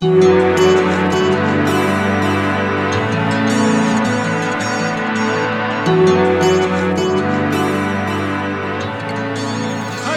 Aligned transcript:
Hi, 0.00 0.10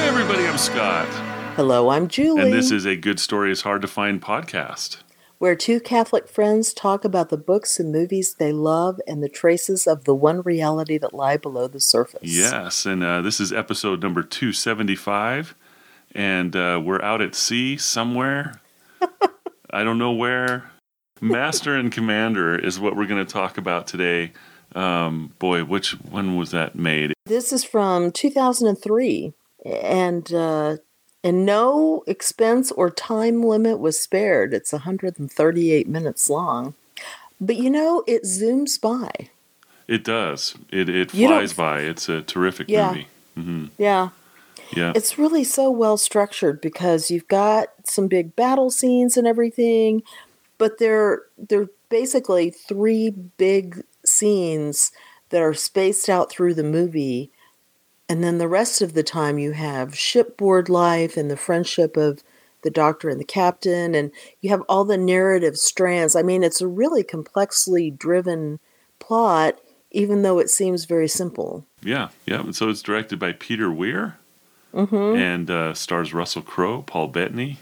everybody. 0.04 0.46
I'm 0.46 0.60
Scott. 0.60 1.08
Hello, 1.56 1.90
I'm 1.90 2.08
Julie. 2.08 2.44
And 2.44 2.54
this 2.54 2.70
is 2.70 2.86
a 2.86 2.96
Good 2.96 3.20
Story 3.20 3.52
is 3.52 3.62
Hard 3.62 3.82
to 3.82 3.88
Find 3.88 4.22
podcast. 4.22 4.98
where 5.40 5.56
two 5.56 5.80
Catholic 5.80 6.28
friends 6.28 6.76
talk 6.76 7.04
about 7.04 7.30
the 7.30 7.38
books 7.38 7.80
and 7.80 7.92
movies 7.92 8.36
they 8.36 8.52
love 8.52 9.02
and 9.08 9.24
the 9.24 9.30
traces 9.30 9.88
of 9.88 10.04
the 10.04 10.14
one 10.14 10.44
reality 10.44 11.00
that 11.00 11.16
lie 11.16 11.38
below 11.38 11.68
the 11.68 11.80
surface. 11.80 12.22
Yes. 12.22 12.86
And 12.86 13.04
uh, 13.04 13.22
this 13.22 13.40
is 13.40 13.52
episode 13.52 14.04
number 14.04 14.22
275. 14.22 15.56
And 16.14 16.56
uh, 16.56 16.80
we're 16.86 17.02
out 17.02 17.24
at 17.24 17.34
sea 17.34 17.78
somewhere. 17.78 18.62
I 19.74 19.84
don't 19.84 19.98
know 19.98 20.12
where. 20.12 20.72
Master 21.22 21.76
and 21.76 21.92
Commander 21.92 22.58
is 22.58 22.80
what 22.80 22.96
we're 22.96 23.06
going 23.06 23.24
to 23.24 23.32
talk 23.32 23.58
about 23.58 23.88
today. 23.88 24.32
Um, 24.74 25.34
boy, 25.38 25.64
which 25.64 25.92
when 25.92 26.38
was 26.38 26.52
that 26.52 26.76
made? 26.76 27.14
This 27.26 27.52
is 27.54 27.64
from 27.64 28.12
2003, 28.12 29.34
and 29.66 30.34
uh, 30.34 30.78
and 31.24 31.46
no 31.46 32.04
expense 32.08 32.72
or 32.72 32.90
time 32.90 33.44
limit 33.44 33.80
was 33.80 34.00
spared. 34.00 34.54
It's 34.54 34.72
138 34.72 35.88
minutes 35.88 36.30
long, 36.30 36.74
but 37.40 37.58
you 37.58 37.70
know 37.70 38.04
it 38.08 38.24
zooms 38.24 38.80
by. 38.82 39.12
It 39.88 40.04
does. 40.06 40.56
It 40.72 40.88
it 40.90 41.12
flies 41.12 41.54
by. 41.54 41.82
It's 41.82 42.08
a 42.10 42.22
terrific 42.22 42.70
Yeah. 42.70 42.88
movie. 42.90 43.08
hmm 43.36 43.66
Yeah, 43.78 44.10
Yeah. 44.74 44.94
it's 44.96 45.18
really 45.18 45.44
so 45.44 45.70
well 45.70 45.98
structured 45.98 46.62
because 46.62 47.12
you've 47.12 47.28
got 47.28 47.68
some 47.86 48.08
big 48.08 48.36
battle 48.36 48.70
scenes 48.70 49.18
and 49.18 49.28
everything, 49.28 50.04
but 50.58 50.80
they're 50.80 51.24
they're 51.38 51.70
basically 51.90 52.50
three 52.50 53.10
big 53.10 53.84
scenes 54.06 54.92
that 55.30 55.42
are 55.42 55.54
spaced 55.54 56.10
out 56.10 56.32
through 56.32 56.54
the 56.54 56.64
movie. 56.64 57.32
And 58.10 58.24
then 58.24 58.38
the 58.38 58.48
rest 58.48 58.82
of 58.82 58.94
the 58.94 59.04
time 59.04 59.38
you 59.40 59.54
have 59.54 59.98
shipboard 59.98 60.68
life 60.68 61.16
and 61.16 61.32
the 61.32 61.38
friendship 61.38 61.96
of 61.96 62.24
the 62.64 62.70
doctor 62.70 63.10
and 63.10 63.20
the 63.20 63.26
captain 63.26 63.96
and 63.96 64.12
you 64.42 64.50
have 64.50 64.62
all 64.70 64.86
the 64.86 64.98
narrative 64.98 65.58
strands. 65.58 66.16
I 66.16 66.22
mean, 66.22 66.44
it's 66.44 66.62
a 66.62 66.68
really 66.68 67.04
complexly 67.04 67.90
driven 67.90 68.60
plot 69.00 69.60
even 69.92 70.22
though 70.22 70.40
it 70.40 70.50
seems 70.50 70.86
very 70.86 71.08
simple. 71.08 71.66
Yeah, 71.82 72.10
yeah. 72.26 72.40
And 72.40 72.56
so 72.56 72.70
it's 72.70 72.82
directed 72.82 73.20
by 73.20 73.34
Peter 73.34 73.72
Weir 73.72 74.18
Mhm. 74.74 75.18
and 75.18 75.50
uh, 75.52 75.74
stars 75.74 76.14
Russell 76.14 76.42
Crowe, 76.42 76.82
Paul 76.82 77.08
Bettany, 77.10 77.58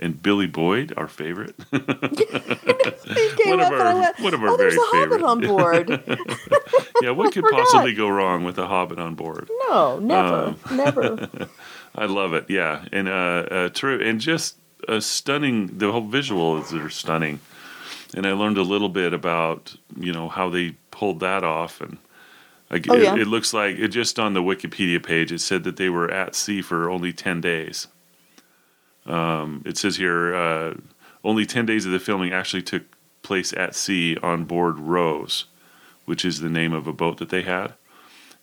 and 0.00 0.20
Billy 0.22 0.46
Boyd, 0.46 0.92
our 0.96 1.08
favorite. 1.08 1.54
One 1.70 3.60
of 3.60 3.66
up 3.66 3.72
and 3.72 3.82
I 3.82 3.92
our- 3.92 4.00
went, 4.00 4.20
one 4.20 4.34
of 4.34 4.42
our 4.42 4.48
"Oh, 4.50 4.56
very 4.56 4.76
favorite." 4.92 5.22
on 5.22 5.40
board." 5.40 5.88
yeah, 7.02 7.10
what 7.10 7.32
could 7.32 7.44
forgot. 7.44 7.60
possibly 7.64 7.94
go 7.94 8.08
wrong 8.08 8.44
with 8.44 8.58
a 8.58 8.66
Hobbit 8.66 8.98
on 8.98 9.14
board? 9.14 9.48
No, 9.68 9.98
never, 9.98 10.56
Um, 10.70 10.76
never. 10.76 11.28
I 11.94 12.04
love 12.06 12.34
it. 12.34 12.46
Yeah, 12.48 12.84
and 12.92 13.08
uh, 13.08 13.12
uh 13.50 13.68
true, 13.70 14.00
and 14.02 14.20
just 14.20 14.56
a 14.86 15.00
stunning. 15.00 15.78
The 15.78 15.90
whole 15.92 16.06
visuals 16.06 16.72
are 16.78 16.90
stunning, 16.90 17.40
and 18.14 18.26
I 18.26 18.32
learned 18.32 18.58
a 18.58 18.62
little 18.62 18.88
bit 18.88 19.12
about 19.12 19.76
you 19.98 20.12
know 20.12 20.28
how 20.28 20.48
they 20.48 20.76
pulled 20.90 21.20
that 21.20 21.44
off, 21.44 21.80
and 21.80 21.98
I, 22.70 22.80
Oh, 22.88 22.94
it, 22.96 23.02
yeah. 23.02 23.16
it 23.16 23.26
looks 23.26 23.54
like 23.54 23.76
it 23.78 23.88
just 23.88 24.18
on 24.18 24.34
the 24.34 24.42
Wikipedia 24.42 25.02
page. 25.02 25.32
It 25.32 25.40
said 25.40 25.64
that 25.64 25.76
they 25.76 25.88
were 25.88 26.10
at 26.10 26.34
sea 26.34 26.60
for 26.62 26.90
only 26.90 27.12
ten 27.12 27.40
days. 27.40 27.88
Um, 29.06 29.62
it 29.64 29.78
says 29.78 29.96
here 29.96 30.34
uh, 30.34 30.74
only 31.24 31.46
ten 31.46 31.64
days 31.66 31.86
of 31.86 31.92
the 31.92 31.98
filming 32.00 32.32
actually 32.32 32.62
took 32.62 32.82
place 33.22 33.52
at 33.54 33.74
sea 33.74 34.16
on 34.22 34.44
board 34.44 34.78
Rose, 34.78 35.46
which 36.04 36.24
is 36.24 36.40
the 36.40 36.50
name 36.50 36.72
of 36.72 36.86
a 36.86 36.92
boat 36.92 37.18
that 37.18 37.30
they 37.30 37.42
had. 37.42 37.74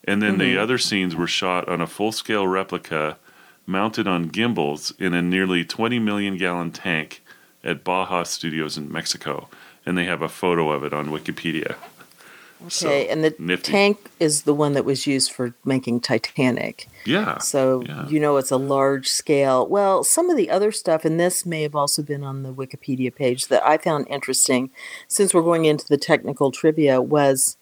And 0.08 0.22
then 0.22 0.38
the 0.38 0.56
Mhm. 0.56 0.59
other 0.59 0.78
scenes 0.78 1.16
were 1.16 1.28
shot 1.28 1.68
on 1.68 1.81
a 1.81 1.88
full 1.88 2.12
scale 2.12 2.47
replica 2.47 3.18
mounted 3.66 4.08
on 4.08 4.28
gimbals 4.28 4.94
in 5.00 5.14
a 5.16 5.22
nearly 5.22 5.66
20 5.66 5.97
million 5.97 6.38
gallon 6.38 6.69
tank 6.72 7.24
at 7.64 7.84
Baja 7.84 8.22
Studios 8.24 8.78
in 8.78 8.91
Mexico. 8.91 9.50
And 9.84 9.97
they 9.97 10.06
have 10.06 10.22
a 10.22 10.30
photo 10.30 10.69
of 10.72 10.84
it 10.84 10.94
on 10.94 11.08
Wikipedia. 11.08 11.75
So, 12.67 12.88
Okay, 12.88 13.07
and 13.09 13.23
the 13.23 13.35
nifty. 13.38 13.71
tank 13.71 14.09
is 14.19 14.43
the 14.43 14.53
one 14.53 14.73
that 14.73 14.85
was 14.85 15.05
used 15.05 15.31
for 15.31 15.53
making 15.66 15.99
Titanic. 15.99 16.88
Yeah. 17.05 17.38
So 17.38 17.83
yeah. 17.85 18.07
you 18.07 18.19
know 18.19 18.38
it's 18.38 18.51
a 18.51 18.57
large 18.57 19.07
scale. 19.07 19.67
Well, 19.67 20.03
some 20.03 20.29
of 20.29 20.38
the 20.38 20.49
other 20.49 20.71
stuff, 20.71 21.05
and 21.05 21.19
this 21.19 21.45
may 21.45 21.61
have 21.63 21.75
also 21.75 22.01
been 22.01 22.23
on 22.23 22.43
the 22.43 22.53
Wikipedia 22.53 23.13
page 23.13 23.47
that 23.47 23.66
I 23.66 23.77
found 23.77 24.07
interesting, 24.09 24.71
since 25.07 25.33
we're 25.33 25.41
going 25.41 25.66
into 25.66 25.88
the 25.88 25.97
technical 25.97 26.51
trivia, 26.51 27.01
was 27.01 27.57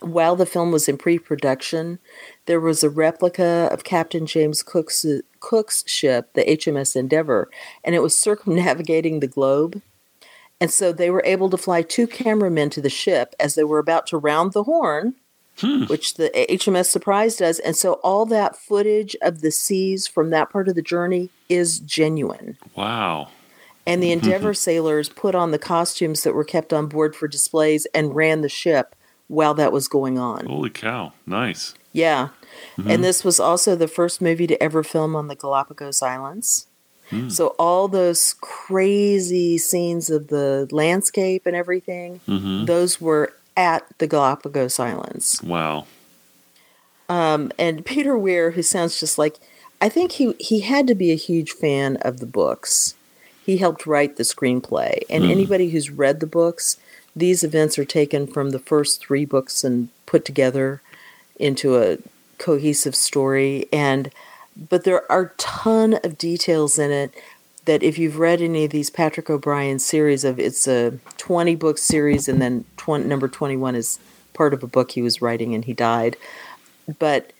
while 0.00 0.36
the 0.36 0.46
film 0.46 0.70
was 0.70 0.88
in 0.88 0.96
pre-production, 0.96 1.98
there 2.46 2.60
was 2.60 2.84
a 2.84 2.90
replica 2.90 3.68
of 3.72 3.84
Captain 3.84 4.26
James 4.26 4.62
Cook's 4.62 5.04
Cook's 5.40 5.84
ship, 5.88 6.32
the 6.34 6.44
HMS 6.44 6.96
Endeavour, 6.96 7.50
and 7.84 7.94
it 7.94 8.02
was 8.02 8.16
circumnavigating 8.16 9.20
the 9.20 9.26
globe. 9.26 9.82
And 10.60 10.70
so 10.70 10.92
they 10.92 11.10
were 11.10 11.22
able 11.24 11.50
to 11.50 11.56
fly 11.56 11.82
two 11.82 12.06
cameramen 12.06 12.70
to 12.70 12.80
the 12.80 12.90
ship 12.90 13.34
as 13.38 13.54
they 13.54 13.64
were 13.64 13.78
about 13.78 14.06
to 14.08 14.16
round 14.18 14.52
the 14.52 14.64
horn, 14.64 15.14
which 15.88 16.14
the 16.14 16.30
HMS 16.50 16.86
Surprise 16.86 17.36
does. 17.36 17.58
And 17.58 17.76
so 17.76 17.94
all 18.04 18.26
that 18.26 18.56
footage 18.56 19.16
of 19.22 19.40
the 19.40 19.50
seas 19.50 20.06
from 20.06 20.30
that 20.30 20.50
part 20.50 20.68
of 20.68 20.74
the 20.74 20.82
journey 20.82 21.30
is 21.48 21.80
genuine. 21.80 22.56
Wow. 22.76 23.28
And 23.86 24.02
the 24.02 24.12
Endeavour 24.12 24.54
sailors 24.54 25.08
put 25.08 25.34
on 25.34 25.50
the 25.50 25.58
costumes 25.58 26.22
that 26.22 26.34
were 26.34 26.44
kept 26.44 26.72
on 26.72 26.86
board 26.86 27.16
for 27.16 27.26
displays 27.26 27.86
and 27.94 28.14
ran 28.14 28.42
the 28.42 28.48
ship 28.48 28.94
while 29.26 29.54
that 29.54 29.72
was 29.72 29.88
going 29.88 30.18
on. 30.18 30.46
Holy 30.46 30.70
cow. 30.70 31.12
Nice. 31.26 31.74
Yeah. 31.92 32.28
Mhm. 32.76 32.90
And 32.94 33.04
this 33.04 33.24
was 33.24 33.40
also 33.40 33.74
the 33.74 33.88
first 33.88 34.20
movie 34.22 34.46
to 34.46 34.62
ever 34.62 34.82
film 34.84 35.16
on 35.16 35.26
the 35.26 35.34
Galapagos 35.34 36.02
Islands. 36.02 36.67
Hmm. 37.10 37.28
So 37.30 37.48
all 37.58 37.88
those 37.88 38.34
crazy 38.40 39.56
scenes 39.58 40.10
of 40.10 40.28
the 40.28 40.68
landscape 40.70 41.46
and 41.46 41.56
everything, 41.56 42.20
Mhm. 42.28 42.66
those 42.66 43.00
were 43.00 43.32
at 43.56 43.84
the 43.98 44.06
Galapagos 44.06 44.78
Islands. 44.78 45.40
Wow. 45.42 45.86
Um, 47.08 47.50
and 47.58 47.84
Peter 47.84 48.16
Weir, 48.18 48.50
who 48.52 48.62
sounds 48.62 49.00
just 49.00 49.18
like, 49.18 49.36
I 49.80 49.88
think 49.88 50.12
he 50.12 50.34
he 50.38 50.60
had 50.60 50.86
to 50.88 50.94
be 50.94 51.10
a 51.12 51.16
huge 51.16 51.52
fan 51.52 51.96
of 51.98 52.18
the 52.20 52.26
books. 52.26 52.94
He 53.46 53.56
helped 53.58 53.86
write 53.86 54.16
the 54.16 54.24
screenplay, 54.24 55.02
and 55.08 55.24
Hmm. 55.24 55.30
anybody 55.30 55.70
who's 55.70 55.90
read 55.90 56.20
the 56.20 56.26
books, 56.26 56.76
these 57.16 57.42
events 57.42 57.78
are 57.78 57.84
taken 57.84 58.26
from 58.26 58.50
the 58.50 58.58
first 58.58 59.00
three 59.00 59.24
books 59.24 59.64
and 59.64 59.88
put 60.04 60.24
together 60.24 60.82
into 61.38 61.76
a 61.78 61.98
cohesive 62.38 62.94
story. 62.94 63.66
And 63.72 64.10
but 64.68 64.84
there 64.84 65.10
are 65.10 65.22
a 65.22 65.30
ton 65.36 65.94
of 66.04 66.18
details 66.18 66.78
in 66.78 66.90
it 66.90 67.14
that 67.64 67.82
if 67.82 67.98
you've 67.98 68.18
read 68.18 68.40
any 68.40 68.64
of 68.64 68.70
these 68.70 68.90
Patrick 68.90 69.28
O'Brian 69.28 69.78
series 69.78 70.24
of 70.24 70.38
it's 70.38 70.66
a 70.66 70.98
20 71.18 71.54
book 71.56 71.78
series 71.78 72.28
and 72.28 72.40
then 72.40 72.64
20, 72.76 73.04
number 73.04 73.28
21 73.28 73.74
is 73.74 73.98
part 74.32 74.54
of 74.54 74.62
a 74.62 74.66
book 74.66 74.92
he 74.92 75.02
was 75.02 75.20
writing 75.20 75.54
and 75.54 75.64
he 75.64 75.72
died 75.72 76.16
but 76.98 77.32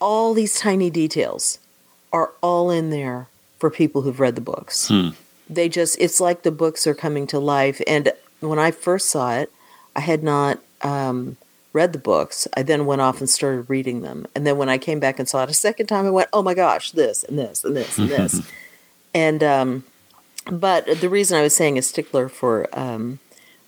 all 0.00 0.34
these 0.34 0.58
tiny 0.58 0.90
details 0.90 1.58
are 2.12 2.32
all 2.40 2.70
in 2.70 2.90
there 2.90 3.28
for 3.58 3.70
people 3.70 4.02
who've 4.02 4.20
read 4.20 4.34
the 4.34 4.40
books. 4.40 4.88
Hmm. 4.88 5.10
They 5.48 5.68
just, 5.68 5.96
it's 6.00 6.20
like 6.20 6.42
the 6.42 6.50
books 6.50 6.86
are 6.86 6.94
coming 6.94 7.26
to 7.28 7.38
life. 7.38 7.80
And 7.86 8.12
when 8.40 8.58
I 8.58 8.70
first 8.70 9.10
saw 9.10 9.34
it, 9.34 9.50
I 9.94 10.00
had 10.00 10.22
not 10.22 10.58
um, 10.82 11.36
read 11.76 11.92
the 11.92 11.98
books. 11.98 12.48
I 12.56 12.62
then 12.62 12.86
went 12.86 13.02
off 13.02 13.20
and 13.20 13.28
started 13.28 13.68
reading 13.68 14.00
them. 14.00 14.26
And 14.34 14.46
then 14.46 14.56
when 14.56 14.70
I 14.70 14.78
came 14.78 14.98
back 14.98 15.18
and 15.18 15.28
saw 15.28 15.42
it 15.42 15.50
a 15.50 15.54
second 15.54 15.88
time, 15.88 16.06
I 16.06 16.10
went, 16.10 16.30
oh 16.32 16.42
my 16.42 16.54
gosh, 16.54 16.90
this 16.92 17.22
and 17.22 17.38
this 17.38 17.62
and 17.62 17.76
this 17.76 17.98
and 17.98 18.08
this. 18.08 18.50
and, 19.14 19.44
um, 19.44 19.84
but 20.50 20.86
the 21.00 21.10
reason 21.10 21.36
I 21.36 21.42
was 21.42 21.54
saying 21.54 21.76
a 21.76 21.82
stickler 21.82 22.30
for 22.30 22.66
um, 22.72 23.18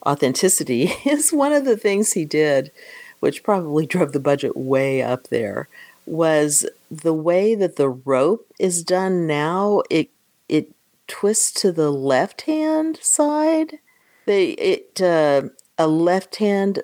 authenticity 0.07 0.85
is 1.05 1.33
one 1.33 1.53
of 1.53 1.67
the 1.67 1.77
things 1.77 2.15
he 2.15 2.25
did, 2.25 2.73
which 3.21 3.43
probably 3.43 3.85
drove 3.85 4.13
the 4.13 4.21
budget 4.21 4.57
way 4.57 5.03
up 5.03 5.29
there, 5.29 5.69
was 6.07 6.67
the 6.91 7.13
way 7.13 7.55
that 7.55 7.77
the 7.77 7.91
rope 7.91 8.47
is 8.59 8.83
done 8.83 9.27
now. 9.27 9.83
It 9.91 10.09
it 10.49 10.71
twists 11.07 11.53
to 11.61 11.73
the 11.73 11.91
left 11.91 12.43
hand 12.43 12.99
side. 13.03 13.81
They 14.25 14.53
it 14.53 15.03
uh, 15.03 15.51
a 15.77 15.87
left 15.87 16.37
hand 16.37 16.83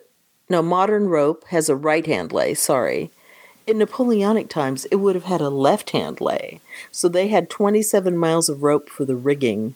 no 0.48 0.62
modern 0.62 1.08
rope 1.08 1.44
has 1.48 1.68
a 1.68 1.76
right 1.76 2.06
hand 2.06 2.32
lay. 2.32 2.54
Sorry. 2.54 3.10
In 3.66 3.78
Napoleonic 3.78 4.48
times, 4.48 4.84
it 4.86 4.96
would 4.96 5.14
have 5.14 5.24
had 5.24 5.40
a 5.40 5.48
left 5.48 5.90
hand 5.90 6.20
lay. 6.20 6.60
So 6.92 7.08
they 7.08 7.28
had 7.28 7.48
27 7.48 8.16
miles 8.16 8.48
of 8.48 8.62
rope 8.62 8.90
for 8.90 9.04
the 9.06 9.16
rigging 9.16 9.74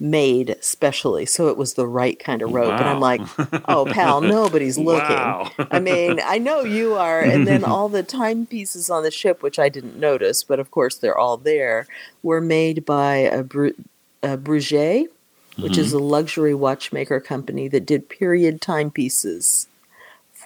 made 0.00 0.56
specially. 0.60 1.26
So 1.26 1.48
it 1.48 1.56
was 1.56 1.74
the 1.74 1.86
right 1.86 2.18
kind 2.18 2.42
of 2.42 2.52
rope. 2.52 2.72
And 2.72 2.84
I'm 2.84 3.00
like, 3.00 3.20
oh, 3.68 3.86
pal, 3.86 4.20
nobody's 4.20 4.78
looking. 4.78 5.16
Wow. 5.16 5.50
I 5.70 5.78
mean, 5.78 6.20
I 6.24 6.38
know 6.38 6.62
you 6.62 6.94
are. 6.94 7.20
And 7.20 7.46
then 7.46 7.64
all 7.64 7.88
the 7.88 8.02
timepieces 8.02 8.90
on 8.90 9.02
the 9.02 9.10
ship, 9.10 9.42
which 9.42 9.58
I 9.58 9.68
didn't 9.68 9.98
notice, 9.98 10.42
but 10.42 10.60
of 10.60 10.70
course 10.70 10.96
they're 10.96 11.18
all 11.18 11.36
there, 11.36 11.86
were 12.22 12.40
made 12.40 12.84
by 12.84 13.16
a, 13.16 13.42
Bru- 13.42 13.74
a 14.22 14.36
Breguet. 14.36 15.08
which 15.56 15.78
is 15.78 15.88
mm-hmm. 15.88 15.98
a 15.98 16.06
luxury 16.06 16.54
watchmaker 16.54 17.20
company 17.20 17.68
that 17.68 17.86
did 17.86 18.08
period 18.08 18.60
timepieces 18.60 19.67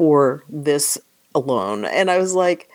for 0.02 0.42
this 0.48 0.98
alone. 1.32 1.84
And 1.84 2.10
I 2.10 2.18
was 2.18 2.34
like, 2.34 2.68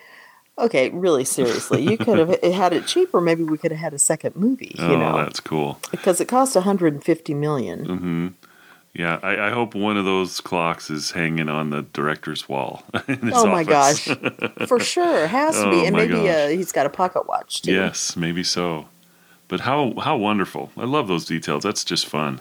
okay, 0.56 0.88
really 0.88 1.26
seriously, 1.26 1.82
you 1.82 1.98
could 1.98 2.16
have 2.16 2.42
had 2.54 2.72
it 2.72 2.86
cheaper. 2.86 3.20
Maybe 3.20 3.42
we 3.42 3.58
could 3.58 3.70
have 3.70 3.80
had 3.80 3.92
a 3.92 3.98
second 3.98 4.34
movie, 4.34 4.74
you 4.78 4.84
oh, 4.84 4.98
know, 4.98 5.18
that's 5.18 5.38
cool. 5.38 5.78
because 5.90 6.22
it 6.22 6.24
cost 6.24 6.54
150 6.54 7.34
million. 7.34 7.86
Mm-hmm. 7.86 8.28
Yeah, 8.94 9.20
I, 9.22 9.48
I 9.48 9.50
hope 9.50 9.74
one 9.74 9.98
of 9.98 10.06
those 10.06 10.40
clocks 10.40 10.88
is 10.88 11.10
hanging 11.10 11.50
on 11.50 11.68
the 11.68 11.82
director's 11.82 12.48
wall. 12.48 12.82
Oh 13.34 13.46
my 13.46 13.62
office. 13.62 14.08
gosh, 14.08 14.66
for 14.66 14.80
sure, 14.80 15.26
has 15.26 15.54
to 15.56 15.66
Oh 15.66 15.70
be, 15.70 15.84
and 15.84 15.94
maybe 15.94 16.30
uh, 16.30 16.48
he's 16.48 16.72
got 16.72 16.86
a 16.86 16.90
pocket 16.90 17.28
watch 17.28 17.60
too. 17.60 17.74
Yes, 17.74 18.16
maybe 18.16 18.42
so. 18.42 18.88
But 19.48 19.60
how 19.60 19.92
how 20.00 20.16
wonderful! 20.16 20.72
I 20.78 20.84
love 20.84 21.08
those 21.08 21.26
details. 21.26 21.62
That's 21.62 21.84
just 21.84 22.06
fun. 22.06 22.40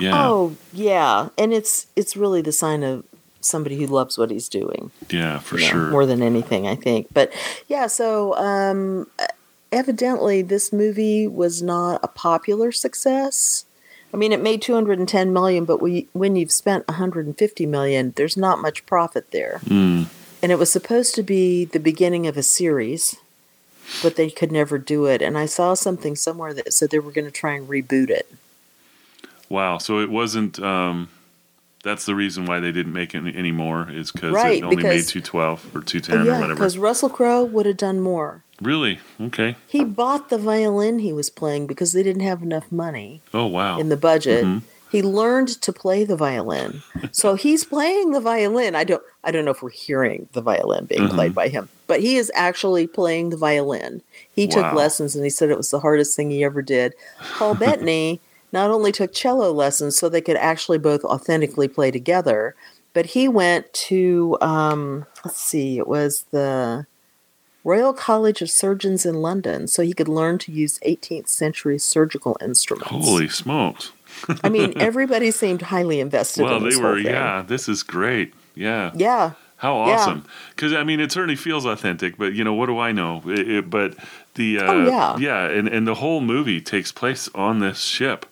Yeah, 0.00 0.26
Oh 0.28 0.56
yeah, 0.72 1.28
and 1.38 1.52
it's 1.52 1.86
it's 1.94 2.16
really 2.16 2.42
the 2.42 2.52
sign 2.52 2.82
of 2.82 3.04
somebody 3.40 3.76
who 3.76 3.86
loves 3.86 4.18
what 4.18 4.30
he's 4.30 4.48
doing. 4.48 4.90
yeah, 5.10 5.38
for 5.38 5.56
you 5.58 5.64
know, 5.66 5.70
sure. 5.70 5.90
more 5.90 6.06
than 6.06 6.22
anything, 6.22 6.66
I 6.66 6.74
think. 6.76 7.08
But 7.12 7.32
yeah, 7.68 7.86
so 7.86 8.34
um, 8.36 9.06
evidently 9.72 10.42
this 10.42 10.72
movie 10.72 11.26
was 11.26 11.62
not 11.62 12.00
a 12.02 12.08
popular 12.08 12.72
success. 12.72 13.64
I 14.12 14.16
mean, 14.16 14.32
it 14.32 14.42
made 14.42 14.60
210 14.60 15.32
million, 15.32 15.64
but 15.64 15.80
we, 15.80 16.08
when 16.12 16.34
you've 16.36 16.50
spent 16.50 16.86
150 16.88 17.66
million, 17.66 18.12
there's 18.16 18.36
not 18.36 18.60
much 18.60 18.84
profit 18.84 19.30
there. 19.30 19.60
Mm, 19.66 20.06
And 20.42 20.50
it 20.50 20.58
was 20.58 20.72
supposed 20.72 21.14
to 21.14 21.22
be 21.22 21.64
the 21.64 21.78
beginning 21.78 22.26
of 22.26 22.36
a 22.36 22.42
series, 22.42 23.16
but 24.02 24.16
they 24.16 24.28
could 24.28 24.50
never 24.50 24.78
do 24.78 25.06
it. 25.06 25.22
And 25.22 25.38
I 25.38 25.46
saw 25.46 25.74
something 25.74 26.16
somewhere 26.16 26.52
that 26.54 26.72
said 26.72 26.90
they 26.90 26.98
were 26.98 27.12
going 27.12 27.24
to 27.24 27.30
try 27.30 27.54
and 27.54 27.68
reboot 27.68 28.10
it. 28.10 28.28
wow. 29.48 29.78
So 29.78 30.00
it 30.00 30.10
wasn't. 30.10 30.58
Um, 30.60 31.08
that's 31.82 32.04
the 32.06 32.14
reason 32.14 32.46
why 32.46 32.60
they 32.60 32.72
didn't 32.72 32.92
make 32.92 33.14
it 33.14 33.22
any 33.36 33.52
more 33.52 33.90
is 33.90 34.12
because 34.12 34.32
Right, 34.32 34.58
it 34.58 34.64
only 34.64 34.82
made 34.82 35.06
two 35.06 35.20
twelve 35.20 35.64
or 35.74 35.80
two 35.80 35.98
Oh, 35.98 36.00
ten 36.00 36.26
or 36.28 36.32
whatever. 36.32 36.54
because 36.54 36.76
Russell 36.78 37.08
Crowe 37.10 37.44
would 37.44 37.66
have 37.66 37.76
done 37.78 38.00
more. 38.00 38.42
Really? 38.60 39.00
Okay. 39.20 39.56
He 39.66 39.84
bought 39.84 40.28
the 40.28 40.36
violin 40.36 40.98
he 40.98 41.12
was 41.14 41.30
playing 41.30 41.66
because 41.66 41.92
they 41.92 42.02
didn't 42.02 42.22
have 42.22 42.42
enough 42.42 42.70
money. 42.70 43.22
Oh 43.32 43.46
wow. 43.46 43.78
in 43.78 43.88
the 43.88 43.96
budget. 43.96 44.44
Mhm. 44.44 44.62
He 44.90 45.02
learned 45.02 45.48
to 45.62 45.72
play 45.72 46.02
the 46.04 46.16
violin. 46.16 46.82
So 47.12 47.34
he's 47.44 47.64
playing 47.64 48.10
the 48.10 48.20
violin. 48.20 48.74
I 48.74 48.84
don't 48.84 49.02
I 49.24 49.30
don't 49.30 49.44
know 49.44 49.52
if 49.52 49.62
we're 49.62 49.70
hearing 49.70 50.28
the 50.32 50.42
violin 50.42 50.84
being 50.86 51.02
Mm-hmm. 51.02 51.14
played 51.14 51.34
by 51.34 51.48
him, 51.48 51.68
but 51.86 52.00
he 52.00 52.16
is 52.16 52.30
actually 52.34 52.86
playing 52.86 53.30
the 53.30 53.36
violin. 53.36 54.02
He 54.34 54.46
took 54.46 54.72
lessons 54.74 55.14
and 55.14 55.24
he 55.24 55.30
said 55.30 55.48
it 55.50 55.56
was 55.56 55.70
the 55.70 55.80
hardest 55.80 56.16
thing 56.16 56.30
he 56.30 56.42
ever 56.44 56.60
did. 56.60 56.94
Paul 57.38 57.54
Bettany 57.64 58.20
not 58.52 58.70
only 58.70 58.92
took 58.92 59.12
cello 59.12 59.52
lessons 59.52 59.98
so 59.98 60.08
they 60.08 60.20
could 60.20 60.36
actually 60.36 60.78
both 60.78 61.04
authentically 61.04 61.68
play 61.68 61.90
together, 61.90 62.54
but 62.92 63.06
he 63.06 63.28
went 63.28 63.72
to 63.72 64.36
um, 64.40 65.06
let's 65.24 65.36
see, 65.40 65.78
it 65.78 65.86
was 65.88 66.24
the 66.30 66.86
Royal 67.62 67.92
College 67.92 68.40
of 68.40 68.50
Surgeons 68.50 69.04
in 69.04 69.16
London, 69.16 69.66
so 69.66 69.82
he 69.82 69.92
could 69.92 70.08
learn 70.08 70.38
to 70.38 70.50
use 70.52 70.78
18th 70.80 71.28
century 71.28 71.78
surgical 71.78 72.36
instruments. 72.40 72.90
Holy 72.90 73.28
smokes! 73.28 73.92
I 74.42 74.48
mean, 74.48 74.72
everybody 74.80 75.30
seemed 75.30 75.62
highly 75.62 76.00
invested. 76.00 76.42
Well, 76.44 76.56
in 76.56 76.68
they 76.70 76.76
were. 76.76 76.98
Yeah, 76.98 77.42
this 77.46 77.68
is 77.68 77.82
great. 77.82 78.32
Yeah. 78.54 78.90
yeah, 78.94 79.32
How 79.58 79.76
awesome! 79.76 80.24
Because 80.56 80.72
I 80.72 80.84
mean, 80.84 81.00
it 81.00 81.12
certainly 81.12 81.36
feels 81.36 81.66
authentic, 81.66 82.16
but 82.16 82.32
you 82.32 82.44
know, 82.44 82.54
what 82.54 82.66
do 82.66 82.78
I 82.78 82.92
know? 82.92 83.22
It, 83.26 83.48
it- 83.50 83.70
but 83.70 83.94
the 84.34 84.58
uh, 84.58 84.64
Oh, 84.72 84.86
yeah. 84.86 85.16
yeah, 85.18 85.44
and 85.46 85.68
and 85.68 85.86
the 85.86 85.96
whole 85.96 86.20
movie 86.22 86.60
takes 86.62 86.90
place 86.92 87.28
on 87.34 87.58
this 87.60 87.80
ship. 87.82 88.24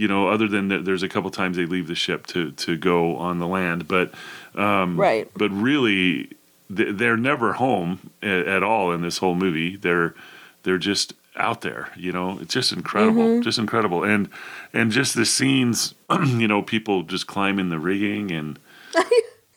You 0.00 0.08
know, 0.08 0.28
other 0.28 0.48
than 0.48 0.68
that, 0.68 0.86
there's 0.86 1.02
a 1.02 1.08
couple 1.10 1.30
times 1.30 1.58
they 1.58 1.66
leave 1.66 1.86
the 1.86 1.94
ship 1.94 2.26
to 2.28 2.52
to 2.52 2.76
go 2.78 3.16
on 3.16 3.38
the 3.38 3.46
land, 3.46 3.86
but 3.86 4.12
um, 4.54 4.98
right. 4.98 5.28
but 5.36 5.50
really, 5.50 6.30
they're 6.70 7.18
never 7.18 7.52
home 7.52 8.10
at 8.22 8.62
all 8.62 8.92
in 8.92 9.02
this 9.02 9.18
whole 9.18 9.34
movie. 9.34 9.76
They're 9.76 10.14
they're 10.62 10.78
just 10.78 11.12
out 11.36 11.60
there. 11.60 11.90
You 11.96 12.12
know, 12.12 12.38
it's 12.40 12.54
just 12.54 12.72
incredible, 12.72 13.22
Mm-hmm. 13.24 13.42
just 13.42 13.58
incredible, 13.58 14.02
and 14.02 14.30
and 14.72 14.90
just 14.90 15.14
the 15.14 15.26
scenes. 15.26 15.94
you 16.24 16.48
know, 16.48 16.62
people 16.62 17.02
just 17.02 17.26
climbing 17.26 17.68
the 17.68 17.78
rigging 17.78 18.30
and 18.30 18.58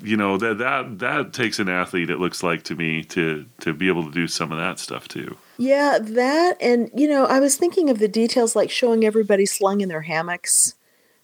you 0.03 0.17
know 0.17 0.37
that 0.37 0.57
that 0.57 0.99
that 0.99 1.33
takes 1.33 1.59
an 1.59 1.69
athlete. 1.69 2.09
It 2.09 2.19
looks 2.19 2.43
like 2.43 2.63
to 2.63 2.75
me 2.75 3.03
to 3.05 3.45
to 3.61 3.73
be 3.73 3.87
able 3.87 4.03
to 4.05 4.11
do 4.11 4.27
some 4.27 4.51
of 4.51 4.57
that 4.57 4.77
stuff 4.79 5.07
too. 5.07 5.37
Yeah, 5.57 5.97
that 6.01 6.57
and 6.61 6.91
you 6.93 7.07
know, 7.07 7.25
I 7.25 7.39
was 7.39 7.55
thinking 7.55 7.89
of 7.89 7.99
the 7.99 8.07
details 8.07 8.55
like 8.55 8.69
showing 8.69 9.05
everybody 9.05 9.45
slung 9.45 9.81
in 9.81 9.89
their 9.89 10.01
hammocks 10.01 10.75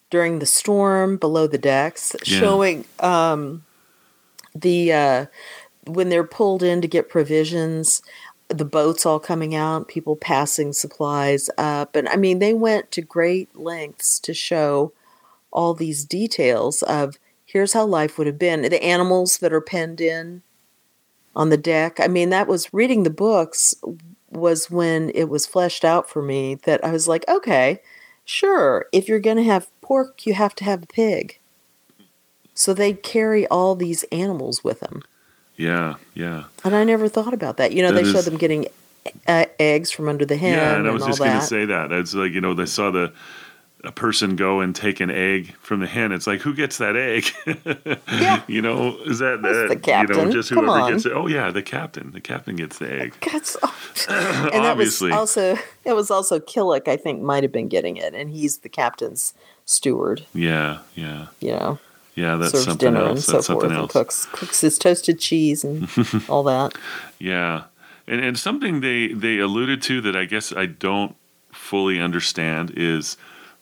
during 0.09 0.39
the 0.39 0.45
storm 0.45 1.17
below 1.17 1.45
the 1.45 1.57
decks, 1.57 2.15
Yeah. 2.25 2.39
showing 2.39 2.85
um 2.99 3.65
the 4.55 4.93
uh 4.93 5.25
when 5.85 6.09
they're 6.09 6.23
pulled 6.23 6.63
in 6.63 6.81
to 6.81 6.87
get 6.87 7.09
provisions, 7.09 8.01
the 8.47 8.65
boats 8.65 9.05
all 9.05 9.19
coming 9.19 9.55
out, 9.55 9.87
people 9.87 10.15
passing 10.15 10.71
supplies 10.73 11.49
up. 11.57 11.95
And 11.95 12.07
I 12.09 12.15
mean, 12.15 12.39
they 12.39 12.53
went 12.53 12.91
to 12.91 13.01
great 13.01 13.55
lengths 13.55 14.19
to 14.21 14.33
show 14.33 14.93
all 15.51 15.73
these 15.73 16.05
details 16.05 16.81
of 16.83 17.17
here's 17.51 17.73
how 17.73 17.83
life 17.85 18.17
would 18.17 18.27
have 18.27 18.37
been. 18.37 18.61
The 18.61 18.83
animals 18.83 19.39
that 19.39 19.51
are 19.51 19.61
penned 19.61 19.99
in 19.99 20.43
on 21.35 21.49
the 21.49 21.57
deck. 21.57 21.99
I 21.99 22.07
mean, 22.07 22.29
that 22.29 22.47
was 22.47 22.71
reading 22.71 23.03
the 23.03 23.09
books 23.09 23.73
was 24.29 24.69
when 24.69 25.11
it 25.15 25.25
was 25.29 25.47
fleshed 25.47 25.83
out 25.83 26.07
for 26.07 26.21
me 26.21 26.55
that 26.65 26.83
I 26.85 26.91
was 26.91 27.07
like, 27.07 27.25
okay, 27.27 27.79
sure, 28.23 28.85
if 28.91 29.07
you're 29.07 29.19
going 29.19 29.37
to 29.37 29.43
have 29.43 29.67
pork, 29.81 30.27
you 30.27 30.35
have 30.35 30.53
to 30.55 30.63
have 30.63 30.83
a 30.83 30.87
pig. 30.87 31.39
So 32.53 32.73
they 32.73 32.93
carry 32.93 33.47
all 33.47 33.75
these 33.75 34.03
animals 34.11 34.63
with 34.63 34.81
them. 34.81 35.01
Yeah, 35.55 35.95
yeah, 36.13 36.43
And 36.63 36.75
I 36.75 36.83
never 36.83 37.09
thought 37.09 37.33
about 37.33 37.57
that. 37.57 37.73
You 37.73 37.81
know, 37.81 37.91
That 37.91 38.03
they 38.03 38.11
showed 38.11 38.19
is- 38.19 38.25
them 38.25 38.37
getting 38.37 38.67
uh, 39.27 39.45
eggs 39.59 39.91
from 39.91 40.07
under 40.07 40.25
the 40.25 40.37
hen 40.37 40.53
yeah. 40.53 40.69
And 40.69 40.79
and, 40.81 40.87
I 40.87 40.91
was 40.91 41.01
all 41.01 41.07
just 41.07 41.19
going 41.19 41.31
to 41.31 41.41
say 41.41 41.65
that. 41.65 41.91
It's 41.91 42.13
like 42.13 42.31
you 42.31 42.41
know 42.41 42.53
they 42.53 42.65
saw 42.65 42.91
the 42.91 43.11
a 43.85 43.91
person 43.93 44.35
go 44.35 44.59
and 44.59 44.75
take 44.75 44.99
an 44.99 45.09
egg 45.09 45.55
from 45.61 45.79
the 45.79 45.87
hen. 45.87 46.11
It's 46.11 46.27
like 46.27 46.41
who 46.41 46.53
gets 46.53 46.77
that 46.79 46.95
egg? 46.97 47.25
Yeah. 48.11 48.41
you 48.47 48.61
know, 48.61 48.97
is 49.05 49.19
that 49.19 49.41
that 49.43 49.67
the 49.69 49.75
captain. 49.77 50.17
You 50.17 50.25
know, 50.25 50.31
just 50.31 50.49
Come 50.51 50.67
on. 50.69 50.91
gets 50.91 51.05
it. 51.05 51.13
Oh 51.13 51.27
yeah, 51.27 51.51
the 51.51 51.61
captain. 51.61 52.11
The 52.11 52.19
captain 52.19 52.55
gets 52.57 52.77
the 52.79 52.91
egg. 53.01 53.13
That's, 53.31 53.55
and 54.09 54.09
that 54.09 54.75
was 54.75 55.01
Obviously. 55.01 55.11
also 55.11 55.57
it 55.85 55.93
was 55.93 56.11
also 56.11 56.39
Killick, 56.39 56.87
I 56.87 56.97
think, 56.97 57.21
might 57.21 57.43
have 57.43 57.51
been 57.53 57.69
getting 57.69 57.95
it, 57.97 58.13
and 58.13 58.29
he's 58.29 58.57
the 58.59 58.69
captain's 58.69 59.33
steward. 59.65 60.25
Yeah, 60.33 60.79
yeah, 60.95 61.27
You 61.39 61.51
know, 61.51 61.79
yeah. 62.15 62.35
That's 62.35 62.51
serves 62.51 62.65
something 62.65 62.93
dinner 62.93 63.05
else. 63.05 63.27
and 63.27 63.35
That's 63.37 63.47
so 63.47 63.53
forth, 63.53 63.63
something 63.63 63.77
else. 63.77 63.91
cooks 63.93 64.25
cooks 64.33 64.61
his 64.61 64.77
toasted 64.77 65.19
cheese 65.19 65.63
and 65.63 65.87
all 66.27 66.43
that. 66.43 66.73
Yeah, 67.19 67.63
and 68.07 68.19
and 68.19 68.37
something 68.37 68.81
they 68.81 69.13
they 69.13 69.37
alluded 69.37 69.81
to 69.83 70.01
that 70.01 70.15
I 70.17 70.25
guess 70.25 70.51
I 70.51 70.65
don't 70.65 71.15
fully 71.53 71.99
understand 72.01 72.73
is 72.75 73.15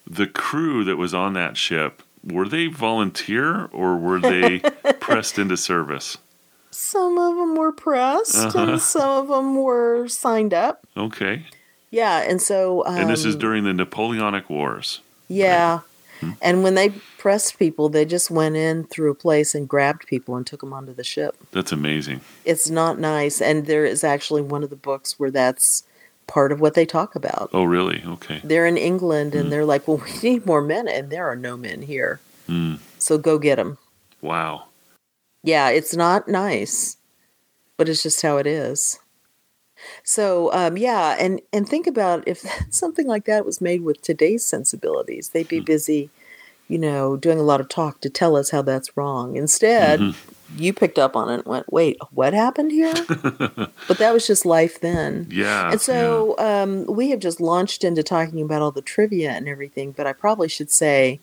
the 0.09 0.27
crew 0.27 0.83
that 0.85 0.95
was 0.97 1.13
on 1.13 1.33
that 1.33 1.57
ship. 1.57 2.01
Were 2.23 2.47
they 2.47 2.67
volunteer 2.67 3.65
or 3.71 3.95
were 3.97 4.19
they 4.19 4.59
pressed 4.99 5.37
into 5.39 5.55
service? 5.57 6.17
Some 6.71 7.17
of 7.17 7.35
them 7.35 7.55
were 7.55 7.71
pressed, 7.71 8.35
Uh-huh. 8.35 8.59
and 8.73 8.81
some 8.81 9.09
of 9.09 9.27
them 9.29 9.55
were 9.55 10.07
signed 10.07 10.53
up. 10.53 10.85
Okay, 10.95 11.43
Yeah, 11.89 12.19
and 12.19 12.41
so 12.41 12.85
um, 12.85 12.97
and 12.97 13.09
this 13.09 13.25
is 13.25 13.35
during 13.35 13.63
the 13.63 13.73
Napoleonic 13.73 14.49
Wars. 14.49 14.99
yeah. 15.27 15.79
Hmm. 16.19 16.31
And 16.41 16.63
when 16.63 16.73
they 16.73 16.89
pressed 17.19 17.59
people, 17.59 17.89
they 17.89 18.03
just 18.03 18.31
went 18.31 18.55
in 18.55 18.85
through 18.85 19.11
a 19.11 19.15
place 19.15 19.53
and 19.53 19.69
grabbed 19.69 20.07
people 20.07 20.35
and 20.35 20.47
took 20.47 20.61
them 20.61 20.73
onto 20.73 20.91
the 20.91 21.03
ship. 21.03 21.35
That's 21.51 21.71
amazing. 21.71 22.21
It's 22.43 22.71
not 22.71 22.97
nice, 22.97 23.39
and 23.39 23.67
there 23.67 23.85
is 23.85 24.03
actually 24.03 24.41
one 24.41 24.63
of 24.63 24.71
the 24.71 24.75
books 24.75 25.19
where 25.19 25.29
that's 25.29 25.83
part 26.27 26.51
of 26.51 26.59
what 26.59 26.73
they 26.73 26.85
talk 26.85 27.15
about. 27.15 27.49
Oh, 27.53 27.63
really? 27.63 28.03
Okay. 28.05 28.41
They're 28.43 28.65
in 28.67 28.77
England, 28.77 29.33
Hmm. 29.33 29.39
and 29.39 29.51
they're 29.51 29.65
like, 29.65 29.87
"Well, 29.87 29.97
we 30.05 30.29
need 30.29 30.45
more 30.45 30.61
men, 30.61 30.87
and 30.87 31.09
there 31.09 31.27
are 31.27 31.35
no 31.35 31.57
men 31.57 31.81
here, 31.81 32.19
Mm, 32.47 32.79
so 32.99 33.17
go 33.17 33.37
get 33.39 33.55
them." 33.55 33.77
wow. 34.21 34.65
Yeah, 35.43 35.69
it's 35.69 35.95
not 35.95 36.27
nice, 36.27 36.97
but 37.77 37.87
it's 37.87 38.03
just 38.03 38.21
how 38.21 38.37
it 38.37 38.47
is. 38.47 38.99
So, 40.03 40.51
um, 40.53 40.77
yeah, 40.77 41.15
and 41.19 41.41
and 41.53 41.67
think 41.69 41.87
about 41.87 42.27
if 42.27 42.43
something 42.69 43.07
like 43.07 43.25
that 43.25 43.45
was 43.45 43.61
made 43.61 43.81
with 43.83 44.01
today's 44.01 44.45
sensibilities, 44.45 45.29
they'd 45.29 45.47
be 45.47 45.59
busy, 45.59 46.09
you 46.67 46.77
know, 46.79 47.15
doing 47.15 47.39
a 47.39 47.43
lot 47.43 47.61
of 47.61 47.69
talk 47.69 48.01
to 48.01 48.09
tell 48.09 48.35
us 48.35 48.49
how 48.49 48.61
that's 48.61 48.97
wrong. 48.97 49.37
Instead, 49.37 49.99
Mhm. 49.99 50.15
You 50.55 50.73
picked 50.73 50.97
up 50.97 51.15
on 51.15 51.29
it 51.29 51.39
and 51.39 51.45
went, 51.45 51.71
"Wait, 51.71 51.97
what 52.11 52.33
happened 52.33 52.71
here?" 52.71 52.93
but 53.07 53.97
that 53.97 54.13
was 54.13 54.25
just 54.25 54.45
life 54.45 54.79
then. 54.79 55.27
Yeah. 55.29 55.71
And 55.71 55.81
so 55.81 56.35
um, 56.37 56.85
we 56.85 57.09
have 57.09 57.19
just 57.19 57.41
launched 57.41 57.83
into 57.83 58.03
talking 58.03 58.41
about 58.41 58.61
all 58.61 58.71
the 58.71 58.81
trivia 58.81 59.31
and 59.31 59.47
everything, 59.47 59.91
but 59.91 60.07
I 60.07 60.13
probably 60.13 60.47
should 60.47 60.71
say 60.71 61.19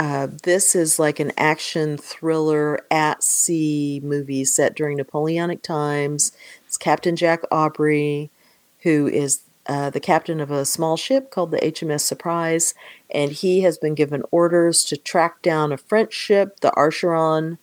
uh, 0.00 0.28
this 0.44 0.74
is 0.74 0.98
like 0.98 1.20
an 1.20 1.30
action 1.36 1.98
thriller 1.98 2.80
at 2.90 3.22
sea 3.22 4.00
movie 4.02 4.46
set 4.46 4.74
during 4.74 4.96
Napoleonic 4.96 5.62
times. 5.62 6.32
It's 6.66 6.78
Captain 6.78 7.16
Jack 7.16 7.42
Aubrey, 7.50 8.30
who 8.78 9.06
is 9.06 9.42
uh, 9.66 9.90
the 9.90 10.00
captain 10.00 10.40
of 10.40 10.50
a 10.50 10.64
small 10.64 10.96
ship 10.96 11.30
called 11.30 11.50
the 11.50 11.58
HMS 11.58 12.00
Surprise, 12.00 12.72
and 13.10 13.30
he 13.30 13.60
has 13.60 13.76
been 13.76 13.94
given 13.94 14.22
orders 14.30 14.84
to 14.84 14.96
track 14.96 15.42
down 15.42 15.70
a 15.70 15.76
French 15.76 16.14
ship, 16.14 16.60
the 16.60 16.72
Acheron, 16.78 17.58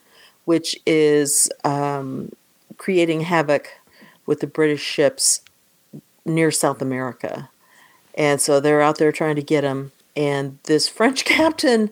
which 0.47 0.79
is 0.85 1.49
um, 1.65 2.31
creating 2.77 3.19
havoc 3.19 3.69
with 4.25 4.39
the 4.39 4.47
British 4.47 4.81
ships 4.81 5.41
near 6.25 6.51
South 6.51 6.81
America. 6.81 7.49
And 8.13 8.39
so 8.39 8.61
they're 8.61 8.81
out 8.81 8.97
there 8.97 9.11
trying 9.11 9.35
to 9.35 9.43
get 9.43 9.65
him. 9.65 9.91
And 10.15 10.57
this 10.63 10.87
French 10.97 11.25
captain 11.25 11.89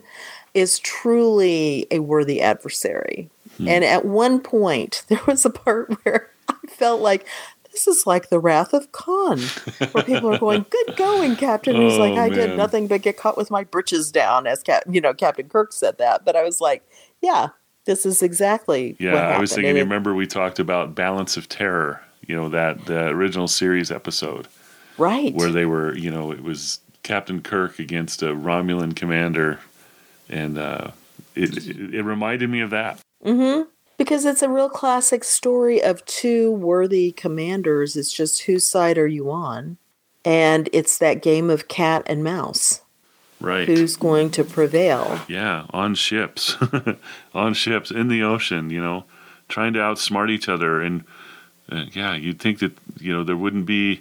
is 0.54 0.78
truly 0.78 1.86
a 1.90 1.98
worthy 1.98 2.40
adversary. 2.40 3.28
Hmm. 3.58 3.68
And 3.68 3.84
at 3.84 4.06
one 4.06 4.40
point, 4.40 5.04
there 5.08 5.20
was 5.26 5.44
a 5.44 5.50
part 5.50 5.92
where 6.02 6.30
I 6.48 6.54
felt 6.66 7.02
like 7.02 7.26
this 7.72 7.86
is 7.86 8.06
like 8.06 8.30
the 8.30 8.38
Wrath 8.38 8.72
of 8.72 8.90
Khan, 8.90 9.38
where 9.92 10.02
people 10.02 10.32
are 10.32 10.38
going, 10.38 10.64
"Good 10.70 10.96
going, 10.96 11.36
Captain." 11.36 11.76
He's 11.76 11.98
like, 11.98 12.14
"I 12.14 12.30
man. 12.30 12.32
did 12.32 12.56
nothing 12.56 12.86
but 12.86 13.02
get 13.02 13.18
caught 13.18 13.36
with 13.36 13.50
my 13.50 13.64
britches 13.64 14.10
down," 14.10 14.46
as 14.46 14.62
Cap, 14.62 14.84
you 14.90 14.98
know, 14.98 15.12
Captain 15.12 15.46
Kirk 15.46 15.74
said 15.74 15.98
that. 15.98 16.24
But 16.24 16.36
I 16.36 16.42
was 16.42 16.58
like, 16.58 16.88
"Yeah, 17.20 17.48
this 17.86 18.04
is 18.04 18.22
exactly." 18.22 18.96
Yeah, 18.98 19.14
I 19.14 19.38
was 19.38 19.54
thinking. 19.54 19.70
And 19.70 19.78
remember, 19.78 20.14
we 20.14 20.26
talked 20.26 20.58
about 20.58 20.94
Balance 20.94 21.36
of 21.36 21.48
Terror. 21.48 22.02
You 22.26 22.36
know 22.36 22.48
that 22.50 22.86
the 22.86 23.08
original 23.08 23.48
series 23.48 23.90
episode, 23.90 24.48
right? 24.98 25.34
Where 25.34 25.50
they 25.50 25.64
were, 25.64 25.96
you 25.96 26.10
know, 26.10 26.30
it 26.30 26.42
was 26.42 26.80
Captain 27.02 27.40
Kirk 27.40 27.78
against 27.78 28.22
a 28.22 28.26
Romulan 28.26 28.94
commander, 28.94 29.60
and 30.28 30.58
uh, 30.58 30.90
it, 31.34 31.56
it, 31.56 31.94
it 31.94 32.02
reminded 32.02 32.50
me 32.50 32.60
of 32.60 32.70
that. 32.70 33.00
Mm-hmm 33.24 33.62
because 33.96 34.24
it's 34.24 34.42
a 34.42 34.48
real 34.48 34.68
classic 34.68 35.24
story 35.24 35.82
of 35.82 36.04
two 36.04 36.50
worthy 36.52 37.12
commanders. 37.12 37.96
It's 37.96 38.12
just 38.12 38.42
whose 38.42 38.66
side 38.66 38.98
are 38.98 39.06
you 39.06 39.30
on? 39.30 39.78
And 40.24 40.68
it's 40.72 40.98
that 40.98 41.22
game 41.22 41.50
of 41.50 41.68
cat 41.68 42.02
and 42.06 42.22
mouse. 42.22 42.82
Right. 43.40 43.68
Who's 43.68 43.96
going 43.96 44.30
to 44.32 44.44
prevail? 44.44 45.20
Yeah, 45.28 45.66
on 45.70 45.94
ships, 45.94 46.56
on 47.34 47.54
ships 47.54 47.90
in 47.90 48.08
the 48.08 48.22
ocean, 48.22 48.70
you 48.70 48.80
know, 48.80 49.04
trying 49.48 49.74
to 49.74 49.78
outsmart 49.78 50.30
each 50.30 50.48
other. 50.48 50.80
And 50.80 51.04
uh, 51.70 51.84
yeah, 51.92 52.14
you'd 52.14 52.40
think 52.40 52.60
that, 52.60 52.72
you 52.98 53.12
know, 53.12 53.24
there 53.24 53.36
wouldn't 53.36 53.66
be 53.66 54.00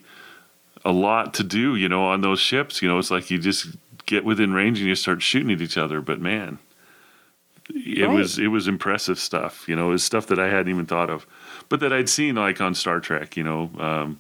a 0.86 0.92
lot 0.92 1.34
to 1.34 1.44
do, 1.44 1.76
you 1.76 1.90
know, 1.90 2.06
on 2.06 2.22
those 2.22 2.40
ships. 2.40 2.82
You 2.82 2.88
know, 2.88 2.98
it's 2.98 3.12
like 3.12 3.30
you 3.30 3.38
just 3.38 3.68
get 4.06 4.24
within 4.24 4.54
range 4.54 4.80
and 4.80 4.88
you 4.88 4.96
start 4.96 5.22
shooting 5.22 5.52
at 5.52 5.62
each 5.62 5.78
other. 5.78 6.00
But 6.00 6.22
man, 6.22 6.60
it 7.70 8.08
right. 8.08 8.16
was 8.16 8.38
it 8.38 8.48
was 8.48 8.68
impressive 8.68 9.20
stuff. 9.20 9.68
You 9.68 9.76
know, 9.76 9.90
it 9.90 9.94
was 9.94 10.04
stuff 10.04 10.28
that 10.28 10.40
I 10.40 10.48
hadn't 10.48 10.70
even 10.70 10.86
thought 10.86 11.10
of, 11.10 11.26
but 11.68 11.80
that 11.80 11.92
I'd 11.92 12.10
seen 12.10 12.36
like 12.36 12.62
on 12.62 12.76
Star 12.76 13.00
Trek. 13.00 13.36
You 13.36 13.44
know, 13.44 13.72
um, 13.80 14.20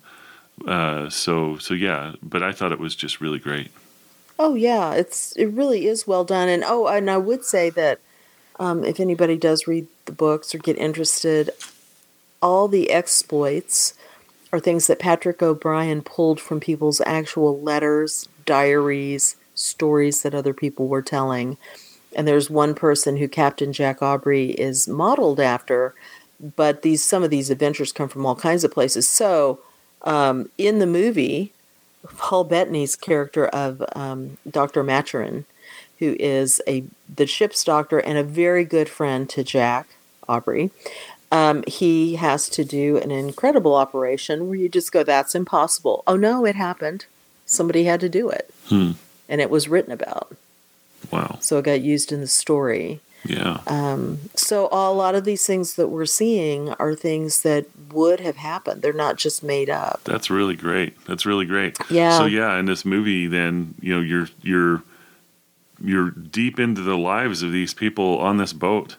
uh, 0.67 1.09
so 1.09 1.57
so 1.57 1.73
yeah. 1.73 2.13
But 2.23 2.43
I 2.43 2.51
thought 2.51 2.71
it 2.71 2.79
was 2.79 2.95
just 2.95 3.21
really 3.21 3.39
great. 3.39 3.71
Oh 4.37 4.55
yeah, 4.55 4.93
it's 4.93 5.33
it 5.35 5.47
really 5.47 5.87
is 5.87 6.07
well 6.07 6.23
done. 6.25 6.49
And 6.49 6.63
oh, 6.65 6.87
and 6.87 7.09
I 7.09 7.17
would 7.17 7.45
say 7.45 7.69
that 7.71 7.99
um, 8.59 8.83
if 8.83 8.99
anybody 8.99 9.37
does 9.37 9.67
read 9.67 9.87
the 10.05 10.11
books 10.11 10.53
or 10.53 10.57
get 10.59 10.77
interested, 10.77 11.51
all 12.41 12.67
the 12.67 12.91
exploits 12.91 13.93
are 14.53 14.59
things 14.59 14.87
that 14.87 14.99
Patrick 14.99 15.41
O'Brian 15.41 16.01
pulled 16.01 16.39
from 16.39 16.59
people's 16.59 17.01
actual 17.05 17.59
letters, 17.61 18.29
diaries, 18.45 19.35
stories 19.55 20.23
that 20.23 20.35
other 20.35 20.53
people 20.53 20.87
were 20.87 21.01
telling 21.01 21.57
and 22.15 22.27
there's 22.27 22.49
one 22.49 22.75
person 22.75 23.17
who 23.17 23.27
Captain 23.27 23.73
Jack 23.73 24.01
Aubrey 24.01 24.51
is 24.51 24.87
modeled 24.87 25.39
after, 25.39 25.93
but 26.55 26.81
these 26.81 27.03
some 27.03 27.23
of 27.23 27.29
these 27.29 27.49
adventures 27.49 27.91
come 27.91 28.09
from 28.09 28.25
all 28.25 28.35
kinds 28.35 28.63
of 28.63 28.71
places. 28.71 29.07
So 29.07 29.59
um, 30.03 30.49
in 30.57 30.79
the 30.79 30.87
movie, 30.87 31.53
Paul 32.17 32.45
Bettany's 32.45 32.95
character 32.95 33.47
of 33.47 33.83
um, 33.95 34.37
Dr. 34.49 34.83
Maturin, 34.83 35.45
who 35.99 36.15
is 36.19 36.61
a 36.67 36.83
the 37.13 37.27
ship's 37.27 37.63
doctor 37.63 37.99
and 37.99 38.17
a 38.17 38.23
very 38.23 38.65
good 38.65 38.89
friend 38.89 39.29
to 39.29 39.43
Jack 39.43 39.87
Aubrey, 40.27 40.71
um, 41.31 41.63
he 41.67 42.15
has 42.15 42.49
to 42.49 42.63
do 42.63 42.97
an 42.97 43.11
incredible 43.11 43.75
operation 43.75 44.47
where 44.47 44.57
you 44.57 44.69
just 44.69 44.91
go, 44.91 45.03
"That's 45.03 45.35
impossible." 45.35 46.03
Oh 46.07 46.15
no, 46.15 46.45
it 46.45 46.55
happened. 46.55 47.05
Somebody 47.45 47.83
had 47.83 47.99
to 48.01 48.09
do 48.09 48.29
it, 48.29 48.53
hmm. 48.67 48.91
and 49.29 49.41
it 49.41 49.49
was 49.49 49.67
written 49.67 49.91
about. 49.91 50.35
Wow. 51.11 51.37
So 51.41 51.57
it 51.57 51.65
got 51.65 51.81
used 51.81 52.11
in 52.11 52.21
the 52.21 52.27
story. 52.27 52.99
Yeah. 53.25 53.59
Um, 53.67 54.19
so 54.35 54.69
a 54.71 54.91
lot 54.93 55.15
of 55.15 55.25
these 55.25 55.45
things 55.45 55.75
that 55.75 55.87
we're 55.87 56.05
seeing 56.05 56.69
are 56.73 56.95
things 56.95 57.41
that 57.41 57.65
would 57.91 58.19
have 58.19 58.37
happened. 58.37 58.81
They're 58.81 58.93
not 58.93 59.17
just 59.17 59.43
made 59.43 59.69
up. 59.69 60.01
That's 60.03 60.29
really 60.29 60.55
great. 60.55 60.93
That's 61.05 61.25
really 61.25 61.45
great. 61.45 61.77
Yeah. 61.89 62.17
So 62.17 62.25
yeah, 62.25 62.57
in 62.57 62.65
this 62.65 62.85
movie, 62.85 63.27
then 63.27 63.75
you 63.81 63.95
know 63.95 64.01
you're 64.01 64.29
you're 64.41 64.83
you're 65.83 66.11
deep 66.11 66.59
into 66.59 66.81
the 66.81 66.97
lives 66.97 67.43
of 67.43 67.51
these 67.51 67.73
people 67.73 68.17
on 68.19 68.37
this 68.37 68.53
boat, 68.53 68.95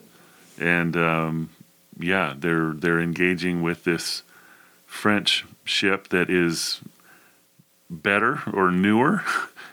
and 0.59 0.97
um, 0.97 1.51
yeah, 1.99 2.35
they're 2.37 2.73
they're 2.73 3.01
engaging 3.01 3.63
with 3.63 3.85
this 3.85 4.23
French 4.87 5.45
ship 5.65 6.09
that 6.09 6.31
is 6.31 6.81
better 7.91 8.43
or 8.53 8.71
newer. 8.71 9.23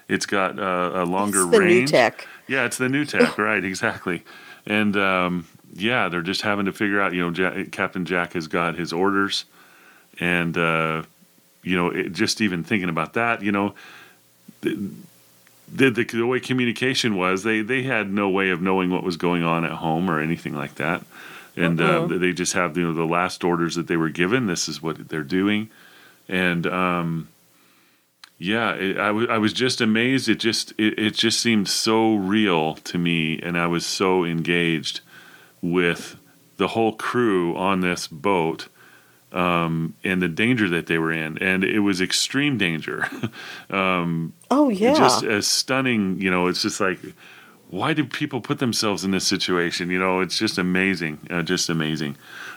It's 0.09 0.25
got 0.25 0.59
uh, 0.59 0.91
a 0.93 1.05
longer 1.05 1.43
it's 1.43 1.51
the 1.51 1.59
range. 1.59 1.91
New 1.91 1.97
tech. 1.97 2.27
Yeah, 2.45 2.65
it's 2.65 2.77
the 2.77 2.89
new 2.89 3.05
tech, 3.05 3.37
right? 3.37 3.63
Exactly. 3.63 4.23
And 4.65 4.95
um, 4.95 5.47
yeah, 5.73 6.09
they're 6.09 6.21
just 6.21 6.41
having 6.41 6.65
to 6.65 6.73
figure 6.73 7.01
out. 7.01 7.13
You 7.13 7.21
know, 7.21 7.31
Jack, 7.31 7.71
Captain 7.71 8.05
Jack 8.05 8.33
has 8.33 8.47
got 8.47 8.75
his 8.75 8.93
orders, 8.93 9.45
and 10.19 10.57
uh, 10.57 11.03
you 11.63 11.75
know, 11.75 11.89
it, 11.89 12.13
just 12.13 12.41
even 12.41 12.63
thinking 12.63 12.89
about 12.89 13.13
that, 13.13 13.41
you 13.41 13.51
know, 13.51 13.73
the, 14.61 14.91
the, 15.71 15.89
the, 15.89 16.27
way 16.27 16.39
communication 16.39 17.15
was, 17.15 17.43
they 17.43 17.61
they 17.61 17.83
had 17.83 18.11
no 18.11 18.29
way 18.29 18.49
of 18.49 18.61
knowing 18.61 18.91
what 18.91 19.03
was 19.03 19.17
going 19.17 19.43
on 19.43 19.65
at 19.65 19.71
home 19.71 20.09
or 20.09 20.19
anything 20.19 20.53
like 20.53 20.75
that, 20.75 21.03
and 21.55 21.81
uh, 21.81 22.05
they 22.05 22.33
just 22.33 22.53
have 22.53 22.77
you 22.77 22.85
know 22.85 22.93
the 22.93 23.05
last 23.05 23.43
orders 23.43 23.75
that 23.75 23.87
they 23.87 23.97
were 23.97 24.09
given. 24.09 24.45
This 24.45 24.67
is 24.67 24.81
what 24.81 25.09
they're 25.09 25.23
doing, 25.23 25.69
and 26.27 26.67
um, 26.67 27.29
yeah, 28.37 28.73
it, 28.73 28.97
I, 28.97 29.07
w- 29.07 29.29
I 29.29 29.37
was 29.37 29.53
just 29.53 29.81
amazed. 29.81 30.27
It 30.27 30.39
just 30.39 30.73
it, 30.77 30.97
it 30.99 31.13
just 31.13 31.39
seemed 31.39 31.67
so 31.69 32.15
real 32.15 32.75
to 32.75 32.97
me, 32.97 33.39
and 33.41 33.57
I 33.57 33.67
was 33.67 33.85
so 33.85 34.25
engaged 34.25 35.01
with 35.61 36.17
the 36.57 36.69
whole 36.69 36.93
crew 36.93 37.55
on 37.55 37.81
this 37.81 38.07
boat 38.07 38.67
um, 39.33 39.95
and 40.03 40.21
the 40.21 40.27
danger 40.27 40.69
that 40.69 40.87
they 40.87 40.97
were 40.97 41.11
in, 41.11 41.37
and 41.39 41.63
it 41.63 41.79
was 41.79 42.01
extreme 42.01 42.57
danger. 42.57 43.07
um, 43.69 44.33
oh 44.51 44.69
yeah, 44.69 44.93
just 44.93 45.23
as 45.23 45.47
stunning. 45.47 46.21
You 46.21 46.29
know, 46.29 46.47
it's 46.47 46.61
just 46.61 46.79
like, 46.79 46.99
why 47.69 47.93
do 47.93 48.03
people 48.05 48.41
put 48.41 48.59
themselves 48.59 49.03
in 49.03 49.11
this 49.11 49.25
situation? 49.25 49.89
You 49.89 49.99
know, 49.99 50.19
it's 50.19 50.37
just 50.37 50.57
amazing, 50.57 51.19
uh, 51.29 51.41
just 51.41 51.69
amazing, 51.69 52.15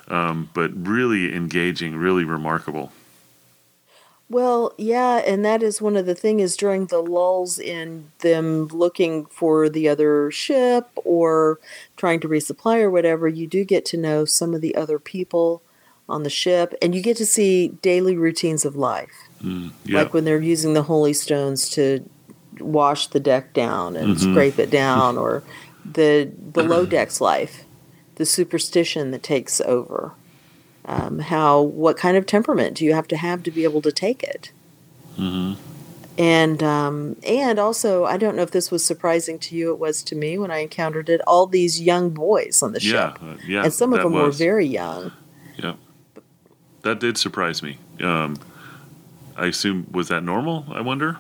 um, 0.09 0.51
but 0.53 0.71
really 0.75 1.35
engaging, 1.35 1.97
really 1.97 2.25
remarkable. 2.25 2.93
Well, 4.29 4.73
yeah, 4.77 5.19
and 5.19 5.45
that 5.45 5.63
is 5.63 5.81
one 5.81 5.97
of 5.97 6.07
the 6.07 6.15
things 6.15 6.43
is 6.43 6.57
during 6.57 6.87
the 6.87 7.01
lulls 7.01 7.61
in 7.61 8.11
them 8.21 8.67
looking 8.67 9.27
for 9.27 9.69
the 9.69 9.89
other 9.89 10.33
ship 10.33 10.89
or 10.97 11.61
trying 11.97 12.19
to 12.21 12.29
resupply 12.29 12.81
or 12.81 12.91
whatever, 12.91 13.29
you 13.29 13.47
do 13.47 13.65
get 13.65 13.85
to 13.87 13.97
know 13.97 14.25
some 14.25 14.53
of 14.53 14.61
the 14.61 14.75
other 14.75 14.99
people 14.99 15.63
on 16.09 16.25
the 16.25 16.31
ship 16.31 16.75
and 16.83 16.95
you 16.95 17.03
get 17.03 17.17
to 17.19 17.27
see 17.27 17.69
daily 17.69 18.17
routines 18.17 18.65
of 18.65 18.75
life. 18.75 19.29
Mm, 19.43 19.73
yeah. 19.85 20.03
Like 20.03 20.13
when 20.13 20.25
they're 20.25 20.43
using 20.43 20.75
the 20.75 20.83
holy 20.83 21.13
stones 21.13 21.69
to 21.71 22.09
wash 22.59 23.07
the 23.09 23.21
deck 23.21 23.53
down 23.53 23.97
and 23.97 24.17
mm-hmm. 24.17 24.33
scrape 24.33 24.59
it 24.59 24.71
down 24.71 25.17
or 25.19 25.45
the 25.85 26.33
the 26.53 26.65
low 26.65 26.85
decks 26.87 27.21
life, 27.21 27.65
the 28.17 28.27
superstition 28.27 29.13
that 29.13 29.23
takes 29.23 29.61
over 29.61 30.15
um, 30.87 31.19
how 31.19 31.61
what 31.61 31.97
kind 31.97 32.17
of 32.17 32.27
temperament 32.27 32.77
do 32.77 32.85
you 32.85 32.95
have 32.95 33.09
to 33.09 33.17
have 33.17 33.43
to 33.43 33.51
be 33.51 33.65
able 33.65 33.83
to 33.83 33.93
take 33.93 34.23
it 34.23 34.53
mm-hmm. 35.19 35.61
and 36.17 36.63
um, 36.63 37.17
and 37.27 37.59
also 37.59 38.05
i 38.05 38.17
don't 38.17 38.37
know 38.37 38.43
if 38.43 38.53
this 38.53 38.71
was 38.71 38.85
surprising 38.85 39.39
to 39.39 39.57
you 39.57 39.73
it 39.73 39.79
was 39.79 40.03
to 40.03 40.15
me 40.15 40.39
when 40.39 40.51
i 40.51 40.59
encountered 40.59 41.09
it 41.09 41.21
all 41.27 41.47
these 41.47 41.81
young 41.81 42.11
boys 42.11 42.63
on 42.63 42.73
the 42.73 42.81
yeah, 42.81 43.13
ship 43.13 43.23
uh, 43.23 43.35
yeah 43.47 43.65
and 43.65 43.73
some 43.73 43.93
of 43.93 44.03
them 44.03 44.13
was. 44.13 44.23
were 44.23 44.31
very 44.31 44.67
young 44.67 45.13
yeah 45.57 45.75
that 46.83 47.01
did 47.01 47.19
surprise 47.19 47.63
me 47.63 47.79
um, 48.01 48.37
i 49.37 49.47
assume 49.47 49.87
was 49.91 50.09
that 50.09 50.23
normal 50.23 50.65
i 50.71 50.81
wonder 50.81 51.19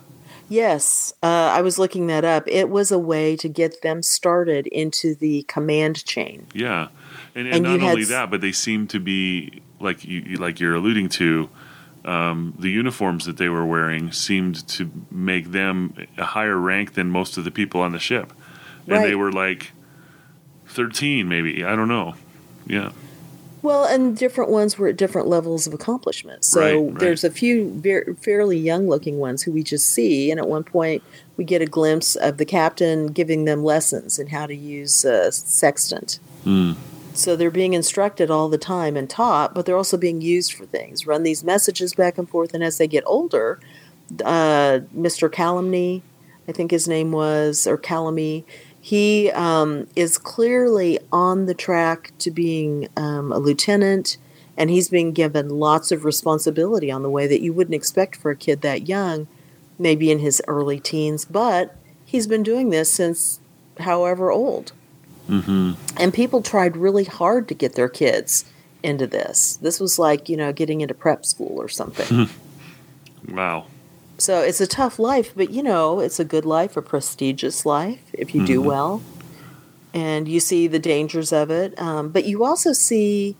Yes, 0.49 1.13
uh, 1.23 1.51
I 1.53 1.61
was 1.63 1.79
looking 1.79 2.07
that 2.07 2.25
up. 2.25 2.45
It 2.47 2.71
was 2.71 2.93
a 2.93 2.99
way 2.99 3.37
to 3.37 3.49
get 3.49 3.83
them 3.83 4.03
started 4.03 4.69
into 4.69 5.15
the 5.15 5.43
command 5.49 6.05
chain. 6.05 6.47
Yeah, 6.55 6.89
and, 7.35 7.47
and, 7.47 7.67
and 7.67 7.81
not 7.81 7.91
only 7.91 8.05
that, 8.05 8.31
but 8.31 8.41
they 8.41 8.53
seem 8.53 8.87
to 8.89 9.01
be 9.01 9.63
like 9.81 10.05
you 10.05 10.37
like 10.37 10.61
you're 10.61 10.75
alluding 10.75 11.09
to. 11.11 11.49
Um, 12.05 12.55
the 12.57 12.71
uniforms 12.71 13.27
that 13.27 13.37
they 13.37 13.49
were 13.49 13.67
wearing 13.67 14.13
seemed 14.13 14.67
to 14.69 14.89
make 15.11 15.51
them 15.51 15.95
a 16.17 16.25
higher 16.25 16.57
rank 16.57 16.95
than 16.95 17.11
most 17.11 17.37
of 17.37 17.43
the 17.43 17.51
people 17.51 17.81
on 17.81 17.91
the 17.91 17.99
ship, 17.99 18.33
and 18.85 18.93
right. 18.93 19.07
they 19.07 19.17
were 19.17 19.33
like 19.33 19.73
thirteen, 20.67 21.29
maybe 21.29 21.65
I 21.65 21.75
don't 21.75 21.89
know. 21.89 22.15
Yeah. 22.67 22.93
Well, 23.63 23.85
and 23.85 24.17
different 24.17 24.51
ones 24.51 24.79
were 24.79 24.87
at 24.87 24.97
different 24.97 25.27
levels 25.27 25.67
of 25.67 25.75
accomplishment. 25.75 26.45
So 26.45 26.61
Right, 26.61 26.91
right. 26.93 27.01
there's 27.01 27.25
a 27.25 27.31
few 27.31 27.73
ver- 27.81 28.15
fairly 28.21 28.57
young 28.57 28.89
looking 28.89 29.19
ones 29.19 29.43
who 29.43 29.51
we 29.51 29.65
just 29.65 29.91
see, 29.91 30.31
and 30.31 30.39
at 30.39 30.47
one 30.47 30.63
point 30.63 31.03
we 31.37 31.45
get 31.45 31.61
a 31.61 31.67
glimpse 31.67 32.15
of 32.15 32.37
the 32.37 32.45
captain 32.45 33.09
giving 33.09 33.45
them 33.45 33.65
lessons 33.65 34.21
in 34.21 34.29
how 34.29 34.47
to 34.47 34.55
use 34.55 35.05
uh, 35.05 35.33
sextant. 35.33 36.21
Mm. 36.45 36.77
So 37.17 37.35
they're 37.35 37.51
being 37.51 37.73
instructed 37.73 38.31
all 38.31 38.51
the 38.51 38.59
time 38.59 38.97
and 38.97 39.09
taught, 39.09 39.55
but 39.55 39.65
they're 39.65 39.77
also 39.77 39.97
being 39.97 40.21
used 40.21 40.53
for 40.53 40.67
things. 40.67 41.07
Run 41.07 41.23
these 41.23 41.43
messages 41.43 41.95
back 41.95 42.19
and 42.19 42.29
forth, 42.29 42.53
and 42.53 42.63
as 42.63 42.77
they 42.77 42.87
get 42.87 43.05
older, 43.07 43.59
uh, 44.23 44.81
Mr. 44.95 45.33
Calumny, 45.33 46.03
I 46.47 46.53
think 46.53 46.71
his 46.71 46.87
name 46.87 47.13
was, 47.13 47.67
or 47.67 47.79
Calamy, 47.79 48.45
he 48.81 49.31
um, 49.33 49.89
is 49.97 50.19
clearly 50.19 50.99
on 51.11 51.47
the 51.47 51.55
track 51.55 52.13
to 52.19 52.31
being 52.31 52.89
um, 52.97 53.33
a 53.33 53.39
lieutenant, 53.39 54.19
and 54.57 54.69
he's 54.69 54.89
being 54.91 55.13
given 55.13 55.49
lots 55.49 55.91
of 55.91 56.05
responsibility 56.05 56.91
on 56.91 57.03
the 57.03 57.11
way 57.11 57.27
that 57.27 57.41
you 57.41 57.53
wouldn't 57.53 57.75
expect 57.75 58.17
for 58.17 58.31
a 58.31 58.37
kid 58.37 58.61
that 58.61 58.89
young, 58.89 59.27
maybe 59.79 60.11
in 60.11 60.19
his 60.19 60.43
early 60.47 60.79
teens, 60.79 61.25
but 61.25 61.75
he's 62.05 62.27
been 62.27 62.43
doing 62.43 62.69
this 62.71 62.93
since 62.93 63.41
however 63.81 64.31
old. 64.31 64.73
Hmm 65.27 65.73
And 65.97 66.13
people 66.15 66.43
tried 66.43 66.77
really 66.77 67.05
hard 67.05 67.49
to 67.49 67.55
get 67.55 67.75
their 67.75 67.89
kids 67.89 68.45
into 68.83 69.07
this. 69.07 69.57
This 69.57 69.81
was 69.81 69.99
like, 69.99 70.29
you 70.29 70.37
know, 70.37 70.53
getting 70.53 70.81
into 70.81 70.95
prep 70.95 71.25
school 71.27 71.57
or 71.61 71.69
something. 71.69 72.29
Wow. 73.29 73.67
so 74.19 74.41
it's 74.41 74.61
a 74.61 74.67
tough 74.69 74.99
life, 75.01 75.33
but 75.35 75.51
you 75.51 75.63
know, 75.63 75.99
it's 76.01 76.21
a 76.21 76.25
good 76.25 76.45
life, 76.45 76.77
a 76.77 76.83
prestigious 76.83 77.67
life 77.67 78.01
if 78.13 78.35
you 78.35 78.47
do 78.47 78.61
Mhm. 78.61 78.65
well. 78.65 79.03
And 79.93 80.29
you 80.29 80.39
see 80.41 80.67
the 80.69 80.79
dangers 80.79 81.33
of 81.33 81.51
it. 81.51 81.79
Um, 81.81 82.11
but 82.11 82.25
you 82.25 82.45
also 82.45 82.73
see 82.73 83.35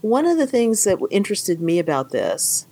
one 0.00 0.24
of 0.24 0.38
the 0.38 0.46
things 0.46 0.84
that 0.84 0.98
interested 1.10 1.60
me 1.60 1.78
about 1.78 2.10
this. 2.12 2.66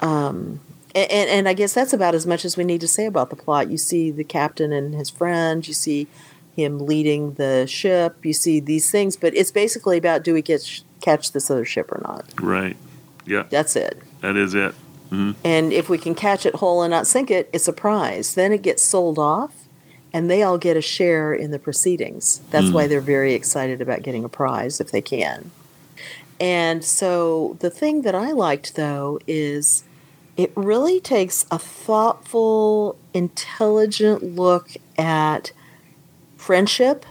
Um, 0.00 0.60
a- 0.94 1.10
and, 1.12 1.28
and 1.30 1.48
I 1.48 1.52
guess 1.54 1.72
that's 1.74 1.92
about 1.92 2.14
as 2.14 2.26
much 2.26 2.44
as 2.44 2.56
we 2.56 2.64
need 2.64 2.80
to 2.82 2.88
say 2.88 3.06
about 3.06 3.30
the 3.30 3.36
plot. 3.36 3.70
You 3.70 3.78
see 3.78 4.10
the 4.10 4.24
captain 4.24 4.72
and 4.72 4.94
his 4.94 5.10
friend. 5.10 5.66
You 5.66 5.74
see 5.74 6.06
him 6.58 6.78
leading 6.80 7.34
the 7.34 7.66
ship. 7.66 8.24
You 8.24 8.32
see 8.32 8.58
these 8.60 8.90
things, 8.90 9.16
but 9.16 9.34
it's 9.34 9.52
basically 9.52 9.96
about 9.96 10.24
do 10.24 10.34
we 10.34 10.42
get 10.42 10.82
catch 11.00 11.32
this 11.32 11.50
other 11.50 11.64
ship 11.64 11.90
or 11.92 12.00
not? 12.02 12.24
Right. 12.40 12.76
Yeah, 13.26 13.44
That's 13.50 13.76
it. 13.76 14.02
that 14.22 14.36
is 14.36 14.54
it. 14.54 14.74
hmm 15.10 15.32
And 15.44 15.72
if 15.72 15.88
we 15.88 15.98
can 15.98 16.14
catch 16.14 16.44
it 16.46 16.56
whole 16.56 16.82
and 16.82 16.90
not 16.90 17.06
sink 17.06 17.30
it, 17.30 17.48
it's 17.52 17.68
a 17.68 17.72
prize. 17.72 18.34
Then 18.34 18.52
it 18.52 18.62
gets 18.62 18.82
sold 18.82 19.18
off, 19.18 19.52
and 20.12 20.30
they 20.30 20.42
all 20.42 20.56
get 20.58 20.76
a 20.76 20.82
share 20.82 21.32
in 21.34 21.50
the 21.50 21.58
proceedings. 21.58 22.40
That's 22.50 22.70
why 22.70 22.86
they're 22.86 23.00
very 23.02 23.34
excited 23.34 23.80
about 23.82 24.02
getting 24.02 24.24
a 24.24 24.28
prize 24.28 24.80
if 24.80 24.90
they 24.90 25.02
can. 25.02 25.50
And 26.40 26.84
so 26.84 27.56
the 27.60 27.70
thing 27.70 28.02
that 28.02 28.14
I 28.14 28.32
liked, 28.32 28.76
though, 28.76 29.18
is 29.26 29.84
it 30.36 30.52
really 30.56 31.00
takes 31.00 31.44
a 31.50 31.58
thoughtful, 31.58 32.96
intelligent 33.12 34.22
look 34.22 34.70
at 34.96 35.52
friendship, 36.38 37.04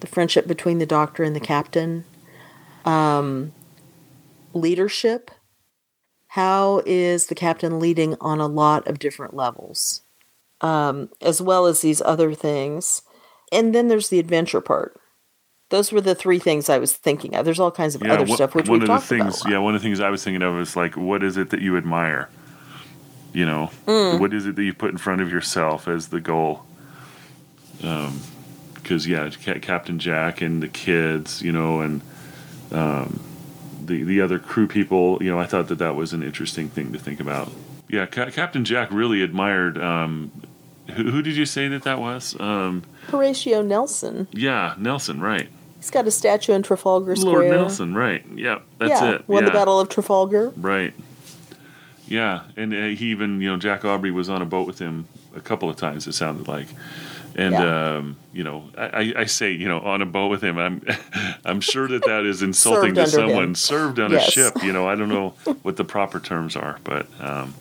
the 0.00 0.06
friendship 0.08 0.48
between 0.48 0.78
the 0.78 0.86
doctor 0.86 1.22
and 1.22 1.36
the 1.36 1.40
captain, 1.40 2.04
um, 2.84 3.52
leadership. 4.52 5.30
How 6.28 6.82
is 6.84 7.26
the 7.26 7.36
captain 7.36 7.78
leading 7.78 8.16
on 8.20 8.40
a 8.40 8.48
lot 8.48 8.88
of 8.88 8.98
different 8.98 9.34
levels, 9.34 10.02
um, 10.60 11.10
as 11.20 11.40
well 11.40 11.66
as 11.66 11.80
these 11.80 12.02
other 12.02 12.34
things? 12.34 13.02
And 13.52 13.72
then 13.72 13.86
there's 13.86 14.08
the 14.08 14.18
adventure 14.18 14.60
part. 14.60 14.98
Those 15.70 15.92
were 15.92 16.00
the 16.00 16.14
three 16.14 16.38
things 16.40 16.68
I 16.68 16.78
was 16.78 16.92
thinking 16.92 17.34
of. 17.36 17.44
There's 17.44 17.60
all 17.60 17.70
kinds 17.70 17.94
of 17.94 18.02
Yeah, 18.02 18.14
other 18.14 18.24
one, 18.24 18.36
stuff 18.36 18.54
which 18.54 18.68
one 18.68 18.82
of 18.82 18.88
the 18.88 18.98
things. 18.98 19.44
Yeah, 19.46 19.58
one 19.58 19.74
of 19.74 19.80
the 19.80 19.86
things 19.86 20.00
I 20.00 20.10
was 20.10 20.24
thinking 20.24 20.42
of 20.42 20.58
is 20.58 20.74
like, 20.76 20.96
what 20.96 21.22
is 21.22 21.36
it 21.36 21.50
that 21.50 21.60
you 21.60 21.76
admire? 21.76 22.28
You 23.32 23.46
know, 23.46 23.70
Mm. 23.86 24.18
what 24.18 24.34
is 24.34 24.46
it 24.46 24.56
that 24.56 24.62
you 24.64 24.74
put 24.74 24.90
in 24.90 24.98
front 24.98 25.20
of 25.20 25.30
yourself 25.30 25.86
as 25.88 26.08
the 26.08 26.20
goal? 26.20 26.64
Because 28.84 29.08
yeah, 29.08 29.28
Ca- 29.30 29.58
Captain 29.58 29.98
Jack 29.98 30.40
and 30.40 30.62
the 30.62 30.68
kids, 30.68 31.42
you 31.42 31.50
know, 31.50 31.80
and 31.80 32.02
um, 32.70 33.18
the 33.84 34.04
the 34.04 34.20
other 34.20 34.38
crew 34.38 34.68
people. 34.68 35.18
You 35.20 35.32
know, 35.32 35.40
I 35.40 35.46
thought 35.46 35.66
that 35.68 35.78
that 35.78 35.96
was 35.96 36.12
an 36.12 36.22
interesting 36.22 36.68
thing 36.68 36.92
to 36.92 36.98
think 37.00 37.18
about. 37.18 37.50
Yeah, 37.88 38.06
Ca- 38.06 38.30
Captain 38.30 38.64
Jack 38.64 38.92
really 38.92 39.22
admired. 39.22 39.76
Um, 39.78 40.30
who, 40.90 41.10
who 41.10 41.22
did 41.22 41.36
you 41.36 41.46
say 41.46 41.66
that 41.68 41.82
that 41.82 41.98
was? 41.98 42.38
Um, 42.38 42.84
Horatio 43.08 43.62
Nelson. 43.62 44.28
yeah, 44.32 44.74
Nelson, 44.78 45.20
right? 45.20 45.48
He's 45.78 45.90
got 45.90 46.06
a 46.06 46.10
statue 46.10 46.52
in 46.52 46.62
Trafalgar 46.62 47.16
Square. 47.16 47.32
Lord 47.32 47.50
Nelson, 47.50 47.94
right? 47.94 48.24
Yeah, 48.34 48.60
that's 48.78 48.90
yeah, 48.90 49.14
it. 49.16 49.28
won 49.28 49.42
yeah. 49.42 49.50
the 49.50 49.52
Battle 49.52 49.80
of 49.80 49.88
Trafalgar. 49.88 50.52
Right. 50.56 50.94
Yeah, 52.06 52.42
and 52.56 52.72
uh, 52.72 52.86
he 52.88 53.06
even 53.06 53.40
you 53.40 53.50
know 53.50 53.56
Jack 53.56 53.84
Aubrey 53.84 54.10
was 54.10 54.28
on 54.28 54.42
a 54.42 54.46
boat 54.46 54.66
with 54.66 54.78
him 54.78 55.08
a 55.34 55.40
couple 55.40 55.68
of 55.70 55.76
times. 55.76 56.06
It 56.06 56.12
sounded 56.12 56.48
like, 56.48 56.68
and 57.36 57.52
Yeah. 57.52 57.96
um, 57.96 58.16
you 58.32 58.44
know 58.44 58.64
I, 58.76 59.12
I- 59.16 59.24
say 59.26 59.52
you 59.52 59.68
know 59.68 59.80
on 59.80 60.02
a 60.02 60.06
boat 60.06 60.28
with 60.28 60.42
him. 60.42 60.58
I'm 60.58 60.82
I'm 61.44 61.60
sure 61.60 61.88
that 61.88 62.04
that 62.06 62.24
is 62.24 62.42
insulting 62.42 62.94
to 62.94 63.06
someone 63.06 63.44
him. 63.44 63.54
served 63.54 63.98
on 63.98 64.10
Yes. 64.12 64.28
a 64.28 64.30
ship. 64.30 64.62
You 64.62 64.72
know 64.72 64.88
I 64.88 64.94
don't 64.94 65.08
know 65.08 65.30
what 65.62 65.76
the 65.76 65.84
proper 65.84 66.20
terms 66.20 66.56
are, 66.56 66.78
but 66.84 67.06
um, 67.20 67.54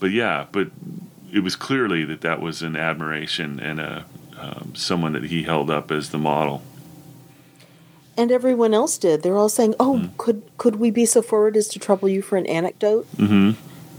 but 0.00 0.10
yeah, 0.10 0.46
but 0.52 0.70
it 1.32 1.40
was 1.40 1.56
clearly 1.56 2.04
that 2.04 2.20
that 2.22 2.40
was 2.40 2.62
an 2.62 2.76
admiration 2.76 3.58
and 3.60 3.80
a 3.80 4.04
um, 4.38 4.74
someone 4.74 5.12
that 5.12 5.24
he 5.24 5.42
held 5.44 5.70
up 5.70 5.90
as 5.90 6.10
the 6.10 6.18
model. 6.18 6.62
And 8.18 8.32
everyone 8.32 8.72
else 8.72 8.96
did. 8.96 9.22
They're 9.22 9.36
all 9.36 9.48
saying, 9.50 9.74
"Oh, 9.78 9.98
Mm. 10.04 10.16
could 10.16 10.42
could 10.56 10.76
we 10.76 10.90
be 10.90 11.04
so 11.04 11.20
forward 11.22 11.56
as 11.56 11.68
to 11.68 11.78
trouble 11.78 12.08
you 12.08 12.22
for 12.22 12.36
an 12.38 12.46
anecdote?" 12.46 13.06
Mm-hmm. 13.16 13.50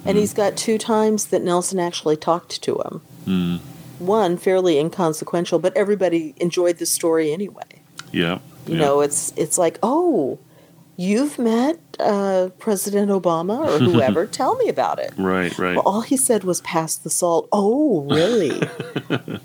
And 0.06 0.18
he's 0.18 0.34
got 0.34 0.56
two 0.56 0.78
times 0.78 1.26
that 1.28 1.44
Nelson 1.44 1.80
actually 1.80 2.16
talked 2.18 2.62
to 2.64 2.82
him. 3.26 3.60
One 4.00 4.38
fairly 4.38 4.78
inconsequential, 4.80 5.60
but 5.60 5.76
everybody 5.76 6.34
enjoyed 6.38 6.78
the 6.78 6.86
story 6.86 7.32
anyway. 7.32 7.82
Yeah. 8.12 8.40
You 8.66 8.76
yeah. 8.76 8.80
know, 8.80 9.02
it's 9.02 9.34
it's 9.36 9.58
like, 9.58 9.80
oh, 9.82 10.40
you've 10.98 11.40
met 11.40 11.80
uh, 12.00 12.50
President 12.60 13.10
Obama 13.12 13.66
or 13.66 13.80
whoever. 13.92 14.26
Tell 14.28 14.56
me 14.58 14.70
about 14.70 15.00
it. 15.00 15.14
Right. 15.18 15.58
Right. 15.58 15.76
Well, 15.76 15.84
all 15.88 16.02
he 16.02 16.18
said 16.18 16.44
was 16.44 16.62
pass 16.62 16.96
the 16.96 17.10
salt. 17.10 17.48
Oh, 17.52 18.04
really? 18.10 18.62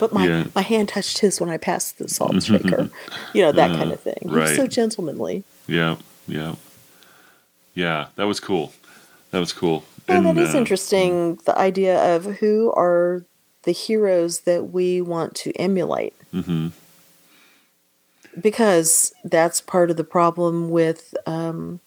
but 0.00 0.12
my, 0.12 0.26
Yeah. 0.26 0.44
my 0.54 0.62
hand 0.62 0.88
touched 0.90 1.18
his 1.18 1.40
when 1.40 1.48
I 1.50 1.56
passed 1.56 1.98
the 1.98 2.08
salt 2.08 2.42
shaker. 2.42 2.90
you 3.32 3.42
know, 3.42 3.52
that 3.52 3.70
kind 3.78 3.92
of 3.92 4.00
thing. 4.00 4.18
He 4.22 4.28
was 4.28 4.50
Uh, 4.52 4.56
so 4.56 4.66
gentlemanly. 4.66 5.44
Yeah, 5.66 5.96
yeah, 6.28 6.56
yeah. 7.74 8.06
That 8.16 8.24
was 8.26 8.40
cool. 8.40 8.72
That 9.30 9.38
was 9.40 9.52
cool. 9.52 9.84
Yeah, 10.08 10.20
that 10.20 10.28
And, 10.30 10.38
is 10.38 10.54
uh, 10.54 10.58
interesting. 10.58 11.36
The 11.46 11.56
idea 11.58 12.14
of 12.16 12.24
who 12.26 12.72
are 12.76 13.24
the 13.64 13.72
heroes 13.72 14.40
that 14.40 14.72
we 14.72 15.00
want 15.00 15.34
to 15.36 15.52
emulate. 15.56 16.14
mhm. 16.32 16.72
Because 18.40 19.12
that's 19.24 19.60
part 19.60 19.90
of 19.90 19.96
the 19.96 20.04
problem 20.04 20.68
with 20.68 21.14
um, 21.24 21.78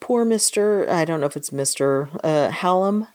poor 0.00 0.24
Mr. 0.24 0.88
I 0.88 1.04
don't 1.04 1.20
know 1.20 1.26
if 1.26 1.36
it's 1.36 1.50
Mr. 1.50 2.08
Uh, 2.24 2.50
Hallam, 2.50 3.08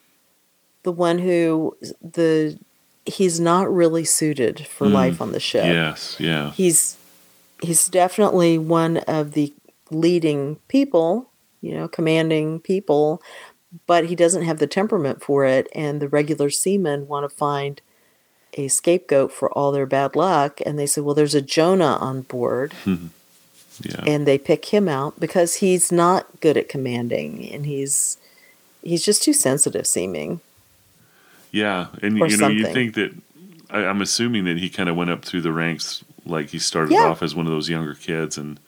the 0.83 0.91
one 0.91 1.17
who 1.19 1.75
the 2.01 2.57
he's 3.05 3.39
not 3.39 3.73
really 3.73 4.03
suited 4.03 4.67
for 4.67 4.85
Mm, 4.85 4.93
life 4.93 5.21
on 5.21 5.31
the 5.31 5.39
ship. 5.39 5.63
Yes, 5.65 6.17
yeah, 6.19 6.51
He's 6.51 6.97
he's 7.63 7.87
definitely 7.87 8.59
one 8.59 8.97
of 8.97 9.31
the 9.31 9.53
leading 9.89 10.57
people, 10.67 11.31
you 11.61 11.73
know, 11.73 11.87
commanding 11.87 12.59
people, 12.59 13.23
but 13.87 14.05
he 14.05 14.15
doesn't 14.15 14.43
have 14.43 14.59
the 14.59 14.67
temperament 14.67 15.23
for 15.23 15.45
it. 15.45 15.67
And 15.73 15.99
the 15.99 16.07
regular 16.09 16.51
seamen 16.51 17.07
want 17.07 17.27
to 17.27 17.35
find 17.35 17.81
a 18.53 18.67
scapegoat 18.67 19.31
for 19.31 19.51
all 19.51 19.71
their 19.71 19.85
bad 19.85 20.15
luck. 20.15 20.59
And 20.65 20.77
they 20.79 20.85
say, 20.85 21.01
well, 21.01 21.15
there's 21.15 21.35
a 21.35 21.41
Jonah 21.41 21.97
on 21.99 22.21
board. 22.23 22.73
yeah, 22.85 24.03
And 24.05 24.25
they 24.25 24.37
pick 24.37 24.65
him 24.65 24.87
out 24.89 25.19
because 25.19 25.55
he's 25.55 25.91
not 25.91 26.39
good 26.41 26.57
at 26.57 26.69
commanding 26.69 27.47
and 27.51 27.65
he's 27.65 28.17
he's 28.83 29.03
just 29.05 29.21
too 29.23 29.33
sensitive 29.33 29.85
seeming. 29.85 30.39
yeah. 31.51 31.87
And 32.01 32.17
you 32.17 32.37
know, 32.37 32.47
you 32.47 32.65
think 32.67 32.95
that 32.95 33.13
I, 33.69 33.79
I'm 33.85 34.01
assuming 34.01 34.45
that 34.45 34.57
he 34.57 34.69
kind 34.69 34.89
of 34.89 34.95
went 34.95 35.09
up 35.09 35.23
through 35.25 35.41
the 35.41 35.51
ranks, 35.51 36.03
like 36.25 36.49
he 36.49 36.59
started 36.59 36.93
Yeah. 36.93 37.05
off 37.05 37.21
as 37.21 37.35
one 37.35 37.45
of 37.45 37.51
those 37.51 37.69
younger 37.69 37.93
kids, 37.93 38.37
and 38.37 38.59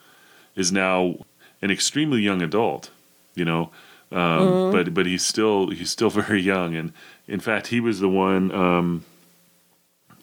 is 0.55 0.71
now 0.71 1.15
an 1.61 1.71
extremely 1.71 2.21
young 2.21 2.41
adult. 2.41 2.89
You 3.35 3.45
know, 3.45 3.71
um, 4.11 4.19
Mm-hmm. 4.19 4.71
but 4.77 4.93
but 4.93 5.05
he's 5.05 5.25
still 5.25 5.69
he's 5.69 5.89
still 5.91 6.09
very 6.21 6.41
young, 6.41 6.75
and 6.75 6.91
in 7.27 7.39
fact, 7.39 7.67
he 7.67 7.79
was 7.79 7.99
the 7.99 8.09
one. 8.09 8.51
Um, 8.51 9.05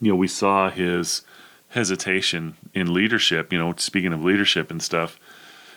you 0.01 0.11
know, 0.11 0.17
we 0.17 0.29
saw 0.29 0.71
his 0.71 1.23
hesitation 1.69 2.57
in 2.75 2.93
leadership. 2.93 3.53
You 3.53 3.59
know, 3.59 3.75
speaking 3.77 4.13
of 4.13 4.25
leadership 4.25 4.71
and 4.71 4.83
stuff, 4.83 5.19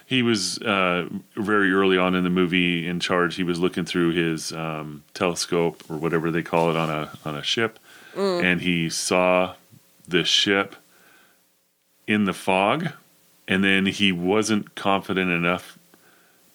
he 0.06 0.24
was 0.24 0.58
uh, 0.60 1.08
very 1.36 1.72
early 1.72 1.98
on 1.98 2.16
in 2.16 2.24
the 2.24 2.30
movie 2.30 2.88
in 2.88 3.00
charge. 3.00 3.36
He 3.36 3.44
was 3.44 3.60
looking 3.60 3.86
through 3.86 4.12
his 4.12 4.52
um, 4.52 5.04
telescope 5.14 5.84
or 5.90 5.98
whatever 5.98 6.32
they 6.32 6.42
call 6.42 6.70
it 6.70 6.76
on 6.76 6.90
a 6.90 7.12
on 7.26 7.36
a 7.36 7.44
ship, 7.44 7.80
and 8.44 8.62
he 8.62 8.90
saw 8.90 9.54
the 10.08 10.24
ship 10.24 10.76
in 12.08 12.26
the 12.26 12.34
fog, 12.34 12.90
and 13.48 13.64
then 13.64 13.86
he 13.86 14.12
wasn't 14.12 14.74
confident 14.76 15.30
enough 15.32 15.78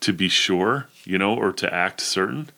to 0.00 0.12
be 0.12 0.28
sure, 0.28 0.88
you 1.04 1.16
know, 1.16 1.34
or 1.34 1.52
to 1.52 1.72
act 1.72 2.00
certain. 2.00 2.50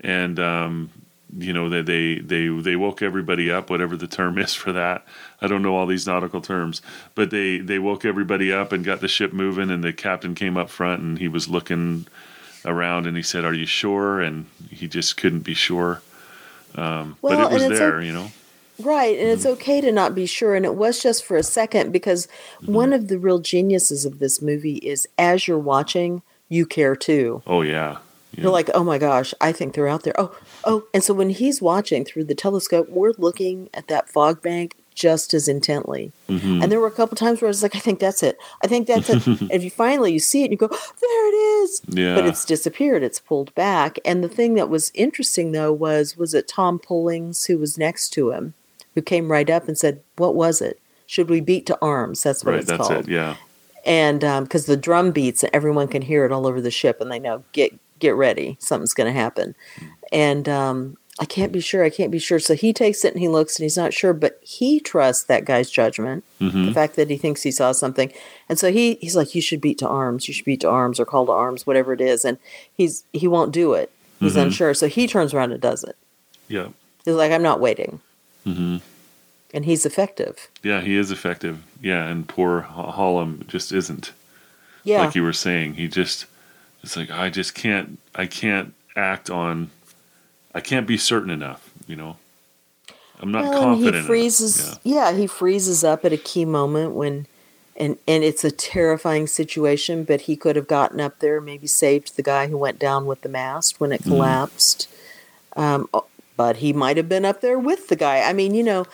And 0.00 0.38
um, 0.38 0.90
you 1.36 1.52
know 1.52 1.68
they, 1.68 1.82
they 1.82 2.18
they 2.20 2.48
they 2.48 2.76
woke 2.76 3.02
everybody 3.02 3.50
up, 3.50 3.68
whatever 3.70 3.96
the 3.96 4.06
term 4.06 4.38
is 4.38 4.54
for 4.54 4.72
that. 4.72 5.04
I 5.40 5.46
don't 5.48 5.62
know 5.62 5.76
all 5.76 5.86
these 5.86 6.06
nautical 6.06 6.40
terms, 6.40 6.82
but 7.14 7.30
they 7.30 7.58
they 7.58 7.78
woke 7.78 8.04
everybody 8.04 8.52
up 8.52 8.72
and 8.72 8.84
got 8.84 9.00
the 9.00 9.08
ship 9.08 9.32
moving. 9.32 9.70
And 9.70 9.82
the 9.82 9.92
captain 9.92 10.34
came 10.34 10.56
up 10.56 10.70
front 10.70 11.02
and 11.02 11.18
he 11.18 11.28
was 11.28 11.48
looking 11.48 12.06
around 12.64 13.06
and 13.06 13.16
he 13.16 13.22
said, 13.22 13.44
"Are 13.44 13.54
you 13.54 13.66
sure?" 13.66 14.20
And 14.20 14.46
he 14.70 14.88
just 14.88 15.16
couldn't 15.16 15.40
be 15.40 15.54
sure. 15.54 16.00
Um, 16.74 17.16
but 17.22 17.40
it 17.40 17.50
was 17.50 17.68
there, 17.68 18.02
you 18.02 18.12
know. 18.12 18.28
Right, 18.78 19.16
and 19.18 19.28
Mm-hmm. 19.28 19.32
it's 19.34 19.46
okay 19.46 19.80
to 19.80 19.90
not 19.90 20.14
be 20.14 20.26
sure. 20.26 20.54
And 20.54 20.66
it 20.66 20.74
was 20.74 21.02
just 21.02 21.24
for 21.24 21.36
a 21.36 21.42
second 21.42 21.92
because 21.92 22.26
Mm-hmm. 22.60 22.74
one 22.74 22.92
of 22.92 23.08
the 23.08 23.18
real 23.18 23.38
geniuses 23.38 24.04
of 24.04 24.18
this 24.18 24.42
movie 24.42 24.76
is 24.76 25.08
as 25.18 25.48
you're 25.48 25.58
watching, 25.58 26.22
you 26.48 26.66
care 26.66 26.94
too. 26.94 27.42
Oh 27.46 27.62
yeah, 27.62 27.98
yeah. 28.32 28.42
You're 28.42 28.52
like, 28.52 28.68
oh 28.74 28.84
my 28.84 28.98
gosh, 28.98 29.32
I 29.40 29.52
think 29.52 29.74
they're 29.74 29.88
out 29.88 30.02
there. 30.02 30.14
Oh, 30.18 30.36
oh. 30.64 30.84
And 30.92 31.02
so 31.02 31.14
when 31.14 31.30
he's 31.30 31.62
watching 31.62 32.04
through 32.04 32.24
the 32.24 32.34
telescope, 32.34 32.88
we're 32.90 33.12
looking 33.18 33.70
at 33.72 33.88
that 33.88 34.08
fog 34.10 34.42
bank 34.42 34.74
just 34.94 35.34
as 35.34 35.46
intently. 35.46 36.10
Mhm. 36.28 36.62
And 36.62 36.72
there 36.72 36.80
were 36.80 36.86
a 36.86 36.90
couple 36.90 37.16
times 37.16 37.40
where 37.40 37.48
I 37.48 37.50
was 37.50 37.62
like, 37.62 37.76
I 37.76 37.80
think 37.80 37.98
that's 38.00 38.22
it. 38.22 38.38
I 38.62 38.66
think 38.66 38.86
that's 38.86 39.10
it. 39.10 39.26
and 39.26 39.50
if 39.52 39.62
you 39.62 39.70
finally 39.70 40.12
you 40.12 40.18
see 40.18 40.42
it, 40.42 40.50
you 40.50 40.56
go, 40.56 40.68
there 40.68 41.28
it 41.28 41.36
is. 41.36 41.82
yeah, 41.88 42.14
But 42.14 42.24
it's 42.26 42.44
disappeared. 42.46 43.02
It's 43.02 43.20
pulled 43.20 43.54
back. 43.54 43.98
And 44.06 44.24
the 44.24 44.28
thing 44.28 44.54
that 44.54 44.70
was 44.70 44.90
interesting 44.94 45.52
though 45.52 45.72
was 45.72 46.16
was 46.16 46.32
it 46.34 46.48
Tom 46.48 46.78
Pullings 46.78 47.44
who 47.44 47.58
was 47.58 47.76
next 47.76 48.10
to 48.14 48.30
him, 48.30 48.54
who 48.94 49.02
came 49.02 49.30
right 49.30 49.50
up 49.50 49.68
and 49.68 49.76
said, 49.76 50.00
"What 50.16 50.34
was 50.34 50.62
it? 50.62 50.80
Should 51.06 51.28
we 51.28 51.40
beat 51.40 51.66
to 51.66 51.78
arms?" 51.82 52.22
That's 52.22 52.42
what 52.44 52.52
right. 52.52 52.60
it's 52.60 52.68
That's 52.70 52.88
called 52.88 53.06
it. 53.06 53.08
Yeah, 53.08 53.36
and 53.84 54.20
because 54.44 54.64
the 54.64 54.76
drum 54.78 55.10
beats 55.10 55.44
everyone 55.52 55.88
can 55.88 56.02
hear 56.02 56.24
it 56.24 56.32
all 56.32 56.46
over 56.46 56.60
the 56.62 56.70
ship 56.70 57.00
and 57.02 57.10
they 57.12 57.18
know 57.18 57.44
get 57.52 57.78
get 57.98 58.14
ready 58.14 58.56
something's 58.60 58.94
going 58.94 59.12
to 59.12 59.18
happen. 59.20 59.54
And 60.12 60.48
um, 60.48 60.96
i 61.18 61.24
can't 61.24 61.50
be 61.50 61.60
sure 61.60 61.82
i 61.82 61.90
can't 61.90 62.10
be 62.10 62.18
sure. 62.18 62.38
So 62.38 62.54
he 62.54 62.72
takes 62.72 63.04
it 63.04 63.12
and 63.14 63.20
he 63.20 63.28
looks 63.28 63.56
and 63.58 63.62
he's 63.64 63.76
not 63.76 63.94
sure 63.94 64.12
but 64.12 64.38
he 64.42 64.80
trusts 64.80 65.24
that 65.24 65.44
guy's 65.46 65.70
judgment 65.70 66.24
hmm 66.38 66.66
the 66.66 66.72
fact 66.74 66.96
that 66.96 67.08
he 67.08 67.16
thinks 67.16 67.42
he 67.42 67.50
saw 67.50 67.72
something. 67.72 68.12
And 68.48 68.58
so 68.58 68.70
he 68.70 68.94
he's 69.00 69.16
like 69.16 69.34
you 69.34 69.40
should 69.42 69.60
beat 69.60 69.78
to 69.78 69.88
arms 69.88 70.28
you 70.28 70.34
should 70.34 70.44
beat 70.44 70.60
to 70.60 70.68
arms 70.68 71.00
or 71.00 71.04
call 71.06 71.26
to 71.26 71.32
arms 71.32 71.66
whatever 71.66 71.92
it 71.94 72.00
is. 72.00 72.24
And 72.24 72.36
he's 72.76 73.04
he 73.12 73.26
won't 73.26 73.52
do 73.52 73.72
it. 73.72 73.90
He's 74.20 74.34
Mhm. 74.36 74.42
unsure. 74.44 74.74
So 74.74 74.88
he 74.88 75.06
turns 75.06 75.32
around 75.34 75.52
and 75.52 75.60
does 75.60 75.82
it. 75.84 75.96
Yeah, 76.48 76.68
he's 77.04 77.14
like 77.14 77.32
i'm 77.32 77.42
not 77.42 77.60
waiting. 77.60 78.00
Hmm 78.44 78.76
and 79.54 79.64
he's 79.64 79.86
effective. 79.86 80.48
Yeah. 80.62 80.80
He 80.82 80.96
is 80.96 81.10
effective. 81.10 81.62
Yeah, 81.80 82.06
and 82.08 82.28
poor 82.28 82.60
Ho- 82.62 82.92
Hollom 82.92 83.46
just 83.46 83.72
isn't. 83.72 84.12
yeah. 84.84 85.02
like 85.04 85.14
you 85.14 85.22
were 85.22 85.32
saying. 85.32 85.74
He 85.74 85.88
just 85.88 86.26
it's 86.86 86.96
like 86.96 87.10
i 87.10 87.28
just 87.28 87.54
can't 87.54 87.98
i 88.14 88.24
can't 88.26 88.72
act 88.94 89.28
on 89.28 89.70
i 90.54 90.60
can't 90.60 90.86
be 90.86 90.96
certain 90.96 91.30
enough 91.30 91.68
you 91.86 91.96
know 91.96 92.16
i'm 93.20 93.30
not 93.32 93.42
Well, 93.44 93.60
confident 93.60 93.96
he 93.96 94.06
freezes. 94.06 94.78
Yeah. 94.84 95.12
he 95.12 95.26
freezes 95.26 95.82
up 95.84 96.04
at 96.04 96.12
a 96.12 96.16
key 96.16 96.44
moment 96.44 96.92
when, 96.92 97.26
and 97.76 97.98
and 98.06 98.22
it's 98.24 98.44
a 98.44 98.50
terrifying 98.50 99.26
situation. 99.26 100.04
But 100.04 100.22
he 100.22 100.36
could 100.36 100.54
have 100.56 100.66
gotten 100.68 101.00
up 101.00 101.18
there, 101.20 101.40
maybe 101.40 101.66
saved 101.66 102.16
the 102.16 102.22
guy 102.22 102.46
who 102.46 102.56
went 102.58 102.78
down 102.78 103.04
with 103.06 103.20
the 103.22 103.28
mast 103.28 103.80
when 103.80 103.90
it 103.92 104.00
Mm-hmm. 104.02 104.10
collapsed. 104.10 104.88
Um, 105.56 105.88
oh, 105.94 106.06
but 106.36 106.56
he 106.58 106.72
might 106.72 106.96
have 106.98 107.08
been 107.08 107.24
up 107.24 107.40
there 107.40 107.58
with 107.58 107.88
the 107.88 107.96
guy. 107.96 108.20
I 108.20 108.32
mean, 108.34 108.54
you 108.54 108.62
know, 108.62 108.84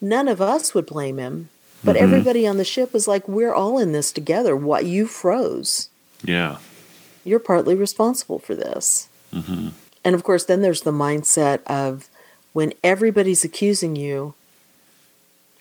none 0.00 0.28
of 0.28 0.40
us 0.40 0.74
would 0.74 0.86
blame 0.86 1.18
him. 1.18 1.48
But 1.84 1.96
Mhm. 1.96 2.00
everybody 2.02 2.46
on 2.46 2.56
the 2.58 2.64
ship 2.64 2.92
was 2.92 3.06
like, 3.08 3.26
"We're 3.28 3.52
all 3.54 3.78
in 3.78 3.90
this 3.92 4.12
together. 4.12 4.54
What 4.56 4.86
you 4.86 5.06
froze? 5.06 5.88
yeah 6.24 6.58
You're 7.24 7.38
partly 7.38 7.74
responsible 7.74 8.38
for 8.38 8.54
this." 8.54 9.08
hmm 9.32 9.68
And 10.04 10.14
of 10.14 10.24
course, 10.24 10.44
then 10.44 10.62
there's 10.62 10.82
the 10.82 10.92
mindset 10.92 11.62
of 11.64 12.08
when 12.52 12.72
everybody's 12.82 13.44
accusing 13.44 13.96
you, 13.96 14.34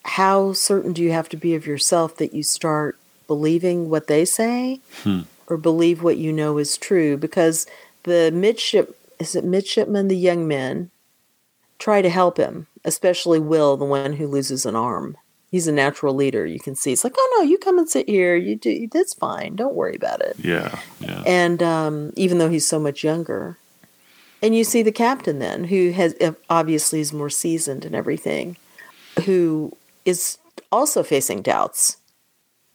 how 0.03 0.51
certain 0.53 0.93
do 0.93 1.01
you 1.01 1.11
have 1.11 1.29
to 1.29 1.37
be 1.37 1.55
of 1.55 1.67
yourself 1.67 2.17
that 2.17 2.33
you 2.33 2.43
start 2.43 2.97
believing 3.27 3.89
what 3.89 4.07
they 4.07 4.25
say 4.25 4.79
Hmm. 5.03 5.21
or 5.47 5.57
believe 5.57 6.01
what 6.03 6.17
you 6.17 6.33
know 6.33 6.57
is 6.57 6.77
true? 6.77 7.17
Because 7.17 7.67
the 8.03 8.31
midship, 8.33 8.97
is 9.19 9.35
it 9.35 9.43
midshipmen, 9.45 10.07
the 10.07 10.17
young 10.17 10.47
men, 10.47 10.89
try 11.77 12.01
to 12.01 12.09
help 12.09 12.37
him, 12.37 12.67
especially 12.83 13.39
Will, 13.39 13.77
the 13.77 13.85
one 13.85 14.13
who 14.13 14.27
loses 14.27 14.65
an 14.65 14.75
arm. 14.75 15.17
He's 15.51 15.67
a 15.67 15.71
natural 15.71 16.15
leader. 16.15 16.45
You 16.45 16.59
can 16.59 16.75
see. 16.75 16.93
It's 16.93 17.03
like, 17.03 17.15
oh 17.17 17.37
no, 17.37 17.43
you 17.43 17.57
come 17.57 17.77
and 17.77 17.89
sit 17.89 18.07
here. 18.07 18.35
You 18.35 18.55
do. 18.55 18.87
That's 18.91 19.13
fine. 19.13 19.55
Don't 19.55 19.75
worry 19.75 19.95
about 19.95 20.21
it 20.21 20.31
yeah 20.39 20.79
yeah 20.99 21.23
and 21.25 21.61
um, 21.61 22.13
even 22.15 22.37
though 22.37 22.49
he's 22.49 22.67
so 22.67 22.79
much 22.79 23.03
younger 23.03 23.57
and 24.41 24.55
you 24.55 24.63
see 24.63 24.81
the 24.81 24.91
captain 24.91 25.39
then 25.39 25.65
who 25.65 25.91
has 25.91 26.15
obviously 26.49 26.99
is 26.99 27.13
more 27.13 27.29
seasoned 27.29 27.85
and 27.85 27.95
everything 27.95 28.57
who 29.25 29.75
is 30.05 30.37
also 30.71 31.03
facing 31.03 31.41
doubts 31.41 31.97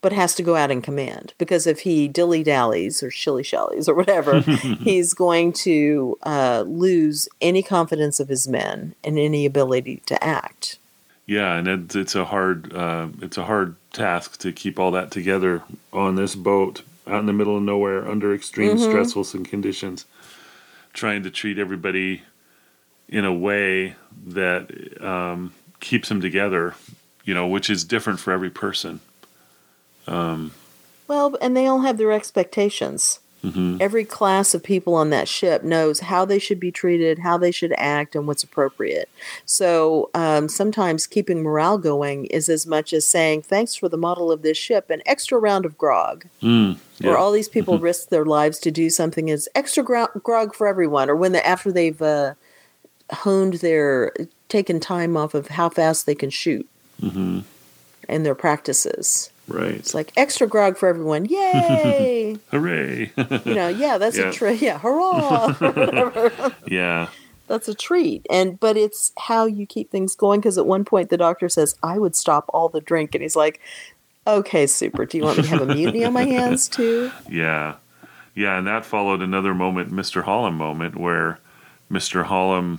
but 0.03 0.13
has 0.13 0.35
to 0.35 0.43
go 0.43 0.55
out 0.55 0.71
in 0.71 0.83
command 0.83 1.35
because 1.39 1.67
if 1.67 1.81
he 1.81 2.07
dilly 2.07 2.43
dallies 2.43 3.03
or 3.03 3.11
shilly 3.11 3.43
shallies 3.43 3.89
or 3.89 3.95
whatever 3.95 4.41
he's 4.81 5.15
going 5.15 5.53
to 5.53 6.17
uh, 6.23 6.63
lose 6.67 7.29
any 7.41 7.63
confidence 7.63 8.21
of 8.21 8.29
his 8.29 8.47
men 8.47 8.95
and 9.03 9.19
any 9.19 9.45
ability 9.45 10.03
to 10.07 10.23
act 10.23 10.79
yeah 11.27 11.55
and 11.57 11.69
it, 11.69 11.95
it's 11.97 12.15
a 12.15 12.25
hard 12.25 12.73
uh, 12.73 13.09
it's 13.21 13.37
a 13.37 13.45
hard 13.45 13.77
task 13.93 14.39
to 14.39 14.53
keep 14.53 14.79
all 14.79 14.93
that 14.93 15.11
together 15.11 15.63
on 15.93 16.15
this 16.17 16.35
boat 16.35 16.83
out 17.07 17.21
in 17.21 17.27
the 17.27 17.33
middle 17.33 17.57
of 17.57 17.63
nowhere 17.63 18.09
under 18.09 18.35
extreme 18.35 18.77
Mhm. 18.77 18.81
stressful 18.81 19.25
conditions 19.45 20.07
trying 20.93 21.23
to 21.25 21.31
treat 21.31 21.59
everybody 21.59 22.23
in 23.09 23.25
a 23.25 23.33
way 23.35 23.95
that 24.27 25.03
um, 25.03 25.53
keeps 25.81 26.09
them 26.09 26.21
together 26.21 26.75
you 27.25 27.35
know 27.35 27.47
which 27.47 27.69
is 27.69 27.85
different 27.85 28.21
for 28.21 28.33
every 28.33 28.51
person 28.51 29.01
um, 30.07 30.53
well 31.09 31.37
and 31.41 31.57
they 31.57 31.67
all 31.67 31.81
have 31.81 31.99
their 31.99 32.13
expectations 32.13 33.21
mhm. 33.47 33.81
every 33.81 34.05
class 34.05 34.55
of 34.55 34.63
people 34.63 34.95
on 34.95 35.11
that 35.11 35.29
ship 35.29 35.63
knows 35.63 36.01
how 36.01 36.25
they 36.25 36.39
should 36.39 36.61
be 36.61 36.73
treated, 36.73 37.21
how 37.21 37.39
they 37.39 37.51
should 37.51 37.73
act, 37.77 38.15
and 38.15 38.27
what's 38.27 38.43
appropriate. 38.43 39.09
So 39.45 40.11
um, 40.15 40.49
sometimes 40.49 41.07
keeping 41.07 41.43
morale 41.43 41.79
going 41.79 42.27
is 42.27 42.49
as 42.49 42.67
much 42.67 42.93
as 42.93 43.07
saying, 43.07 43.43
Thanks 43.43 43.75
for 43.75 43.89
the 43.89 43.97
model 43.97 44.31
of 44.31 44.43
this 44.43 44.59
ship, 44.59 44.91
an 44.91 45.03
extra 45.07 45.39
round 45.39 45.65
of 45.65 45.79
grog. 45.79 46.27
Mm, 46.43 46.79
yeah. 46.99 47.09
Where 47.09 47.19
all 47.19 47.33
these 47.33 47.49
people 47.49 47.79
risk 47.79 48.09
their 48.09 48.25
lives 48.25 48.59
to 48.61 48.71
do 48.71 48.91
something 48.91 49.29
is 49.29 49.49
extra 49.55 49.83
gro- 49.83 50.09
grog 50.23 50.55
for 50.55 50.67
everyone. 50.67 51.09
Or 51.09 51.17
when 51.17 51.33
they 51.33 51.43
after 51.43 51.71
they've 51.71 52.01
uh, 52.03 52.35
honed 53.13 53.55
their, 53.55 54.13
taken 54.49 54.81
time 54.81 55.17
off 55.17 55.35
of 55.35 55.49
how 55.49 55.69
fast 55.69 56.07
they 56.07 56.15
can 56.15 56.31
shoot 56.31 56.69
hmm 57.01 57.41
and 58.09 58.25
their 58.25 58.35
practices. 58.35 59.31
Right. 59.49 59.75
It's 59.75 59.95
like 59.95 60.13
extra 60.17 60.47
grog 60.49 60.77
for 60.77 60.89
everyone. 60.89 61.25
Yay! 61.27 62.37
Hooray. 62.51 63.13
you 63.45 63.55
know, 63.55 63.69
yeah, 63.69 63.97
that's 63.99 64.19
Yeah. 64.19 64.31
a 64.31 64.33
treat. 64.33 64.61
Yeah, 64.61 64.79
hurrah! 64.79 66.51
Yeah. 66.67 67.09
that's 67.47 67.69
a 67.69 67.75
treat. 67.75 68.27
And 68.29 68.59
but 68.59 68.77
it's 68.77 69.13
how 69.17 69.47
you 69.47 69.65
keep 69.67 69.91
things 69.91 70.17
going. 70.17 70.41
Because 70.41 70.59
at 70.59 70.67
one 70.67 70.85
point 70.85 71.11
the 71.11 71.17
doctor 71.17 71.49
says, 71.49 71.77
"I 71.83 71.99
would 71.99 72.17
stop 72.17 72.47
all 72.49 72.69
the 72.69 72.81
drink," 72.81 73.15
and 73.15 73.23
he's 73.23 73.37
like, 73.37 73.61
"Okay, 74.27 74.67
super. 74.67 75.07
Do 75.07 75.17
you 75.19 75.25
want 75.25 75.37
me 75.39 75.45
to 75.45 75.49
have 75.51 75.63
a 75.63 75.67
mutiny 75.75 76.05
on 76.05 76.13
my 76.13 76.25
hands 76.25 76.69
too?" 76.79 77.13
Yeah. 77.31 77.77
Yeah. 78.35 78.59
And 78.59 78.67
that 78.67 78.85
followed 78.85 79.23
another 79.23 79.55
moment, 79.55 79.93
Mr. 79.93 80.25
Hollom 80.25 80.55
moment, 80.55 80.97
where 80.97 81.39
Mr. 81.91 82.25
Hollom 82.27 82.79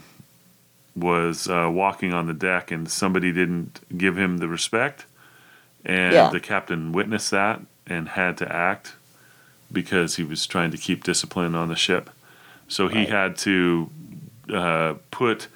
was 0.97 1.47
uh, 1.47 1.69
walking 1.71 2.11
on 2.11 2.27
the 2.27 2.33
deck 2.33 2.71
and 2.71 2.89
somebody 2.91 3.31
didn't 3.31 3.79
give 3.97 4.17
him 4.17 4.39
the 4.39 4.47
respect. 4.49 5.05
And 5.87 6.13
Yeah. 6.13 6.29
the 6.29 6.39
captain 6.41 6.91
witnessed 6.91 7.31
that 7.31 7.61
and 7.87 8.09
had 8.09 8.37
to 8.37 8.51
act 8.55 8.93
because 9.71 10.17
he 10.17 10.23
was 10.23 10.45
trying 10.45 10.69
to 10.71 10.77
keep 10.77 11.03
discipline 11.03 11.55
on 11.55 11.69
the 11.69 11.75
ship. 11.75 12.09
So 12.67 12.89
he 12.89 12.99
Right. 12.99 13.09
had 13.09 13.37
to 13.37 13.89
uh, 14.53 14.93
put 15.11 15.47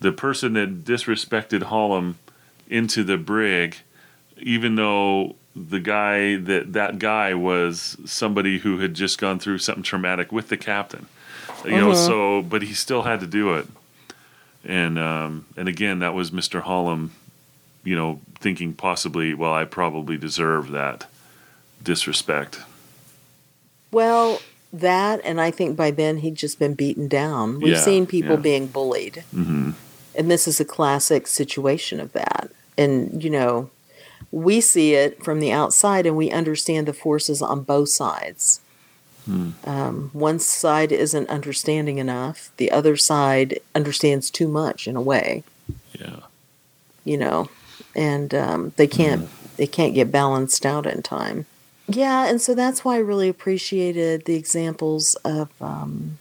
the 0.00 0.12
person 0.12 0.52
that 0.54 0.84
disrespected 0.84 1.62
Hollom 1.64 2.14
into 2.68 3.02
the 3.04 3.16
brig, 3.16 3.76
even 4.38 4.74
though 4.76 5.36
the 5.56 5.80
guy 5.80 6.36
that 6.36 6.72
that 6.72 6.98
guy 6.98 7.32
was 7.32 7.96
somebody 8.04 8.58
who 8.58 8.80
had 8.80 8.92
just 8.94 9.18
gone 9.18 9.38
through 9.38 9.58
something 9.58 9.82
traumatic 9.84 10.32
with 10.32 10.48
the 10.48 10.56
captain. 10.56 11.06
You 11.64 11.76
know, 11.78 11.90
Mhm. 11.92 12.06
so 12.06 12.42
but 12.42 12.62
he 12.62 12.74
still 12.74 13.02
had 13.02 13.20
to 13.20 13.26
do 13.26 13.54
it. 13.54 13.66
And 14.64 14.98
um, 14.98 15.46
and 15.56 15.68
again, 15.68 15.98
that 16.00 16.12
was 16.14 16.30
Mr. 16.30 16.62
Hollum, 16.62 17.10
you 17.84 17.94
know, 17.96 18.20
thinking 18.44 18.74
possibly, 18.74 19.32
well, 19.32 19.54
I 19.54 19.64
probably 19.64 20.18
deserve 20.18 20.70
that 20.70 21.06
disrespect. 21.82 22.60
Well, 23.90 24.42
that, 24.70 25.20
and 25.24 25.40
I 25.40 25.50
think 25.50 25.76
by 25.76 25.90
then 25.90 26.18
he'd 26.18 26.34
just 26.36 26.58
been 26.58 26.74
beaten 26.74 27.08
down. 27.08 27.60
We've 27.60 27.72
Yeah, 27.72 27.80
seen 27.80 28.06
people 28.06 28.36
yeah. 28.36 28.42
being 28.42 28.66
bullied, 28.68 29.24
hmm 29.32 29.70
and 30.16 30.30
this 30.30 30.46
is 30.46 30.60
a 30.60 30.64
classic 30.64 31.26
situation 31.26 31.98
of 32.00 32.12
that. 32.12 32.50
And 32.78 33.24
you 33.24 33.30
know, 33.30 33.70
we 34.30 34.60
see 34.60 34.94
it 34.94 35.24
from 35.24 35.40
the 35.40 35.50
outside 35.50 36.06
and 36.06 36.16
we 36.16 36.30
understand 36.30 36.86
the 36.86 36.92
forces 36.92 37.40
on 37.42 37.62
both 37.62 37.88
sides. 37.88 38.60
Um, 39.64 40.10
one 40.12 40.38
side 40.38 40.92
isn't 40.92 41.30
understanding 41.30 41.96
enough, 41.98 42.50
the 42.58 42.70
other 42.70 42.94
side 42.96 43.58
understands 43.74 44.30
too 44.30 44.46
much 44.48 44.86
in 44.86 44.96
a 44.96 45.00
way, 45.00 45.42
Yeah. 45.98 46.20
you 47.04 47.16
know, 47.16 47.48
and 47.94 48.34
um, 48.34 48.72
they 48.76 48.86
can't 48.86 49.28
they 49.56 49.66
can't 49.66 49.94
get 49.94 50.10
balanced 50.12 50.66
out 50.66 50.86
in 50.86 51.02
time. 51.02 51.46
Yeah, 51.86 52.26
and 52.26 52.40
so 52.40 52.54
that's 52.54 52.84
why 52.84 52.94
I 52.96 52.98
really 52.98 53.28
appreciated 53.28 54.24
the 54.24 54.34
examples 54.36 55.14
of 55.16 55.50
um, 55.60 56.18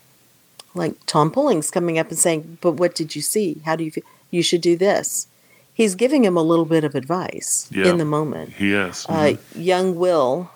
like 0.76 0.96
Tom 1.06 1.32
Pullings 1.32 1.72
coming 1.72 1.98
up 1.98 2.10
and 2.10 2.18
saying, 2.20 2.58
"But 2.62 2.74
what 2.74 2.96
did 2.96 3.16
you 3.16 3.22
see? 3.22 3.62
How 3.66 3.76
do 3.76 3.84
you 3.84 3.92
feel? 3.92 4.04
You 4.32 4.44
should 4.44 4.62
do 4.62 4.76
this." 4.76 5.28
He's 5.76 5.96
giving 5.96 6.24
him 6.24 6.38
a 6.38 6.44
little 6.44 6.66
bit 6.66 6.84
of 6.84 6.94
advice 6.94 7.68
Yeah. 7.72 7.88
in 7.88 7.98
the 7.98 8.06
moment. 8.06 8.54
Yes. 8.60 9.08
Uh, 9.10 9.38
young 9.56 9.96
Will, 9.96 10.52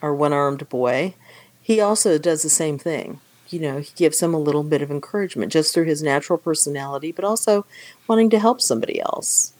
our 0.00 0.14
one-armed 0.14 0.66
boy, 0.70 1.12
he 1.60 1.80
also 1.80 2.16
does 2.16 2.42
the 2.42 2.48
same 2.48 2.78
thing. 2.78 3.20
You 3.50 3.60
know, 3.60 3.78
he 3.80 3.90
gives 3.94 4.22
him 4.22 4.32
a 4.32 4.38
little 4.38 4.62
bit 4.62 4.80
of 4.80 4.90
encouragement 4.90 5.52
just 5.52 5.74
through 5.74 5.84
his 5.84 6.02
natural 6.02 6.38
personality, 6.38 7.12
but 7.12 7.26
also 7.26 7.66
wanting 8.08 8.30
to 8.30 8.38
help 8.38 8.60
somebody 8.62 9.00
else. 9.00 9.52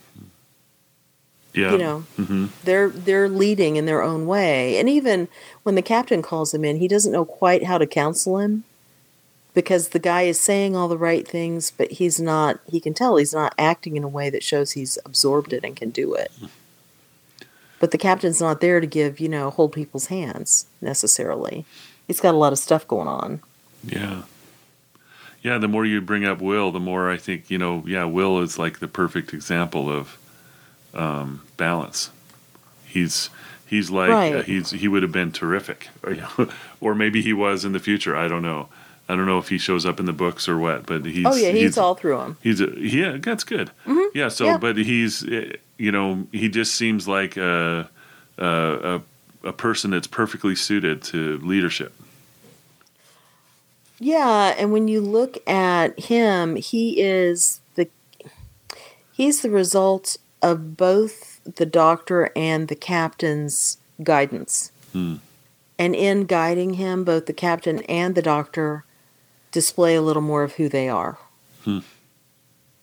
Yeah. 1.55 1.73
You 1.73 1.79
know, 1.79 1.99
hmm 2.17 2.47
they're 2.65 2.89
they're 2.91 3.29
leading 3.29 3.77
in 3.77 3.87
their 3.87 4.03
own 4.03 4.27
way, 4.27 4.79
and 4.79 4.89
even 4.89 5.29
when 5.63 5.75
the 5.75 5.83
captain 5.83 6.23
calls 6.23 6.53
him 6.53 6.65
in, 6.65 6.77
he 6.77 6.89
doesn't 6.89 7.13
know 7.13 7.25
quite 7.25 7.65
how 7.65 7.79
to 7.79 7.87
counsel 7.87 8.39
him 8.39 8.65
because 9.55 9.91
the 9.91 9.99
guy 9.99 10.23
is 10.23 10.39
saying 10.39 10.75
all 10.75 10.89
the 10.89 10.99
right 10.99 11.27
things, 11.27 11.71
but 11.71 11.93
he's 11.93 12.21
not. 12.21 12.61
He 12.67 12.81
can 12.81 12.93
tell 12.93 13.17
he's 13.17 13.33
not 13.35 13.55
acting 13.59 13.97
in 13.97 14.03
a 14.03 14.09
way 14.09 14.31
that 14.31 14.43
shows 14.43 14.73
he's 14.73 14.99
absorbed 15.05 15.53
it 15.53 15.65
and 15.65 15.77
can 15.77 15.91
do 15.91 16.15
it. 16.15 16.33
But 17.81 17.91
the 17.91 17.99
captain's 17.99 18.41
not 18.41 18.61
there 18.61 18.81
to 18.81 18.87
give, 18.87 19.21
you 19.21 19.29
know, 19.29 19.51
hold 19.51 19.73
people's 19.73 20.07
hands 20.07 20.67
necessarily. 20.81 21.65
He's 22.07 22.21
got 22.21 22.35
a 22.35 22.39
lot 22.39 22.53
of 22.53 22.59
stuff 22.59 22.87
going 22.89 23.09
on. 23.09 23.41
Yeah. 23.85 24.23
Yeah, 25.43 25.59
the 25.59 25.69
more 25.69 25.85
you 25.85 26.01
bring 26.01 26.25
up 26.25 26.41
Will, 26.41 26.73
the 26.73 26.81
more 26.81 27.11
I 27.11 27.19
think, 27.19 27.51
you 27.51 27.59
know, 27.59 27.85
yeah, 27.87 28.05
Will 28.05 28.41
is 28.41 28.59
like 28.59 28.79
the 28.79 28.89
perfect 28.89 29.35
example 29.35 29.91
of 29.91 30.17
um, 30.95 31.43
balance. 31.57 32.11
He's 32.87 33.31
he's 33.67 33.91
like 33.91 34.11
Right. 34.11 34.35
uh, 34.37 34.43
he's 34.43 34.71
he 34.71 34.89
would 34.89 35.03
have 35.03 35.13
been 35.13 35.33
terrific. 35.33 35.89
Or, 36.03 36.13
you 36.13 36.23
know, 36.39 36.49
or 36.81 36.95
maybe 36.95 37.23
he 37.23 37.33
was 37.33 37.65
in 37.65 37.73
the 37.73 37.81
future, 37.81 38.17
I 38.17 38.29
don't 38.29 38.43
know. 38.43 38.69
I 39.09 39.17
don't 39.17 39.27
know 39.27 39.39
if 39.39 39.49
he 39.51 39.59
shows 39.59 39.85
up 39.85 40.01
in 40.01 40.07
the 40.07 40.15
books 40.15 40.49
or 40.49 40.57
what, 40.57 40.87
but 40.87 41.05
he's 41.05 41.27
oh 41.27 41.35
yeah, 41.35 41.51
he's, 41.51 41.77
all 41.77 41.95
through 41.95 42.17
them. 42.17 42.37
He's 42.43 42.61
a, 42.63 42.69
yeah, 42.79 43.19
that's 43.21 43.45
good. 43.45 43.71
Yeah. 44.15 44.29
So, 44.29 44.47
Yeah. 44.47 44.57
but 44.59 44.77
he's 44.79 45.23
eh, 45.29 45.57
you 45.77 45.93
know 45.93 46.27
he 46.33 46.49
just 46.49 46.75
seems 46.75 47.07
like 47.07 47.37
a 47.37 47.89
a, 48.39 48.47
a 49.45 49.49
a 49.49 49.53
person 49.53 49.91
that's 49.91 50.07
perfectly 50.07 50.55
suited 50.57 51.03
to 51.03 51.37
leadership. 51.39 51.93
Yeah, 54.01 54.55
and 54.59 54.73
when 54.73 54.89
you 54.89 55.01
look 55.01 55.39
at 55.49 55.99
him, 55.99 56.57
he 56.57 57.01
is 57.01 57.61
the 57.75 57.89
he's 59.13 59.43
the 59.43 59.51
result 59.51 60.17
of 60.45 60.77
both 60.77 61.41
the 61.57 61.65
doctor 61.65 62.31
and 62.37 62.69
the 62.69 62.77
captain's 62.77 63.79
guidance. 64.03 64.71
Hmm. 64.93 65.17
And 65.79 65.97
in 65.97 66.27
guiding 66.27 66.75
him, 66.75 67.03
both 67.03 67.25
the 67.27 67.33
captain 67.33 67.81
and 67.85 68.15
the 68.15 68.23
doctor 68.23 68.85
display 69.51 69.95
a 69.95 70.03
little 70.03 70.23
more 70.23 70.43
of 70.43 70.53
who 70.53 70.69
they 70.69 70.89
are. 70.89 71.19
Hmm. 71.65 71.79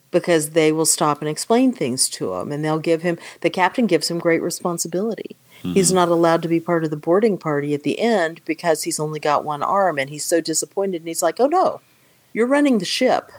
Because 0.10 0.50
they 0.50 0.72
will 0.72 0.88
stop 0.88 1.22
and 1.22 1.30
explain 1.30 1.72
things 1.72 2.10
to 2.10 2.34
him, 2.34 2.52
and 2.52 2.66
they'll 2.66 2.80
give 2.80 3.04
him 3.04 3.18
the 3.42 3.50
captain 3.50 3.86
gives 3.88 4.10
him 4.10 4.20
great 4.20 4.42
responsibility. 4.42 5.38
He's 5.64 5.94
not 5.94 6.10
allowed 6.10 6.42
to 6.42 6.48
be 6.48 6.60
part 6.60 6.84
of 6.84 6.90
the 6.90 6.98
boarding 6.98 7.38
party 7.38 7.76
at 7.76 7.84
the 7.84 8.00
end 8.00 8.42
because 8.46 8.82
he's 8.82 9.00
only 9.00 9.20
got 9.20 9.46
one 9.46 9.62
arm 9.62 10.00
and 10.00 10.10
he's 10.10 10.26
so 10.26 10.42
disappointed 10.42 11.02
and 11.02 11.08
he's 11.08 11.22
like, 11.22 11.40
"Oh 11.40 11.46
no. 11.46 11.82
You're 12.34 12.48
running 12.48 12.80
the 12.80 12.86
ship. 12.86 13.32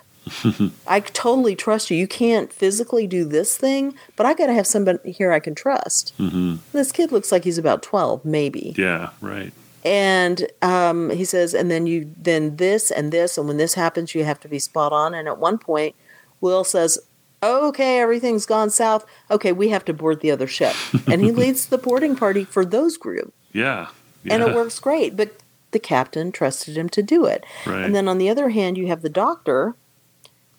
I 0.87 1.01
totally 1.01 1.57
trust 1.57 1.91
you. 1.91 1.97
You 1.97 2.07
can't 2.09 2.53
physically 2.53 3.07
do 3.07 3.25
this 3.25 3.57
thing, 3.57 3.95
but 4.17 4.27
I 4.27 4.35
got 4.35 4.47
to 4.47 4.55
have 4.55 4.67
somebody 4.67 5.13
here 5.13 5.33
I 5.33 5.41
can 5.41 5.55
trust." 5.55 6.13
hmm 6.17 6.57
This 6.73 6.93
kid 6.93 7.13
looks 7.13 7.33
like 7.33 7.45
he's 7.45 7.59
about 7.59 7.83
12, 7.83 8.25
maybe. 8.25 8.75
Yeah. 8.77 9.11
Right. 9.21 9.53
And 9.85 10.47
um, 10.63 11.11
he 11.11 11.25
says, 11.25 11.55
and 11.55 11.71
then 11.71 11.87
you, 11.89 12.09
then 12.17 12.57
this 12.57 12.91
and 12.93 13.11
this, 13.11 13.37
and 13.37 13.49
when 13.49 13.57
this 13.57 13.75
happens, 13.75 14.15
you 14.15 14.23
have 14.25 14.39
to 14.41 14.49
be 14.49 14.61
spot 14.61 14.93
on. 14.93 15.13
And 15.13 15.27
at 15.27 15.39
one 15.39 15.59
point, 15.59 15.97
Will 16.41 16.63
says, 16.63 16.99
"Okay, 17.43 17.99
everything's 17.99 18.47
gone 18.47 18.71
south. 18.71 19.05
Okay, 19.31 19.51
we 19.51 19.71
have 19.71 19.85
to 19.87 19.93
board 19.93 20.21
the 20.21 20.31
other 20.31 20.47
ship." 20.47 20.75
and 21.09 21.21
he 21.21 21.33
leads 21.43 21.67
the 21.67 21.79
boarding 21.79 22.15
party 22.15 22.45
for 22.45 22.65
those 22.65 22.97
group, 22.97 23.35
Yeah. 23.53 23.89
yeah. 24.23 24.35
and 24.35 24.43
it 24.45 24.55
works 24.55 24.79
great. 24.79 25.17
But 25.17 25.33
the 25.73 25.81
captain 25.81 26.31
trusted 26.31 26.77
him 26.77 26.89
to 26.91 27.03
do 27.03 27.25
it. 27.25 27.45
Right. 27.67 27.83
And 27.85 27.93
then 27.95 28.07
on 28.07 28.19
the 28.19 28.29
other 28.29 28.51
hand, 28.51 28.77
you 28.79 28.87
have 28.89 29.03
the 29.03 29.09
doctor, 29.09 29.75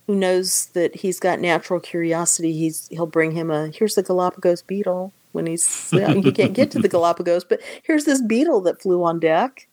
who 0.08 0.16
knows 0.16 0.68
that 0.68 0.96
he's 0.96 1.20
got 1.20 1.40
natural 1.40 1.80
curiosity. 1.80 2.54
He's 2.54 2.88
he'll 2.90 3.06
bring 3.06 3.32
him 3.32 3.50
a 3.50 3.70
here's 3.70 3.96
the 3.96 4.04
Galapagos 4.04 4.62
beetle 4.62 5.14
when 5.32 5.48
he's 5.48 5.90
he 5.92 6.32
can't 6.32 6.54
get 6.54 6.72
to 6.72 6.80
the 6.80 6.88
Galapagos, 6.90 7.44
but 7.44 7.62
here's 7.84 8.06
this 8.06 8.22
beetle 8.22 8.62
that 8.62 8.82
flew 8.82 9.04
on 9.04 9.20
deck, 9.20 9.68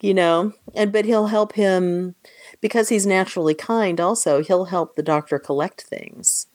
you 0.00 0.14
know. 0.14 0.52
And 0.74 0.92
but 0.92 1.04
he'll 1.04 1.28
help 1.28 1.54
him 1.54 2.14
because 2.60 2.88
he's 2.88 3.06
naturally 3.06 3.54
kind. 3.54 4.00
Also, 4.00 4.42
he'll 4.42 4.66
help 4.66 4.96
the 4.96 5.02
doctor 5.02 5.38
collect 5.38 5.82
things 5.82 6.46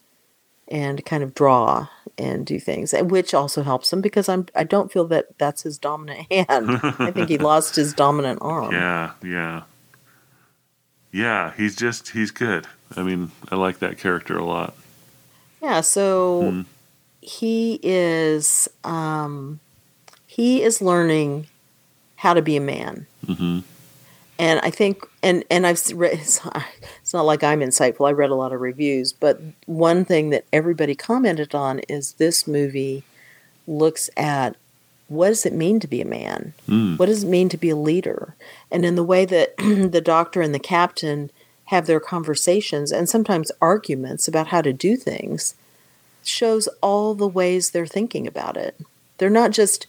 and 0.68 1.06
kind 1.06 1.22
of 1.22 1.36
draw 1.36 1.88
and 2.18 2.46
do 2.46 2.60
things, 2.60 2.94
which 2.94 3.34
also 3.34 3.62
helps 3.62 3.92
him 3.92 4.02
because 4.02 4.30
I'm 4.30 4.48
I 4.56 4.64
don't 4.64 4.92
feel 4.92 5.06
that 5.08 5.38
that's 5.38 5.64
his 5.64 5.78
dominant 5.78 6.28
hand. 6.32 6.80
I 6.82 7.12
think 7.12 7.30
he 7.30 7.38
lost 7.40 7.76
his 7.76 7.94
dominant 7.94 8.40
arm. 8.42 8.74
Yeah. 8.74 9.12
Yeah. 9.24 9.64
Yeah. 11.12 11.54
He's 11.58 11.76
just 11.76 12.10
he's 12.10 12.32
good. 12.32 12.68
I 12.98 13.04
mean, 13.04 13.32
I 13.52 13.56
like 13.56 13.80
that 13.80 13.98
character 13.98 14.38
a 14.38 14.46
lot. 14.46 14.76
Yeah, 15.62 15.82
so 15.82 16.42
Hmm. 16.52 16.62
he 17.22 17.80
is 17.84 18.68
um 18.84 19.60
he 20.28 20.64
is 20.64 20.82
learning 20.82 21.48
how 22.18 22.34
to 22.34 22.42
be 22.42 22.56
a 22.56 22.62
man. 22.62 23.06
hmm 23.26 23.60
And 24.40 24.60
I 24.64 24.70
think 24.72 25.06
and 25.22 25.44
and 25.52 25.68
I've 25.68 25.82
read 25.94 26.14
it's 26.20 26.40
it's 27.02 27.14
not 27.14 27.26
like 27.26 27.44
I'm 27.44 27.60
insightful. 27.60 28.08
I 28.08 28.12
read 28.12 28.30
a 28.32 28.36
lot 28.36 28.54
of 28.54 28.62
reviews, 28.62 29.14
but 29.14 29.40
one 29.66 30.04
thing 30.06 30.30
that 30.32 30.46
everybody 30.52 30.96
commented 30.96 31.54
on 31.54 31.80
is 31.90 32.14
this 32.14 32.48
movie 32.48 33.04
looks 33.68 34.10
at 34.18 34.56
what 35.08 35.28
does 35.28 35.46
it 35.46 35.54
mean 35.54 35.80
to 35.82 35.88
be 35.88 36.02
a 36.02 36.06
man? 36.06 36.54
Mm. 36.70 36.98
What 36.98 37.08
does 37.08 37.24
it 37.24 37.28
mean 37.30 37.50
to 37.50 37.58
be 37.58 37.70
a 37.70 37.76
leader? 37.76 38.34
And 38.72 38.86
in 38.86 38.96
the 38.96 39.04
way 39.04 39.26
that 39.26 39.58
the 39.58 40.02
doctor 40.02 40.42
and 40.42 40.56
the 40.56 40.60
captain 40.60 41.30
have 41.72 41.88
their 41.88 42.02
conversations 42.02 42.92
and 42.92 43.08
sometimes 43.08 43.50
arguments 43.62 44.28
about 44.28 44.48
how 44.48 44.62
to 44.62 44.74
do 44.74 44.98
things 44.98 45.56
shows 46.22 46.68
all 46.82 47.16
the 47.16 47.28
ways 47.28 47.72
they're 47.72 47.88
thinking 47.88 48.28
about 48.28 48.58
it. 48.58 48.78
They're 49.18 49.30
not 49.30 49.52
just 49.52 49.88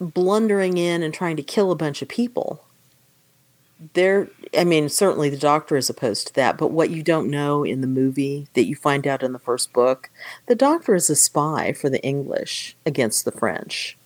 blundering 0.00 0.76
in 0.76 1.00
and 1.00 1.14
trying 1.14 1.36
to 1.36 1.42
kill 1.44 1.70
a 1.70 1.76
bunch 1.76 2.02
of 2.02 2.08
people. 2.08 2.64
They're, 3.94 4.28
I 4.58 4.64
mean, 4.64 4.88
certainly 4.88 5.30
the 5.30 5.36
doctor 5.36 5.76
is 5.76 5.88
opposed 5.88 6.26
to 6.26 6.34
that, 6.34 6.58
but 6.58 6.72
what 6.72 6.90
you 6.90 7.04
don't 7.04 7.30
know 7.30 7.62
in 7.62 7.82
the 7.82 7.86
movie 7.86 8.48
that 8.54 8.66
you 8.66 8.74
find 8.74 9.06
out 9.06 9.22
in 9.22 9.32
the 9.32 9.38
first 9.38 9.72
book, 9.72 10.10
the 10.46 10.56
doctor 10.56 10.96
is 10.96 11.08
a 11.08 11.14
spy 11.14 11.72
for 11.72 11.88
the 11.88 12.02
English 12.02 12.74
against 12.84 13.24
the 13.24 13.32
French. 13.32 13.96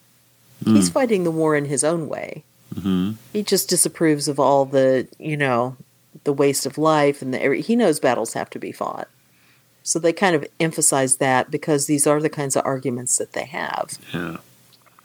He's 0.64 0.90
fighting 0.90 1.24
the 1.24 1.30
war 1.30 1.54
in 1.54 1.66
his 1.66 1.84
own 1.84 2.08
way. 2.08 2.42
hmm 2.74 3.12
He 3.32 3.42
just 3.42 3.68
disapproves 3.70 4.28
of 4.28 4.40
all 4.40 4.64
the, 4.64 5.06
you 5.18 5.36
know, 5.36 5.76
the 6.24 6.32
waste 6.32 6.66
of 6.66 6.78
life 6.78 7.22
and 7.22 7.32
the 7.34 7.54
he 7.60 7.76
knows 7.76 8.00
battles 8.00 8.32
have 8.34 8.50
to 8.50 8.58
be 8.58 8.72
fought. 8.72 9.08
So 9.82 9.98
they 9.98 10.12
kind 10.12 10.34
of 10.34 10.44
emphasize 10.58 11.16
that 11.16 11.50
because 11.50 11.86
these 11.86 12.06
are 12.06 12.20
the 12.20 12.28
kinds 12.30 12.56
of 12.56 12.66
arguments 12.66 13.18
that 13.18 13.32
they 13.34 13.44
have. 13.44 13.92
Yeah. 14.12 14.38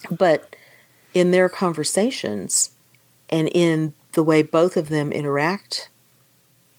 But 0.09 0.55
in 1.13 1.31
their 1.31 1.49
conversations 1.49 2.71
and 3.29 3.47
in 3.49 3.93
the 4.13 4.23
way 4.23 4.41
both 4.41 4.75
of 4.77 4.89
them 4.89 5.11
interact, 5.11 5.89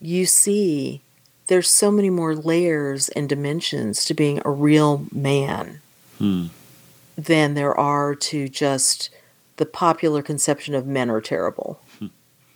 you 0.00 0.26
see 0.26 1.00
there's 1.46 1.68
so 1.68 1.90
many 1.90 2.10
more 2.10 2.34
layers 2.34 3.08
and 3.10 3.28
dimensions 3.28 4.04
to 4.06 4.14
being 4.14 4.40
a 4.44 4.50
real 4.50 5.06
man 5.12 5.80
Hmm. 6.18 6.46
than 7.16 7.54
there 7.54 7.78
are 7.78 8.14
to 8.14 8.48
just 8.48 9.10
the 9.58 9.66
popular 9.66 10.22
conception 10.22 10.74
of 10.74 10.86
men 10.86 11.08
are 11.10 11.20
terrible 11.20 11.78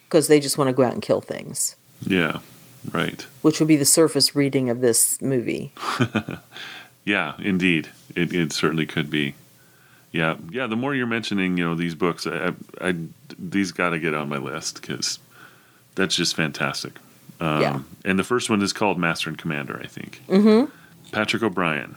because 0.09 0.29
they 0.29 0.41
just 0.41 0.57
want 0.59 0.69
to 0.69 0.73
go 0.75 0.83
out 0.83 0.93
and 0.93 1.03
kill 1.03 1.21
things, 1.21 1.77
Yeah. 2.07 2.39
Right. 2.93 3.27
which 3.43 3.59
would 3.61 3.67
be 3.69 3.77
the 3.77 3.85
surface 3.85 4.35
reading 4.37 4.71
of 4.71 4.81
this 4.81 5.21
movie. 5.21 5.73
Yeah, 7.05 7.35
indeed, 7.39 7.89
it, 8.17 8.35
it 8.35 8.53
certainly 8.53 8.85
could 8.85 9.09
be. 9.11 9.35
Yeah, 10.11 10.37
yeah. 10.51 10.67
The 10.67 10.75
more 10.75 10.93
you're 10.93 11.07
mentioning, 11.07 11.57
you 11.57 11.65
know, 11.65 11.77
these 11.77 11.95
books, 11.95 12.27
I, 12.27 12.49
I, 12.81 12.89
I 12.89 12.95
these 13.39 13.71
got 13.71 13.91
to 13.91 14.01
get 14.01 14.13
on 14.13 14.29
my 14.29 14.39
list 14.39 14.81
because 14.81 15.21
that's 15.95 16.17
just 16.17 16.35
fantastic. 16.35 16.95
Um, 17.41 17.61
Yeah. 17.63 17.81
And 18.05 18.19
the 18.19 18.25
first 18.25 18.51
one 18.51 18.61
is 18.61 18.73
called 18.73 18.99
Master 18.99 19.29
and 19.31 19.39
Commander, 19.39 19.81
I 19.81 19.87
think. 19.87 20.21
Mm-hmm. 20.29 20.69
Patrick 21.13 21.45
O'Brian, 21.45 21.95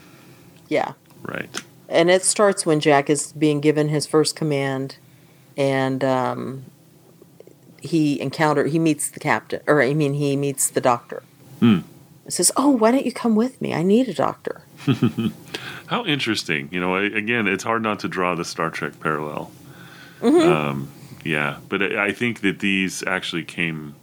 Yeah. 0.68 0.94
right? 1.24 1.50
and 1.88 2.12
it 2.12 2.24
starts 2.24 2.68
when 2.68 2.80
Jack 2.80 3.10
is 3.10 3.32
being 3.34 3.62
given 3.62 3.90
his 3.90 4.06
first 4.06 4.36
command, 4.36 4.98
and 5.58 6.04
um, 6.04 6.66
he 7.82 8.20
encounter 8.20 8.66
he 8.66 8.80
meets 8.80 9.10
the 9.10 9.20
captain, 9.20 9.62
or 9.68 9.82
I 9.82 9.94
mean 9.94 10.14
he 10.14 10.36
meets 10.36 10.70
the 10.70 10.82
doctor. 10.82 11.24
Hmm. 11.60 11.80
Says, 12.28 12.52
"Oh, 12.56 12.70
why 12.70 12.92
don't 12.92 13.06
you 13.06 13.12
come 13.12 13.36
with 13.36 13.60
me? 13.62 13.74
I 13.74 13.82
need 13.84 14.08
a 14.08 14.14
doctor." 14.14 14.62
How 15.88 16.06
interesting. 16.06 16.70
You 16.72 16.80
know, 16.80 16.96
again, 16.96 17.48
it's 17.48 17.64
hard 17.64 17.82
not 17.82 18.00
to 18.02 18.08
draw 18.08 18.36
the 18.36 18.46
Star 18.46 18.70
Trek 18.70 19.00
parallel. 19.00 19.52
Mm-hmm. 20.22 20.52
Um, 20.52 20.92
yeah, 21.26 21.58
but 21.70 21.82
I 21.82 22.06
I 22.08 22.12
think 22.12 22.42
that 22.42 22.60
these 22.60 23.04
actually 23.04 23.44
came 23.44 23.96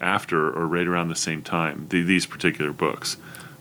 after 0.00 0.48
or 0.50 0.66
right 0.66 0.86
around 0.86 1.08
the 1.08 1.16
same 1.16 1.42
time, 1.42 1.86
the, 1.90 2.02
these 2.02 2.24
particular 2.24 2.72
books. 2.72 3.16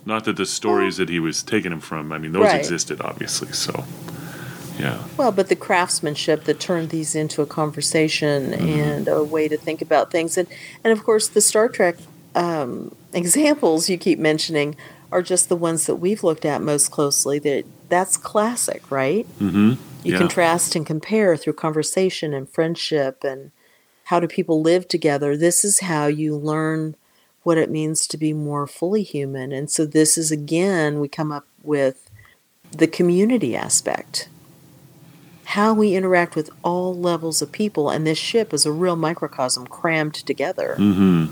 Not 0.06 0.24
that 0.26 0.38
the 0.38 0.46
stories 0.46 0.98
that 0.98 1.10
he 1.10 1.20
was 1.20 1.44
taking 1.44 1.72
them 1.72 1.82
from, 1.82 2.12
I 2.14 2.18
mean, 2.18 2.32
those 2.32 2.44
Right. 2.44 2.60
existed, 2.60 3.02
obviously. 3.02 3.52
So, 3.52 3.84
yeah. 4.78 5.04
Well, 5.18 5.32
but 5.32 5.50
the 5.50 5.56
craftsmanship 5.56 6.44
that 6.46 6.60
turned 6.60 6.90
these 6.90 7.16
into 7.16 7.42
a 7.42 7.46
conversation 7.46 8.54
and 8.54 9.08
a 9.08 9.24
way 9.24 9.48
to 9.48 9.58
think 9.58 9.82
about 9.82 10.12
things, 10.12 10.38
and 10.38 10.48
and 10.84 10.94
of 10.94 11.04
course 11.04 11.28
the 11.28 11.42
Star 11.42 11.68
Trek 11.68 11.96
um, 12.36 12.96
examples 13.14 13.90
you 13.90 13.98
keep 13.98 14.20
mentioning 14.20 14.76
are 15.12 15.22
just 15.22 15.50
the 15.50 15.56
ones 15.56 15.86
that 15.86 15.96
we've 15.96 16.24
looked 16.24 16.46
at 16.46 16.62
most 16.62 16.92
closely. 16.92 17.40
That 17.40 17.66
that's 17.90 18.18
classic, 18.18 18.90
right? 18.92 19.28
Mm-hmm. 19.40 19.74
You 20.04 20.14
yeah. 20.14 20.18
contrast 20.20 20.76
and 20.76 20.86
compare 20.86 21.36
through 21.36 21.54
conversation 21.54 22.34
and 22.34 22.50
friendship 22.50 23.24
and 23.24 23.52
how 24.06 24.20
do 24.20 24.28
people 24.28 24.62
live 24.62 24.88
together. 24.88 25.36
This 25.36 25.66
is 25.66 25.82
how 25.82 26.08
you 26.08 26.36
learn 26.36 26.96
what 27.44 27.58
it 27.58 27.70
means 27.70 28.08
to 28.08 28.18
be 28.18 28.34
more 28.34 28.68
fully 28.68 29.04
human. 29.04 29.52
And 29.52 29.70
so 29.70 29.86
this 29.86 30.18
is 30.18 30.32
again 30.32 31.00
we 31.00 31.08
come 31.08 31.32
up 31.32 31.48
with 31.64 32.10
the 32.72 32.88
community 32.88 33.56
aspect. 33.56 34.30
How 35.52 35.74
we 35.74 35.96
interact 35.96 36.36
with 36.36 36.50
all 36.62 36.94
levels 36.94 37.42
of 37.42 37.54
people 37.54 37.90
and 37.90 38.06
this 38.06 38.18
ship 38.18 38.54
is 38.54 38.66
a 38.66 38.72
real 38.72 38.98
microcosm 38.98 39.66
crammed 39.68 40.14
together 40.14 40.76
Mm-hmm. 40.78 41.28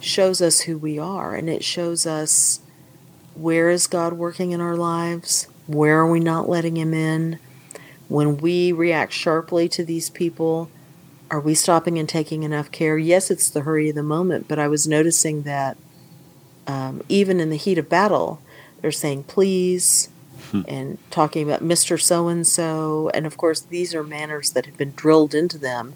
shows 0.00 0.40
us 0.40 0.60
who 0.60 0.78
we 0.78 1.00
are 1.00 1.34
and 1.34 1.48
it 1.48 1.64
shows 1.64 2.06
us 2.06 2.60
where 3.34 3.68
is 3.68 3.88
God 3.88 4.12
working 4.12 4.52
in 4.52 4.60
our 4.60 4.76
lives? 4.76 5.48
Where 5.66 5.98
are 5.98 6.10
we 6.10 6.20
not 6.20 6.48
letting 6.48 6.76
him 6.76 6.94
in? 6.94 7.40
When 8.08 8.36
we 8.36 8.70
react 8.70 9.12
sharply 9.12 9.68
to 9.70 9.84
these 9.84 10.10
people, 10.10 10.70
are 11.28 11.40
we 11.40 11.56
stopping 11.56 11.98
and 11.98 12.08
taking 12.08 12.44
enough 12.44 12.70
care? 12.70 12.96
Yes, 12.96 13.32
it's 13.32 13.50
the 13.50 13.62
hurry 13.62 13.88
of 13.88 13.96
the 13.96 14.02
moment, 14.04 14.46
but 14.46 14.60
I 14.60 14.68
was 14.68 14.86
noticing 14.86 15.42
that 15.42 15.76
um, 16.68 17.02
even 17.08 17.40
in 17.40 17.50
the 17.50 17.56
heat 17.56 17.78
of 17.78 17.88
battle, 17.88 18.40
they're 18.80 18.92
saying 18.92 19.24
please 19.24 20.08
and 20.52 20.98
talking 21.10 21.48
about 21.48 21.62
Mr. 21.62 22.00
So 22.00 22.28
and 22.28 22.46
so. 22.46 23.10
And 23.14 23.26
of 23.26 23.36
course, 23.36 23.60
these 23.60 23.94
are 23.94 24.02
manners 24.02 24.50
that 24.52 24.66
have 24.66 24.76
been 24.76 24.92
drilled 24.92 25.34
into 25.34 25.58
them 25.58 25.94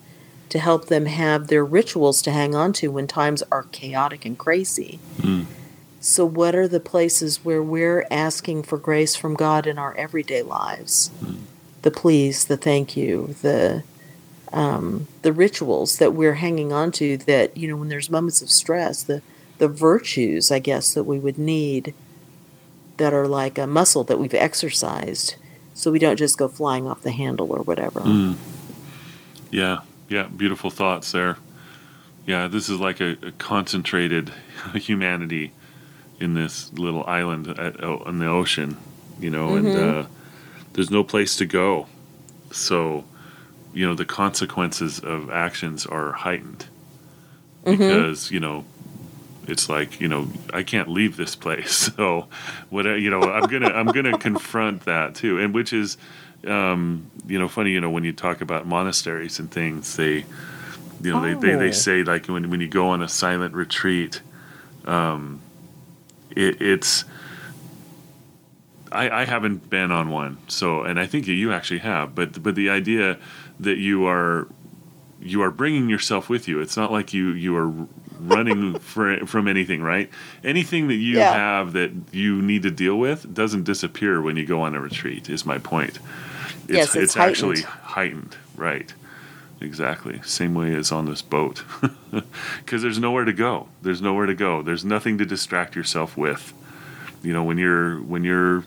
to 0.51 0.59
help 0.59 0.87
them 0.87 1.07
have 1.07 1.47
their 1.47 1.65
rituals 1.65 2.21
to 2.23 2.31
hang 2.31 2.55
on 2.55 2.73
to 2.75 2.89
when 2.89 3.07
times 3.07 3.43
are 3.51 3.65
chaotic 3.65 4.25
and 4.25 4.37
crazy. 4.37 4.99
Mm. 5.19 5.47
So, 6.01 6.25
what 6.25 6.55
are 6.55 6.67
the 6.67 6.81
places 6.81 7.45
where 7.45 7.63
we're 7.63 8.07
asking 8.11 8.65
for 8.65 8.79
grace 8.79 9.15
from 9.15 9.35
God 9.35 9.67
in 9.67 9.79
our 9.79 9.95
everyday 9.97 10.43
lives? 10.43 11.11
The 11.83 11.91
please, 11.91 12.47
the 12.47 12.57
thank 12.57 12.97
you, 12.97 13.35
the 13.43 13.85
um, 14.53 15.07
the 15.23 15.33
rituals 15.33 15.99
that 15.99 16.15
we're 16.15 16.35
hanging 16.35 16.73
on 16.73 16.91
to. 16.93 17.17
That 17.19 17.57
you 17.57 17.69
know, 17.69 17.77
when 17.77 17.89
there's 17.89 18.11
moments 18.11 18.41
of 18.41 18.51
stress, 18.51 19.03
the 19.03 19.23
the 19.59 19.69
virtues, 19.69 20.51
I 20.51 20.59
guess, 20.59 20.95
that 20.95 21.05
we 21.05 21.19
would 21.19 21.39
need 21.39 21.95
that 23.01 23.15
are 23.15 23.27
like 23.27 23.57
a 23.57 23.67
muscle 23.67 24.05
that 24.05 24.19
we've 24.19 24.35
exercised, 24.35 25.37
so 25.73 25.91
we 25.91 25.99
don't 25.99 26.19
just 26.19 26.37
go 26.37 26.49
flying 26.49 26.87
off 26.87 27.01
the 27.01 27.11
handle 27.11 27.51
or 27.51 27.63
whatever. 27.63 28.01
Mm. 28.01 28.37
Yeah, 29.51 29.81
yeah, 30.11 30.25
beautiful 30.25 30.71
thoughts 30.71 31.11
there. 31.11 31.39
Yeah, 32.27 32.47
this 32.47 32.69
is 32.69 32.79
like 32.79 33.01
a, 33.01 33.17
a 33.23 33.33
concentrated 33.33 34.31
humanity 34.75 35.53
in 36.21 36.35
this 36.35 36.71
little 36.75 37.03
island 37.07 37.49
at, 37.49 37.81
in 37.81 38.19
the 38.19 38.27
ocean, 38.27 38.77
you 39.19 39.31
know, 39.31 39.57
and 39.57 39.69
uh, 39.69 40.07
there's 40.75 40.91
no 40.91 41.03
place 41.03 41.37
to 41.37 41.47
go. 41.47 41.87
So, 42.53 43.05
you 43.73 43.87
know, 43.87 43.95
the 43.95 44.05
consequences 44.05 44.99
of 44.99 45.31
actions 45.31 45.87
are 45.87 46.13
heightened 46.13 46.67
because, 47.65 48.31
you 48.31 48.41
know, 48.41 48.67
it's 49.51 49.69
like 49.69 50.01
you 50.01 50.09
know 50.09 50.29
I 50.53 50.63
can't 50.63 50.89
leave 50.89 51.17
this 51.17 51.35
place, 51.37 51.93
so 51.97 52.27
what 52.71 52.85
you 52.87 53.11
know 53.11 53.21
I'm 53.23 53.49
gonna 53.49 53.69
I'm 53.69 53.87
gonna 53.87 54.19
confront 54.19 54.85
that 54.85 55.15
too, 55.15 55.39
and 55.39 55.53
which 55.55 55.73
is 55.73 55.97
um, 56.47 57.11
you 57.27 57.39
know 57.39 57.49
funny 57.49 57.71
you 57.71 57.81
know 57.81 57.91
when 57.91 58.05
you 58.05 58.13
talk 58.13 58.41
about 58.41 58.67
monasteries 58.67 59.39
and 59.39 59.51
things 59.51 59.97
they 59.97 60.25
you 61.03 61.13
know 61.13 61.21
they, 61.23 61.35
they, 61.35 61.55
Oh. 61.55 61.59
they 61.59 61.73
say 61.73 62.03
like 62.03 62.27
when 62.27 62.51
when 62.51 62.61
you 62.61 62.69
go 62.69 62.89
on 62.89 63.03
a 63.03 63.09
silent 63.09 63.55
retreat, 63.55 64.21
um, 64.87 65.41
it, 66.31 66.61
it's 66.63 67.05
I, 68.93 69.09
I 69.23 69.25
haven't 69.25 69.71
been 69.71 69.93
on 69.93 70.11
one, 70.11 70.39
so 70.49 70.83
and 70.83 70.99
I 70.99 71.07
think 71.07 71.27
you 71.29 71.53
actually 71.53 71.79
have, 71.81 72.15
but 72.15 72.43
but 72.43 72.55
the 72.55 72.71
idea 72.71 73.19
that 73.61 73.79
you 73.79 74.07
are 74.07 74.49
you 75.23 75.43
are 75.43 75.51
bringing 75.51 75.89
yourself 75.89 76.29
with 76.29 76.49
you. 76.49 76.61
It's 76.61 76.77
not 76.77 76.91
like 76.91 77.13
you 77.15 77.29
you 77.31 77.57
are 77.57 77.71
running 78.29 78.79
for, 78.79 79.27
from 79.27 79.49
anything, 79.49 79.83
right? 79.83 80.09
Anything 80.45 80.89
that 80.89 80.95
you 80.97 81.19
Yeah. 81.19 81.33
have 81.33 81.73
that 81.73 81.91
you 82.13 82.41
need 82.43 82.63
to 82.63 82.71
deal 82.71 82.97
with 82.99 83.33
doesn't 83.35 83.65
disappear 83.65 84.21
when 84.23 84.37
you 84.37 84.45
go 84.47 84.63
on 84.63 84.75
a 84.75 84.81
retreat. 84.81 85.29
Is 85.29 85.45
my 85.47 85.59
point. 85.59 85.99
It's, 86.69 86.69
Yes, 86.69 86.97
it's 86.97 87.17
actually 87.17 87.63
heightened, 87.63 88.37
right? 88.57 88.93
Exactly. 89.61 90.21
Same 90.25 90.55
way 90.55 90.75
as 90.75 90.91
on 90.93 91.05
this 91.07 91.21
boat, 91.21 91.65
because 92.59 92.81
there's 92.83 92.99
nowhere 92.99 93.25
to 93.27 93.33
go. 93.33 93.69
There's 93.83 94.01
nowhere 94.01 94.27
to 94.27 94.35
go. 94.35 94.63
There's 94.63 94.85
nothing 94.85 95.19
to 95.19 95.27
distract 95.27 95.77
yourself 95.77 96.17
with. 96.17 96.55
You 97.23 97.33
know, 97.35 97.45
when 97.45 97.59
you're 97.59 97.99
when 98.01 98.25
you're 98.25 98.65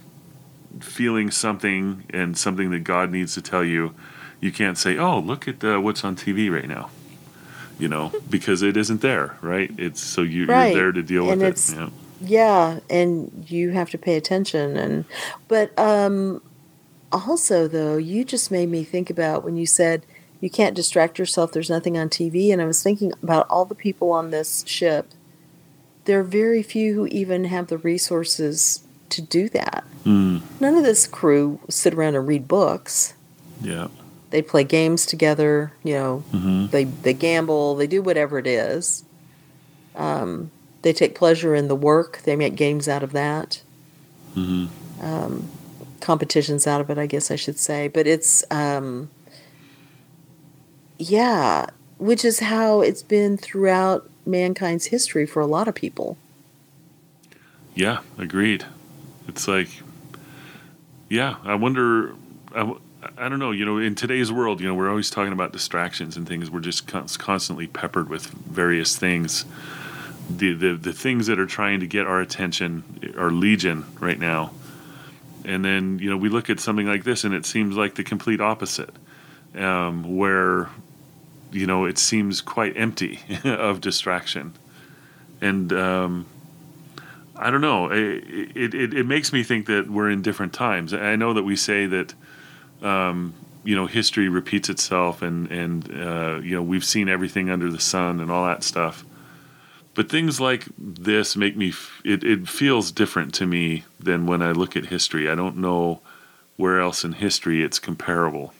feeling 0.79 1.31
something 1.31 2.03
and 2.11 2.37
something 2.37 2.69
that 2.71 2.83
God 2.83 3.11
needs 3.11 3.33
to 3.35 3.41
tell 3.41 3.63
you, 3.63 3.95
you 4.39 4.51
can't 4.51 4.77
say, 4.77 4.97
"Oh, 4.97 5.17
look 5.19 5.47
at 5.47 5.63
uh, 5.63 5.79
what's 5.79 6.03
on 6.03 6.15
TV 6.15 6.51
right 6.53 6.67
now," 6.67 6.89
you 7.83 7.89
know, 7.89 8.11
because 8.29 8.61
it 8.61 8.77
isn't 8.77 9.01
there, 9.01 9.37
right? 9.41 9.69
It's 9.77 10.01
so 10.01 10.21
you, 10.21 10.45
Right. 10.45 10.67
you're 10.73 10.83
there 10.83 10.91
to 10.93 11.03
deal 11.03 11.29
And 11.29 11.41
with 11.41 11.69
it. 11.69 11.75
Yeah. 11.75 11.89
Yeah, 12.25 12.79
and 12.89 13.45
you 13.49 13.71
have 13.71 13.89
to 13.89 13.97
pay 13.97 14.15
attention 14.15 14.77
and 14.77 15.03
but 15.49 15.67
um 15.77 16.41
also 17.11 17.67
though, 17.67 17.97
you 17.97 18.23
just 18.23 18.49
made 18.49 18.69
me 18.69 18.83
think 18.85 19.09
about 19.09 19.43
when 19.43 19.57
you 19.57 19.65
said 19.65 20.05
you 20.39 20.49
can't 20.49 20.75
distract 20.75 21.19
yourself, 21.19 21.51
there's 21.51 21.69
nothing 21.69 21.97
on 21.97 22.07
TV 22.09 22.51
and 22.53 22.61
I 22.61 22.65
was 22.65 22.81
thinking 22.81 23.11
about 23.21 23.45
all 23.49 23.65
the 23.65 23.75
people 23.75 24.11
on 24.11 24.31
this 24.31 24.63
ship. 24.65 25.05
There 26.05 26.19
are 26.19 26.23
very 26.23 26.63
few 26.63 26.93
who 26.95 27.05
even 27.07 27.43
have 27.45 27.67
the 27.67 27.77
resources 27.77 28.83
to 29.09 29.21
do 29.21 29.47
that. 29.49 29.83
Mm, 30.05 30.41
None 30.61 30.75
of 30.75 30.83
this 30.83 31.05
crew 31.07 31.59
sit 31.69 31.93
around 31.93 32.15
and 32.15 32.25
read 32.27 32.47
books. 32.47 33.13
yeah. 33.61 33.87
They 34.33 34.41
play 34.41 34.63
games 34.63 35.05
together, 35.05 35.73
you 35.83 35.93
know, 35.93 36.17
hmm 36.31 36.65
they 36.71 36.85
they 36.85 37.13
gamble, 37.13 37.75
they 37.75 37.85
do 37.85 38.01
whatever 38.01 38.39
it 38.39 38.47
is. 38.47 39.03
Um, 39.95 40.49
they 40.81 40.91
take 40.91 41.13
pleasure 41.13 41.53
in 41.53 41.67
the 41.67 41.75
work. 41.75 42.23
They 42.23 42.35
make 42.35 42.55
games 42.55 42.87
out 42.89 43.03
of 43.03 43.11
that, 43.11 43.61
hmm 44.33 44.65
um, 44.99 45.47
competitions 46.01 46.65
out 46.65 46.81
of 46.81 46.89
it, 46.89 46.97
I 46.97 47.05
guess 47.05 47.29
I 47.29 47.35
should 47.35 47.59
say. 47.59 47.87
But 47.87 48.07
it's 48.07 48.43
um, 48.49 49.11
yeah, 50.97 51.67
which 51.99 52.25
is 52.25 52.39
how 52.39 52.81
it's 52.81 53.03
been 53.03 53.37
throughout 53.37 54.09
mankind's 54.25 54.85
history 54.85 55.27
for 55.27 55.41
a 55.41 55.45
lot 55.45 55.67
of 55.67 55.75
people. 55.75 56.17
Yeah, 57.75 57.99
agreed. 58.17 58.65
It's 59.27 59.47
like, 59.47 59.69
yeah, 61.07 61.35
I 61.43 61.53
wonder. 61.53 62.15
I, 62.55 62.73
I 63.17 63.29
don't 63.29 63.39
know. 63.39 63.51
You 63.51 63.65
know, 63.65 63.77
in 63.77 63.95
today's 63.95 64.31
world, 64.31 64.61
you 64.61 64.67
know, 64.67 64.75
we're 64.75 64.89
always 64.89 65.09
talking 65.09 65.33
about 65.33 65.51
distractions 65.51 66.17
and 66.17 66.27
things. 66.27 66.49
We're 66.49 66.59
just 66.59 66.87
constantly 66.87 67.67
peppered 67.67 68.09
with 68.09 68.27
various 68.27 68.97
things. 68.97 69.45
The, 70.29 70.53
the 70.53 70.75
the 70.75 70.93
things 70.93 71.27
that 71.27 71.39
are 71.39 71.45
trying 71.45 71.79
to 71.81 71.87
get 71.87 72.07
our 72.07 72.21
attention 72.21 73.13
are 73.17 73.31
legion 73.31 73.85
right 73.99 74.19
now. 74.19 74.51
And 75.45 75.65
then 75.65 75.99
you 75.99 76.09
know 76.09 76.17
we 76.17 76.29
look 76.29 76.49
at 76.49 76.59
something 76.59 76.87
like 76.87 77.03
this, 77.03 77.23
and 77.23 77.33
it 77.33 77.45
seems 77.45 77.75
like 77.75 77.95
the 77.95 78.03
complete 78.03 78.39
opposite, 78.39 78.91
um, 79.55 80.17
where 80.17 80.69
you 81.51 81.67
know 81.67 81.85
it 81.85 81.97
seems 81.97 82.41
quite 82.41 82.77
empty 82.77 83.19
of 83.43 83.81
distraction, 83.81 84.53
and 85.41 85.73
um, 85.73 86.25
I 87.35 87.49
don't 87.49 87.61
know. 87.61 87.91
It, 87.91 88.23
it, 88.55 88.73
it, 88.73 88.93
it 88.93 89.05
makes 89.05 89.33
me 89.33 89.43
think 89.43 89.65
that 89.65 89.89
we're 89.89 90.09
in 90.09 90.21
different 90.21 90.53
times. 90.53 90.93
I 90.93 91.15
know 91.15 91.33
that 91.33 91.43
we 91.43 91.55
say 91.55 91.85
that, 91.87 92.13
um, 92.83 93.33
you 93.63 93.75
know, 93.75 93.87
history 93.87 94.29
repeats 94.29 94.69
itself 94.69 95.21
and, 95.21 95.49
and 95.51 95.89
uh, 95.93 96.39
you 96.43 96.55
know, 96.55 96.61
we've 96.61 96.85
seen 96.85 97.09
everything 97.09 97.49
under 97.49 97.71
the 97.71 97.79
sun 97.79 98.19
and 98.19 98.29
all 98.29 98.45
that 98.45 98.63
stuff. 98.63 99.05
But 99.95 100.09
things 100.09 100.39
like 100.39 100.65
this 100.77 101.35
make 101.35 101.55
me, 101.55 101.69
f- 101.69 102.01
it, 102.03 102.23
it 102.23 102.47
feels 102.47 102.91
different 102.91 103.33
to 103.35 103.45
me 103.45 103.83
than 103.99 104.25
when 104.25 104.41
I 104.41 104.51
look 104.51 104.75
at 104.75 104.87
history. 104.87 105.29
I 105.29 105.35
don't 105.35 105.57
know 105.57 106.01
where 106.57 106.79
else 106.79 107.03
in 107.03 107.13
history 107.13 107.63
it's 107.63 107.79
comparable 107.79 108.53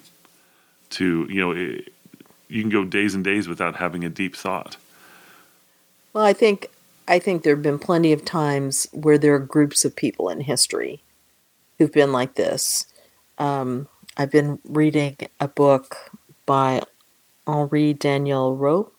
to 0.89 1.27
you 1.29 1.41
know 1.41 1.51
it, 1.51 1.93
you 2.47 2.61
can 2.61 2.69
go 2.69 2.85
days 2.85 3.15
and 3.15 3.23
days 3.23 3.47
without 3.47 3.75
having 3.75 4.03
a 4.03 4.09
deep 4.09 4.35
thought. 4.35 4.77
Well, 6.13 6.23
I 6.23 6.33
think 6.33 6.69
I 7.07 7.19
think 7.19 7.43
there 7.43 7.55
have 7.55 7.63
been 7.63 7.79
plenty 7.79 8.13
of 8.13 8.23
times 8.23 8.87
where 8.91 9.17
there 9.17 9.33
are 9.35 9.39
groups 9.39 9.85
of 9.85 9.95
people 9.95 10.29
in 10.29 10.41
history 10.41 11.01
who've 11.77 11.91
been 11.91 12.11
like 12.11 12.35
this. 12.35 12.85
Um, 13.37 13.87
I've 14.15 14.31
been 14.31 14.59
reading 14.63 15.17
a 15.39 15.47
book 15.47 16.11
by 16.45 16.83
Henri 17.47 17.93
Daniel 17.93 18.55
Rope, 18.55 18.95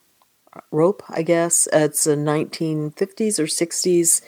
Rope, 0.73 1.03
I 1.09 1.23
guess. 1.23 1.69
It's 1.73 2.07
a 2.07 2.17
1950s 2.17 3.39
or 3.39 3.45
60s 3.45 4.23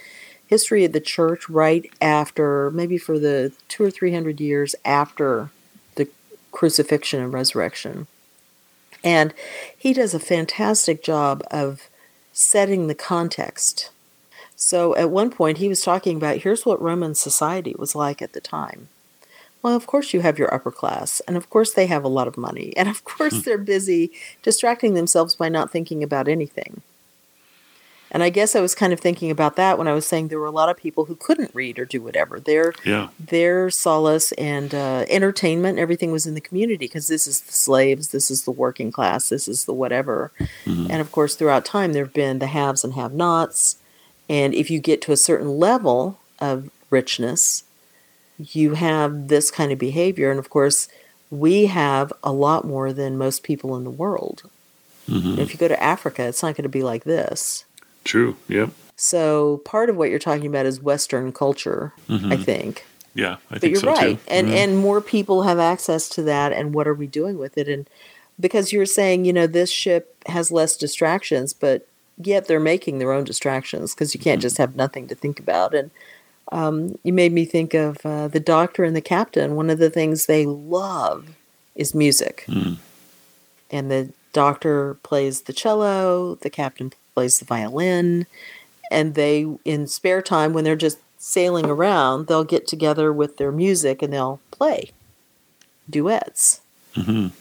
history 0.46 0.84
of 0.84 0.92
the 0.92 1.00
church 1.00 1.48
right 1.48 1.90
after, 2.00 2.70
maybe 2.70 2.98
for 2.98 3.18
the 3.18 3.52
two 3.68 3.82
or 3.82 3.90
three 3.90 4.14
hundred 4.14 4.40
years 4.40 4.76
after 4.84 5.50
the 5.96 6.08
crucifixion 6.52 7.20
and 7.20 7.32
resurrection. 7.32 8.06
And 9.02 9.34
he 9.76 9.92
does 9.92 10.14
a 10.14 10.20
fantastic 10.20 11.02
job 11.02 11.42
of 11.50 11.88
setting 12.32 12.86
the 12.86 12.94
context. 12.94 13.90
So 14.54 14.94
at 14.94 15.10
one 15.10 15.30
point, 15.30 15.58
he 15.58 15.68
was 15.68 15.82
talking 15.82 16.16
about 16.16 16.38
here's 16.38 16.64
what 16.64 16.80
Roman 16.80 17.16
society 17.16 17.74
was 17.76 17.96
like 17.96 18.22
at 18.22 18.32
the 18.32 18.40
time. 18.40 18.88
Well, 19.66 19.74
of 19.74 19.88
course, 19.88 20.14
you 20.14 20.20
have 20.20 20.38
your 20.38 20.54
upper 20.54 20.70
class, 20.70 21.18
and 21.26 21.36
of 21.36 21.50
course, 21.50 21.72
they 21.72 21.88
have 21.88 22.04
a 22.04 22.08
lot 22.08 22.28
of 22.28 22.36
money, 22.36 22.72
and 22.76 22.88
of 22.88 23.02
course, 23.02 23.42
they're 23.42 23.58
busy 23.58 24.12
distracting 24.40 24.94
themselves 24.94 25.34
by 25.34 25.48
not 25.48 25.72
thinking 25.72 26.04
about 26.04 26.28
anything. 26.28 26.82
And 28.12 28.22
I 28.22 28.30
guess 28.30 28.54
I 28.54 28.60
was 28.60 28.76
kind 28.76 28.92
of 28.92 29.00
thinking 29.00 29.28
about 29.28 29.56
that 29.56 29.76
when 29.76 29.88
I 29.88 29.92
was 29.92 30.06
saying 30.06 30.28
there 30.28 30.38
were 30.38 30.46
a 30.46 30.52
lot 30.52 30.68
of 30.68 30.76
people 30.76 31.06
who 31.06 31.16
couldn't 31.16 31.50
read 31.52 31.80
or 31.80 31.84
do 31.84 32.00
whatever. 32.00 32.38
Their 32.38 32.74
Yeah. 32.84 33.08
their 33.18 33.68
solace 33.68 34.30
and 34.38 34.72
uh, 34.72 35.04
entertainment, 35.08 35.80
everything 35.80 36.12
was 36.12 36.26
in 36.26 36.34
the 36.34 36.40
community 36.40 36.76
because 36.76 37.08
this 37.08 37.26
is 37.26 37.40
the 37.40 37.52
slaves, 37.52 38.10
this 38.12 38.30
is 38.30 38.44
the 38.44 38.52
working 38.52 38.92
class, 38.92 39.30
this 39.30 39.48
is 39.48 39.64
the 39.64 39.74
whatever. 39.74 40.30
And 40.64 41.00
of 41.00 41.10
course, 41.10 41.34
throughout 41.34 41.64
time, 41.64 41.92
there 41.92 42.04
have 42.04 42.14
been 42.14 42.38
the 42.38 42.46
haves 42.46 42.84
and 42.84 42.92
have-nots. 42.94 43.78
And 44.28 44.54
if 44.54 44.70
you 44.70 44.78
get 44.78 45.02
to 45.02 45.10
a 45.12 45.16
certain 45.16 45.58
level 45.58 46.20
of 46.38 46.70
richness, 46.88 47.64
you 48.38 48.74
have 48.74 49.28
this 49.28 49.50
kind 49.50 49.72
of 49.72 49.78
behavior. 49.78 50.30
And 50.30 50.38
of 50.38 50.50
course, 50.50 50.88
we 51.30 51.66
have 51.66 52.12
a 52.22 52.32
lot 52.32 52.64
more 52.64 52.92
than 52.92 53.18
most 53.18 53.42
people 53.42 53.76
in 53.76 53.84
the 53.84 53.90
world. 53.90 54.42
hmm 55.08 55.38
If 55.38 55.52
you 55.52 55.58
go 55.58 55.68
to 55.68 55.82
Africa, 55.82 56.24
it's 56.24 56.42
not 56.42 56.54
going 56.56 56.64
to 56.64 56.68
be 56.68 56.82
like 56.82 57.04
this. 57.04 57.64
True. 58.04 58.36
Yep. 58.48 58.70
So 58.96 59.58
part 59.64 59.90
of 59.90 59.96
what 59.96 60.10
you're 60.10 60.18
talking 60.18 60.46
about 60.46 60.66
is 60.66 60.80
Western 60.80 61.32
culture, 61.32 61.92
I 62.08 62.36
think. 62.36 62.86
Yeah, 63.14 63.34
I 63.34 63.54
But 63.54 63.60
think 63.62 63.70
you're 63.72 63.80
so 63.80 63.88
right, 63.88 64.16
too. 64.18 64.22
and 64.28 64.48
Mhm. 64.48 64.52
and 64.52 64.78
more 64.78 65.00
people 65.00 65.42
have 65.42 65.58
access 65.58 66.08
to 66.10 66.22
that. 66.22 66.52
And 66.52 66.74
what 66.74 66.86
are 66.86 66.94
we 66.94 67.06
doing 67.06 67.38
with 67.38 67.56
it? 67.58 67.68
And 67.68 67.88
because 68.38 68.72
you 68.72 68.78
were 68.78 68.86
saying, 68.86 69.24
you 69.24 69.32
know, 69.32 69.46
this 69.46 69.70
ship 69.70 70.14
has 70.26 70.50
less 70.52 70.76
distractions, 70.76 71.52
but 71.54 71.86
yet 72.22 72.46
they're 72.46 72.60
making 72.60 72.98
their 72.98 73.12
own 73.12 73.24
distractions 73.24 73.94
because 73.94 74.14
you 74.14 74.20
can't 74.20 74.42
just 74.42 74.58
have 74.58 74.76
nothing 74.76 75.08
to 75.08 75.14
think 75.14 75.38
about. 75.38 75.74
And 75.74 75.90
um, 76.52 76.98
you 77.02 77.12
made 77.12 77.32
me 77.32 77.44
think 77.44 77.74
of 77.74 77.98
uh, 78.04 78.28
the 78.28 78.40
doctor 78.40 78.84
and 78.84 78.94
the 78.96 79.00
captain. 79.00 79.56
One 79.56 79.70
of 79.70 79.78
the 79.78 79.90
things 79.90 80.26
they 80.26 80.46
love 80.46 81.28
is 81.74 81.94
music, 81.94 82.44
Mhm. 82.48 82.76
and 83.70 83.90
the 83.90 84.10
doctor 84.32 84.94
plays 85.02 85.42
the 85.42 85.52
cello, 85.52 86.36
the 86.42 86.50
captain 86.50 86.92
plays 87.14 87.38
the 87.38 87.44
violin, 87.44 88.26
and 88.90 89.14
they 89.14 89.46
in 89.64 89.86
spare 89.86 90.22
time 90.22 90.52
when 90.52 90.64
they're 90.64 90.76
just 90.76 90.98
sailing 91.18 91.66
around, 91.66 92.26
they'll 92.26 92.44
get 92.44 92.66
together 92.68 93.12
with 93.12 93.36
their 93.38 93.50
music 93.50 94.00
and 94.02 94.12
they'll 94.12 94.38
play 94.50 94.90
duets. 95.90 96.60
Mhm. 96.94 97.32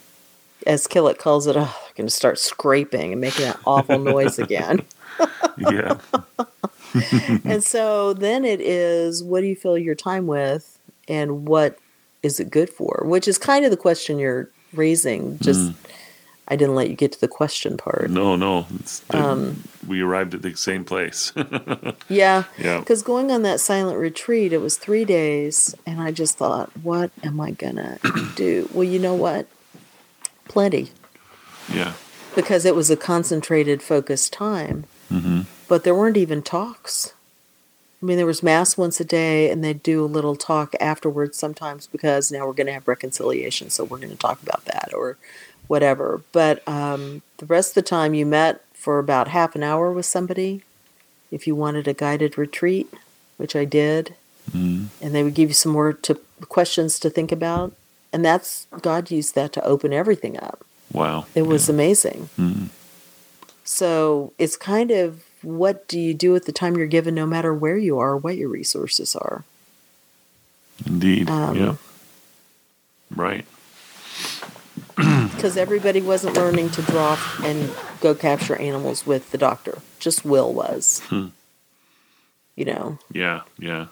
As 0.66 0.88
Killick 0.88 1.20
calls 1.20 1.46
it, 1.46 1.56
oh, 1.56 1.60
they're 1.86 1.94
going 1.96 2.08
to 2.08 2.14
start 2.14 2.40
scraping 2.40 3.12
and 3.12 3.22
making 3.22 3.46
that 3.46 3.60
awful 3.66 4.00
noise 4.00 4.40
again. 4.40 4.82
yeah. 5.58 5.98
and 7.46 7.64
so 7.64 8.14
then 8.14 8.46
it 8.46 8.62
is 8.62 9.24
what 9.24 9.42
do 9.42 9.48
you 9.48 9.56
fill 9.56 9.78
your 9.78 9.96
time 9.96 10.28
with 10.28 10.78
and 11.08 11.48
what 11.48 11.78
is 12.24 12.40
it 12.40 12.50
good 12.50 12.70
for? 12.70 13.04
Which 13.06 13.28
is 13.28 13.38
kind 13.38 13.66
of 13.66 13.72
the 13.72 13.78
question 13.78 14.18
you're 14.20 14.50
raising. 14.74 15.38
Just 15.40 15.72
I 16.48 16.56
didn't 16.56 16.76
let 16.76 16.90
you 16.90 16.96
get 16.96 17.12
to 17.14 17.20
the 17.22 17.28
question 17.28 17.76
part. 17.78 18.10
No, 18.12 18.36
no. 18.36 18.68
It's, 18.80 19.04
Um, 19.10 19.64
we 19.88 20.02
arrived 20.02 20.34
at 20.36 20.42
the 20.44 20.56
same 20.56 20.84
place. 20.86 21.32
Yeah. 22.08 22.44
Yeah. 22.60 22.80
Because 22.80 23.02
going 23.02 23.32
on 23.32 23.42
that 23.44 23.60
silent 23.60 23.98
retreat, 23.98 24.54
it 24.54 24.60
was 24.60 24.78
three 24.78 25.06
days, 25.06 25.74
and 25.88 26.00
I 26.02 26.12
just 26.12 26.38
thought, 26.38 26.70
what 26.84 27.10
am 27.24 27.40
I 27.40 27.50
going 27.52 27.78
to 27.78 27.98
do? 28.36 28.70
Well, 28.74 28.84
you 28.84 29.00
know 29.00 29.16
what? 29.16 29.48
Plenty. 30.48 30.92
yeah. 31.74 31.94
Because 32.36 32.66
it 32.66 32.76
was 32.76 32.90
a 32.92 32.98
concentrated, 32.98 33.82
focused 33.82 34.34
time. 34.34 34.86
hmm 35.10 35.42
But 35.68 35.84
there 35.84 35.96
weren't 35.96 36.18
even 36.18 36.42
talks. 36.42 37.14
I 38.02 38.06
mean, 38.06 38.18
there 38.18 38.26
was 38.26 38.44
mass 38.44 38.78
once 38.78 39.00
a 39.00 39.06
day, 39.06 39.50
and 39.50 39.64
they'd 39.64 39.82
do 39.82 40.04
a 40.04 40.08
little 40.08 40.36
talk 40.36 40.76
afterwards 40.80 41.38
sometimes 41.38 41.88
because 41.88 42.32
now 42.32 42.46
we're 42.46 42.54
going 42.54 42.68
to 42.68 42.74
have 42.74 42.88
reconciliation, 42.88 43.70
so 43.70 43.84
we're 43.84 43.98
going 43.98 44.10
to 44.12 44.16
talk 44.18 44.42
about 44.44 44.66
that 44.66 44.94
or 44.94 45.18
whatever. 45.68 46.22
But 46.32 46.66
um, 46.68 47.24
the 47.38 47.46
rest 47.48 47.72
of 47.72 47.76
the 47.76 47.82
time, 47.90 48.14
you 48.14 48.26
met 48.26 48.64
for 48.74 49.00
about 49.00 49.30
half 49.30 49.56
an 49.56 49.64
hour 49.64 49.92
with 49.92 50.06
somebody 50.06 50.62
if 51.32 51.48
you 51.48 51.56
wanted 51.56 51.88
a 51.88 51.94
guided 51.94 52.38
retreat, 52.38 52.94
which 53.38 53.56
I 53.56 53.66
did, 53.66 54.16
hmm 54.52 54.86
and 55.02 55.14
they 55.16 55.24
would 55.24 55.34
give 55.34 55.50
you 55.50 55.54
some 55.56 55.72
more 55.72 55.92
to, 55.94 56.20
questions 56.50 57.00
to 57.00 57.10
think 57.10 57.32
about. 57.32 57.74
And 58.14 58.24
that's 58.24 58.68
God 58.82 59.10
used 59.10 59.34
that 59.36 59.52
to 59.54 59.66
open 59.66 59.92
everything 59.92 60.40
up. 60.40 60.64
Wow. 60.92 61.26
It 61.34 61.44
was 61.44 61.68
amazing. 61.68 62.30
Mhm. 62.38 62.70
So 63.64 64.34
it's 64.38 64.56
kind 64.56 64.92
of 64.92 65.24
what 65.46 65.88
do 65.88 66.00
you 66.00 66.14
do 66.14 66.32
with 66.32 66.46
the 66.46 66.52
time 66.52 66.76
you're 66.76 66.88
given, 66.88 67.16
no 67.16 67.26
matter 67.26 67.54
where 67.54 67.78
you 67.78 68.00
are, 68.00 68.18
what 68.18 68.38
your 68.38 68.50
resources 68.50 69.16
are. 69.16 69.44
Indeed. 70.86 71.30
Um, 71.30 71.56
yeah. 71.56 71.76
Right. 73.16 73.46
Because 74.96 75.58
everybody 75.58 76.02
wasn't 76.02 76.36
learning 76.36 76.70
to 76.72 76.82
draw 76.82 77.18
and 77.44 77.72
go 78.02 78.16
capture 78.16 78.56
animals 78.56 79.06
with 79.06 79.32
the 79.32 79.38
doctor. 79.38 79.80
Just 80.00 80.26
Will 80.26 80.54
was. 80.54 81.02
Hmm. 81.08 81.28
You 82.56 82.66
know, 82.66 83.00
Yeah. 83.12 83.42
Yeah. 83.60 83.88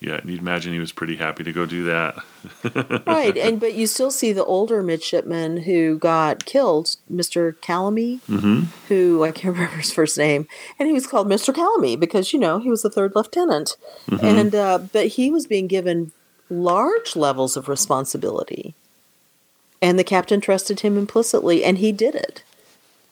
Yeah. 0.00 0.14
And 0.14 0.30
you'd 0.30 0.40
imagine 0.40 0.72
he 0.72 0.78
was 0.78 0.92
pretty 0.92 1.16
happy 1.16 1.44
to 1.44 1.52
go 1.52 1.66
do 1.66 1.84
that. 1.84 2.16
right? 3.06 3.36
And 3.36 3.60
but 3.60 3.74
you 3.74 3.86
still 3.86 4.10
see 4.10 4.32
the 4.32 4.44
older 4.44 4.82
midshipman 4.82 5.58
who 5.58 5.98
got 5.98 6.46
killed, 6.46 6.96
Mister 7.08 7.52
Calamy, 7.52 8.20
hmm 8.22 8.62
who 8.88 9.22
I 9.22 9.30
can't 9.30 9.54
remember 9.56 9.76
his 9.76 9.92
first 9.92 10.16
name, 10.18 10.48
and 10.78 10.88
he 10.88 10.92
was 10.94 11.06
called 11.06 11.28
Mister 11.28 11.52
Calamy 11.52 11.98
because 12.00 12.32
you 12.32 12.38
know 12.38 12.58
he 12.58 12.70
was 12.70 12.82
the 12.82 12.90
third 12.90 13.12
lieutenant, 13.14 13.76
and 14.22 14.54
uh, 14.54 14.78
but 14.78 15.08
he 15.08 15.30
was 15.30 15.46
being 15.46 15.66
given 15.66 16.12
large 16.48 17.14
levels 17.14 17.56
of 17.56 17.68
responsibility, 17.68 18.74
and 19.82 19.98
the 19.98 20.04
captain 20.04 20.40
trusted 20.40 20.80
him 20.80 20.96
implicitly, 20.96 21.62
and 21.62 21.78
he 21.78 21.92
did 21.92 22.14
it. 22.14 22.42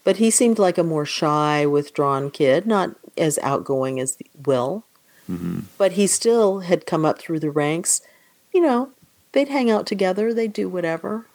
But 0.05 0.16
he 0.16 0.30
seemed 0.30 0.59
like 0.59 0.78
a 0.78 0.82
more 0.82 1.05
shy, 1.05 1.66
withdrawn 1.66 2.30
kid, 2.30 2.66
not 2.66 2.97
as 3.18 3.39
outgoing 3.43 4.01
as 4.01 4.16
Will. 4.47 4.84
But 5.76 5.92
he 5.92 6.06
still 6.06 6.60
had 6.60 6.86
come 6.86 7.04
up 7.04 7.18
through 7.18 7.40
the 7.40 7.50
ranks. 7.50 8.00
You 8.52 8.62
know, 8.62 8.90
they'd 9.32 9.48
hang 9.48 9.70
out 9.70 9.86
together, 9.86 10.32
they'd 10.32 10.52
do 10.52 10.68
whatever. 10.68 11.26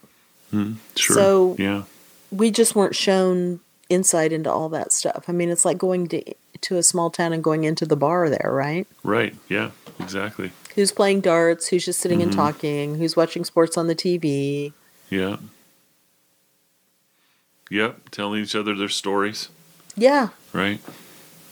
hmm 0.52 0.74
Sure. 0.96 1.16
So- 1.16 1.56
yeah. 1.60 1.84
we 2.32 2.50
just 2.52 2.76
weren't 2.76 2.96
shown 2.96 3.60
insight 3.90 4.32
into 4.34 4.52
all 4.52 4.70
that 4.70 4.92
stuff. 4.92 5.26
I 5.28 5.32
mean, 5.32 5.50
it's 5.50 5.66
like 5.66 5.78
going 5.78 6.08
to 6.10 6.24
to 6.62 6.78
a 6.78 6.84
small 6.84 7.10
town 7.12 7.34
and 7.34 7.44
going 7.44 7.66
into 7.66 7.86
the 7.86 7.96
bar 7.98 8.30
there, 8.30 8.50
right? 8.52 8.88
Right. 9.04 9.36
Yeah. 9.50 9.72
Exactly. 10.00 10.52
Who's 10.76 10.92
playing 10.92 11.22
darts? 11.22 11.68
Who's 11.68 11.86
just 11.86 12.00
sitting 12.00 12.22
and 12.24 12.32
talking? 12.34 12.96
Who's 12.98 13.16
watching 13.18 13.44
sports 13.46 13.78
on 13.78 13.88
the 13.88 13.96
TV? 13.96 14.72
Yeah. 15.10 15.38
Yep. 17.70 18.10
Telling 18.12 18.42
each 18.44 18.56
other 18.56 18.76
their 18.76 18.90
stories. 18.90 19.50
Yeah, 19.96 20.30
Right. 20.54 20.80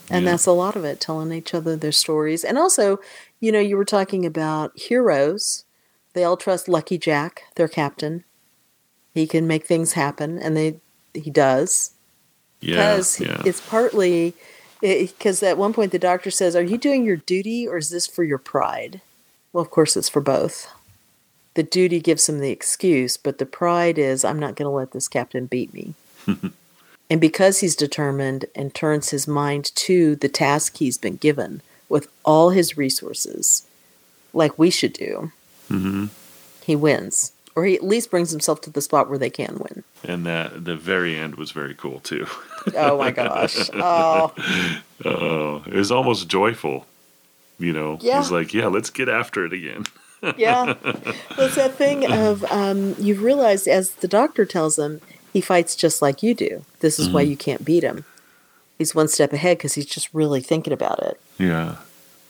And 0.10 0.26
Yeah. 0.26 0.32
that's 0.32 0.45
a 0.45 0.52
lot 0.52 0.76
of 0.76 0.84
it, 0.86 0.99
telling 0.99 1.32
each 1.32 1.54
other 1.54 1.76
their 1.76 1.91
stories. 1.91 2.43
And 2.43 2.58
also, 2.58 2.99
you 3.39 3.52
know, 3.52 3.60
you 3.60 3.78
were 3.78 3.86
talking 3.86 4.26
about 4.26 4.78
heroes. 4.78 5.64
They 6.14 6.24
all 6.24 6.38
trust 6.38 6.68
Lucky 6.68 6.97
Jack, 6.97 7.43
their 7.56 7.68
captain. 7.68 8.24
He 9.14 9.28
can 9.28 9.47
make 9.47 9.66
things 9.66 9.93
happen, 9.93 10.38
and 10.39 10.56
they 10.58 10.78
he 11.14 11.30
does. 11.30 11.91
Yeah. 12.62 12.76
because 12.76 13.20
Yeah. 13.20 13.41
it's 13.45 13.60
partly 13.62 14.34
because 14.82 15.41
at 15.43 15.58
one 15.58 15.74
point 15.74 15.91
the 15.91 15.99
doctor 15.99 16.32
says, 16.32 16.56
"Are 16.56 16.62
you 16.64 16.78
doing 16.78 17.04
your 17.06 17.18
duty 17.18 17.68
or 17.68 17.78
is 17.78 17.89
this 17.89 18.08
for 18.08 18.24
your 18.24 18.38
pride?" 18.38 19.02
Well, 19.54 19.62
of 19.62 19.70
course 19.72 19.97
it's 19.97 20.10
for 20.10 20.22
both. 20.22 20.68
The 21.56 21.64
duty 21.64 21.99
gives 21.99 22.30
him 22.30 22.39
the 22.39 22.52
excuse, 22.52 23.18
but 23.18 23.38
the 23.38 23.45
pride 23.45 23.97
is, 23.97 24.24
"I'm 24.24 24.39
not 24.39 24.56
going 24.56 24.66
to 24.68 24.76
let 24.76 24.91
this 24.91 25.08
captain 25.08 25.45
beat 25.47 25.74
me." 25.74 25.93
and 27.12 27.20
because 27.22 27.59
he's 27.59 27.76
determined 27.76 28.45
and 28.55 28.74
turns 28.74 29.09
his 29.12 29.28
mind 29.28 29.66
to 29.76 30.16
the 30.16 30.30
task 30.30 30.78
he's 30.78 30.97
been 30.97 31.18
given 31.18 31.62
with 31.89 32.07
all 32.24 32.49
his 32.49 32.78
resources, 32.78 33.68
like 34.34 34.57
we 34.57 34.70
should 34.72 34.93
do, 34.93 35.32
hmm 35.68 36.05
he 36.64 36.76
wins, 36.76 37.34
or 37.55 37.66
he 37.66 37.76
at 37.76 37.84
least 37.84 38.12
brings 38.12 38.30
himself 38.32 38.62
to 38.62 38.70
the 38.70 38.82
spot 38.82 39.09
where 39.09 39.18
they 39.18 39.32
can 39.32 39.57
win. 39.59 39.84
And 40.03 40.26
that 40.28 40.64
the 40.64 40.76
very 40.78 41.18
end 41.18 41.36
was 41.36 41.49
very 41.51 41.74
cool 41.74 41.99
too. 41.99 42.28
Oh 42.78 42.97
my 42.99 43.09
gosh! 43.12 43.70
Oh, 43.74 44.32
Oh, 45.05 45.64
it 45.66 45.74
was 45.74 45.91
almost 45.91 46.28
joyful. 46.28 46.86
You 47.59 47.74
know, 47.74 47.97
Yeah. 48.01 48.18
he's 48.22 48.32
like, 48.32 48.53
yeah, 48.53 48.68
let's 48.68 48.89
get 48.91 49.09
after 49.09 49.43
it 49.45 49.53
again. 49.53 49.86
yeah. 50.38 50.76
Well, 51.38 51.47
it's 51.47 51.55
that 51.55 51.74
thing 51.76 52.09
of 52.12 52.43
um, 52.51 52.95
you've 52.99 53.24
realized, 53.24 53.68
as 53.68 53.91
the 53.95 54.07
doctor 54.07 54.45
tells 54.45 54.78
him, 54.78 55.01
he 55.34 55.41
fights 55.41 55.75
just 55.75 56.01
like 56.01 56.21
you 56.23 56.34
do. 56.34 56.63
This 56.79 56.99
is 56.99 57.09
why 57.09 57.21
you 57.21 57.36
can't 57.38 57.63
beat 57.65 57.84
him. 57.84 58.05
He's 58.77 58.95
one 58.95 59.07
step 59.07 59.32
ahead 59.34 59.57
because 59.57 59.73
he's 59.75 59.86
just 59.86 60.09
really 60.13 60.41
thinking 60.41 60.73
about 60.73 60.99
it. 61.03 61.19
Yeah. 61.38 61.75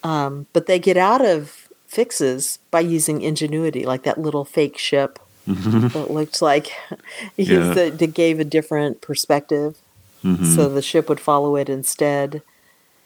Um, 0.04 0.48
but 0.54 0.66
they 0.66 0.80
get 0.80 0.98
out 0.98 1.24
of 1.24 1.68
fixes 1.88 2.60
by 2.72 2.80
using 2.82 3.22
ingenuity, 3.22 3.86
like 3.86 4.04
that 4.04 4.18
little 4.18 4.46
fake 4.46 4.78
ship 4.78 5.20
that 5.48 6.10
looked 6.12 6.42
like 6.42 6.68
Mm-hmm. 7.38 7.42
Yeah. 7.52 7.74
that 7.74 8.00
that 8.00 8.14
gave 8.14 8.40
a 8.40 8.44
different 8.46 9.02
perspective, 9.02 9.78
Mhm. 10.24 10.56
so 10.56 10.70
the 10.70 10.82
ship 10.82 11.10
would 11.10 11.20
follow 11.20 11.56
it 11.56 11.68
instead. 11.70 12.42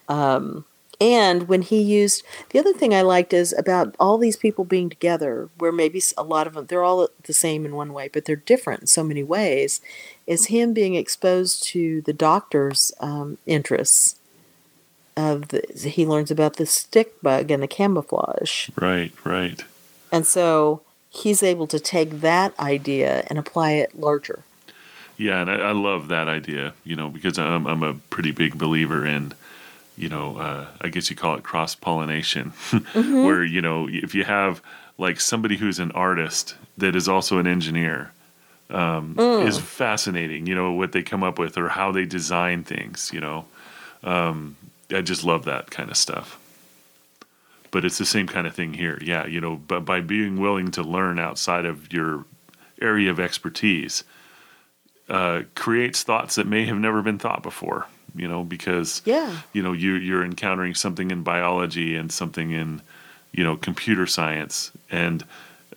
Um, 0.09 0.65
and 0.99 1.47
when 1.47 1.61
he 1.61 1.81
used 1.81 2.23
the 2.49 2.59
other 2.59 2.73
thing 2.73 2.93
I 2.93 3.01
liked 3.01 3.33
is 3.33 3.53
about 3.53 3.95
all 3.99 4.17
these 4.17 4.37
people 4.37 4.65
being 4.65 4.89
together, 4.89 5.49
where 5.57 5.71
maybe 5.71 6.01
a 6.17 6.23
lot 6.23 6.47
of 6.47 6.53
them 6.53 6.65
they're 6.65 6.83
all 6.83 7.09
the 7.23 7.33
same 7.33 7.65
in 7.65 7.75
one 7.75 7.93
way, 7.93 8.09
but 8.11 8.25
they're 8.25 8.35
different 8.35 8.81
in 8.81 8.87
so 8.87 9.03
many 9.03 9.23
ways. 9.23 9.81
Is 10.27 10.47
him 10.47 10.73
being 10.73 10.95
exposed 10.95 11.63
to 11.67 12.01
the 12.01 12.13
doctor's 12.13 12.91
um, 12.99 13.37
interests 13.45 14.15
of 15.17 15.49
the 15.49 15.63
he 15.89 16.05
learns 16.05 16.31
about 16.31 16.57
the 16.57 16.65
stick 16.65 17.21
bug 17.21 17.51
and 17.51 17.63
the 17.63 17.67
camouflage. 17.67 18.69
Right, 18.75 19.11
right. 19.23 19.63
And 20.11 20.25
so 20.25 20.81
he's 21.09 21.41
able 21.43 21.67
to 21.67 21.79
take 21.79 22.21
that 22.21 22.57
idea 22.59 23.25
and 23.27 23.39
apply 23.39 23.71
it 23.71 23.97
larger. 23.97 24.43
Yeah, 25.17 25.41
and 25.41 25.49
I, 25.49 25.55
I 25.55 25.71
love 25.71 26.09
that 26.09 26.27
idea, 26.27 26.73
you 26.83 26.95
know, 26.95 27.09
because 27.09 27.39
I'm 27.39 27.65
I'm 27.65 27.83
a 27.83 27.93
pretty 27.93 28.31
big 28.31 28.57
believer 28.57 29.05
in, 29.05 29.33
you 29.97 30.09
know, 30.09 30.37
uh, 30.37 30.67
I 30.81 30.89
guess 30.89 31.09
you 31.09 31.15
call 31.15 31.35
it 31.35 31.43
cross 31.43 31.75
pollination, 31.75 32.49
where 32.93 33.43
you 33.43 33.61
know 33.61 33.87
if 33.89 34.13
you 34.13 34.23
have 34.23 34.61
like 34.97 35.19
somebody 35.19 35.57
who's 35.57 35.79
an 35.79 35.91
artist 35.91 36.55
that 36.77 36.95
is 36.95 37.07
also 37.07 37.37
an 37.37 37.47
engineer, 37.47 38.11
um, 38.69 39.15
is 39.19 39.57
fascinating. 39.57 40.47
You 40.47 40.55
know 40.55 40.71
what 40.71 40.91
they 40.91 41.03
come 41.03 41.23
up 41.23 41.39
with 41.39 41.57
or 41.57 41.69
how 41.69 41.91
they 41.91 42.05
design 42.05 42.63
things. 42.63 43.11
You 43.13 43.21
know, 43.21 43.45
um, 44.03 44.55
I 44.91 45.01
just 45.01 45.23
love 45.23 45.45
that 45.45 45.71
kind 45.71 45.89
of 45.89 45.97
stuff. 45.97 46.39
But 47.71 47.83
it's 47.83 47.97
the 47.97 48.05
same 48.05 48.27
kind 48.27 48.47
of 48.47 48.55
thing 48.55 48.73
here. 48.73 48.97
Yeah, 49.01 49.25
you 49.25 49.41
know, 49.41 49.55
but 49.55 49.81
by 49.81 50.01
being 50.01 50.39
willing 50.39 50.71
to 50.71 50.83
learn 50.83 51.19
outside 51.19 51.65
of 51.65 51.91
your 51.91 52.25
area 52.81 53.11
of 53.11 53.19
expertise, 53.19 54.03
uh, 55.09 55.43
creates 55.55 56.03
thoughts 56.03 56.35
that 56.35 56.47
may 56.47 56.65
have 56.65 56.77
never 56.77 57.01
been 57.01 57.19
thought 57.19 57.43
before. 57.43 57.87
You 58.15 58.27
know, 58.27 58.43
because 58.43 59.01
Yeah. 59.05 59.41
you 59.53 59.61
know 59.61 59.73
you 59.73 59.93
you're 59.95 60.23
encountering 60.23 60.73
something 60.75 61.11
in 61.11 61.23
biology 61.23 61.95
and 61.95 62.11
something 62.11 62.51
in 62.51 62.81
you 63.33 63.43
know 63.43 63.57
computer 63.57 64.07
science, 64.07 64.71
and 64.89 65.23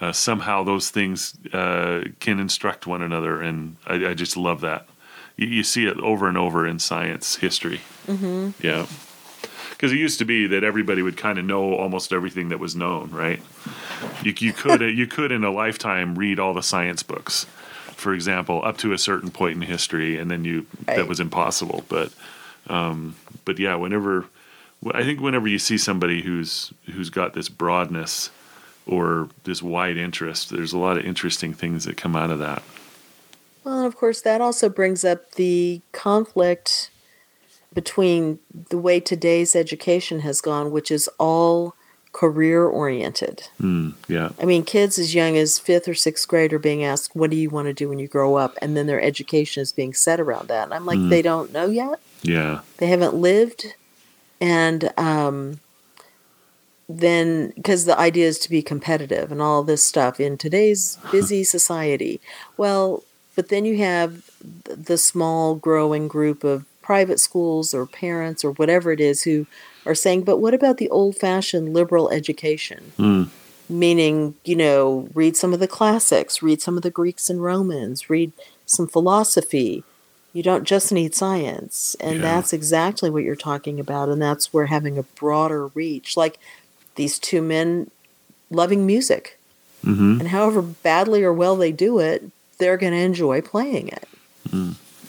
uh, 0.00 0.12
somehow 0.12 0.62
those 0.64 0.90
things 0.90 1.34
uh, 1.52 2.04
can 2.20 2.38
instruct 2.38 2.86
one 2.86 3.02
another, 3.02 3.42
and 3.42 3.76
I, 3.86 4.10
I 4.10 4.14
just 4.14 4.36
love 4.36 4.60
that. 4.60 4.86
You, 5.36 5.48
you 5.48 5.62
see 5.64 5.86
it 5.86 5.98
over 5.98 6.28
and 6.28 6.38
over 6.38 6.66
in 6.66 6.78
science 6.78 7.36
history. 7.36 7.80
Mm-hmm. 8.06 8.50
Yeah. 8.64 8.86
Because 9.70 9.92
it 9.92 9.98
used 9.98 10.18
to 10.18 10.24
be 10.24 10.46
that 10.48 10.64
everybody 10.64 11.02
would 11.02 11.16
kind 11.16 11.38
of 11.38 11.44
know 11.44 11.74
almost 11.74 12.12
everything 12.12 12.48
that 12.48 12.58
was 12.58 12.74
known, 12.74 13.10
right? 13.12 13.40
You, 14.24 14.34
you 14.38 14.52
could 14.52 14.80
you 14.80 15.06
could 15.06 15.30
in 15.32 15.44
a 15.44 15.50
lifetime 15.50 16.16
read 16.16 16.38
all 16.40 16.52
the 16.54 16.62
science 16.62 17.02
books, 17.04 17.46
for 17.98 18.14
example, 18.14 18.64
up 18.64 18.78
to 18.78 18.92
a 18.92 18.98
certain 18.98 19.30
point 19.30 19.56
in 19.56 19.62
history, 19.62 20.18
and 20.18 20.30
then 20.30 20.44
you 20.44 20.66
that 20.86 21.08
was 21.08 21.18
impossible. 21.18 21.84
But 21.88 22.12
um, 22.68 23.16
but 23.44 23.58
yeah, 23.58 23.74
whenever 23.74 24.26
I 24.92 25.02
think 25.02 25.20
whenever 25.20 25.48
you 25.48 25.58
see 25.58 25.76
somebody 25.76 26.22
who's 26.22 26.72
who's 26.92 27.10
got 27.10 27.34
this 27.34 27.48
broadness 27.48 28.30
or 28.86 29.28
this 29.44 29.62
wide 29.62 29.96
interest, 29.96 30.50
there's 30.50 30.72
a 30.72 30.78
lot 30.78 30.96
of 30.96 31.04
interesting 31.04 31.52
things 31.52 31.84
that 31.84 31.96
come 31.96 32.14
out 32.14 32.30
of 32.30 32.38
that. 32.38 32.62
Well, 33.64 33.78
and 33.78 33.86
of 33.86 33.96
course, 33.96 34.22
that 34.22 34.40
also 34.40 34.68
brings 34.68 35.04
up 35.04 35.32
the 35.32 35.82
conflict 35.90 36.90
between 37.74 38.38
the 38.70 38.78
way 38.78 39.00
today's 39.00 39.56
education 39.56 40.20
has 40.20 40.40
gone, 40.40 40.70
which 40.70 40.90
is 40.90 41.08
all 41.18 41.74
career 42.18 42.64
oriented. 42.64 43.44
Mm, 43.62 43.94
yeah, 44.08 44.30
I 44.42 44.44
mean, 44.44 44.64
kids 44.64 44.98
as 44.98 45.14
young 45.14 45.36
as 45.36 45.60
fifth 45.60 45.86
or 45.86 45.94
sixth 45.94 46.26
grade 46.26 46.52
are 46.52 46.58
being 46.58 46.82
asked, 46.82 47.14
What 47.14 47.30
do 47.30 47.36
you 47.36 47.48
want 47.48 47.68
to 47.68 47.72
do 47.72 47.88
when 47.88 48.00
you 48.00 48.08
grow 48.08 48.34
up? 48.34 48.58
And 48.60 48.76
then 48.76 48.88
their 48.88 49.00
education 49.00 49.60
is 49.62 49.70
being 49.70 49.94
set 49.94 50.18
around 50.18 50.48
that. 50.48 50.64
And 50.64 50.74
I'm 50.74 50.84
like, 50.84 50.98
They 51.10 51.22
don't 51.22 51.52
know 51.52 51.66
yet. 51.66 52.00
yeah, 52.22 52.62
They 52.78 52.88
haven't 52.88 53.14
lived. 53.14 53.66
And 54.40 54.92
um, 54.98 55.60
then, 56.88 57.52
because 57.54 57.84
the 57.84 57.96
idea 57.96 58.26
is 58.26 58.40
to 58.40 58.50
be 58.50 58.62
competitive 58.62 59.30
and 59.30 59.40
all 59.40 59.62
this 59.62 59.86
stuff 59.86 60.18
in 60.18 60.36
today's 60.36 60.98
busy 61.12 61.44
society. 61.44 62.20
Well, 62.56 63.04
but 63.36 63.48
then 63.48 63.64
you 63.64 63.78
have 63.78 64.28
the 64.64 64.98
small 64.98 65.54
growing 65.54 66.08
group 66.08 66.42
of 66.42 66.64
private 66.82 67.20
schools 67.20 67.72
or 67.72 67.86
parents 67.86 68.44
or 68.44 68.50
whatever 68.50 68.90
it 68.90 68.98
is 68.98 69.22
who 69.22 69.46
are 69.88 69.94
saying, 69.94 70.22
but 70.22 70.38
what 70.38 70.54
about 70.54 70.76
the 70.76 70.88
old 70.90 71.16
fashioned 71.16 71.72
liberal 71.74 72.08
education? 72.10 72.92
Mm, 72.98 73.28
meaning 73.70 74.34
you 74.44 74.56
know 74.56 75.08
read 75.14 75.36
some 75.36 75.52
of 75.52 75.60
the 75.60 75.68
classics 75.68 76.40
read 76.42 76.62
some 76.62 76.78
of 76.78 76.82
the 76.82 76.90
greeks 76.90 77.28
and 77.28 77.42
romans 77.42 78.08
read 78.08 78.32
some 78.64 78.86
philosophy. 78.86 79.84
You 80.32 80.42
don't 80.42 80.64
just 80.64 80.92
need 80.92 81.14
science. 81.14 81.96
And 82.00 82.16
Yeah. 82.16 82.22
that's 82.22 82.52
exactly 82.52 83.10
what 83.10 83.24
you're 83.24 83.36
talking 83.36 83.78
about 83.80 84.08
and 84.08 84.20
that's 84.22 84.52
where 84.54 84.66
having 84.66 84.96
a 84.98 85.02
broader 85.02 85.66
reach 85.68 86.16
like 86.16 86.38
these 86.94 87.18
two 87.18 87.42
men 87.42 87.90
loving 88.50 88.86
music. 88.86 89.38
Hmm 89.82 90.18
and 90.20 90.28
however 90.28 90.60
badly 90.62 91.22
or 91.22 91.32
well 91.32 91.56
they 91.56 91.70
do 91.72 91.98
it 91.98 92.30
they're 92.58 92.76
going 92.76 92.92
to 92.92 92.98
enjoy 92.98 93.40
playing 93.40 93.88
it. 93.88 94.08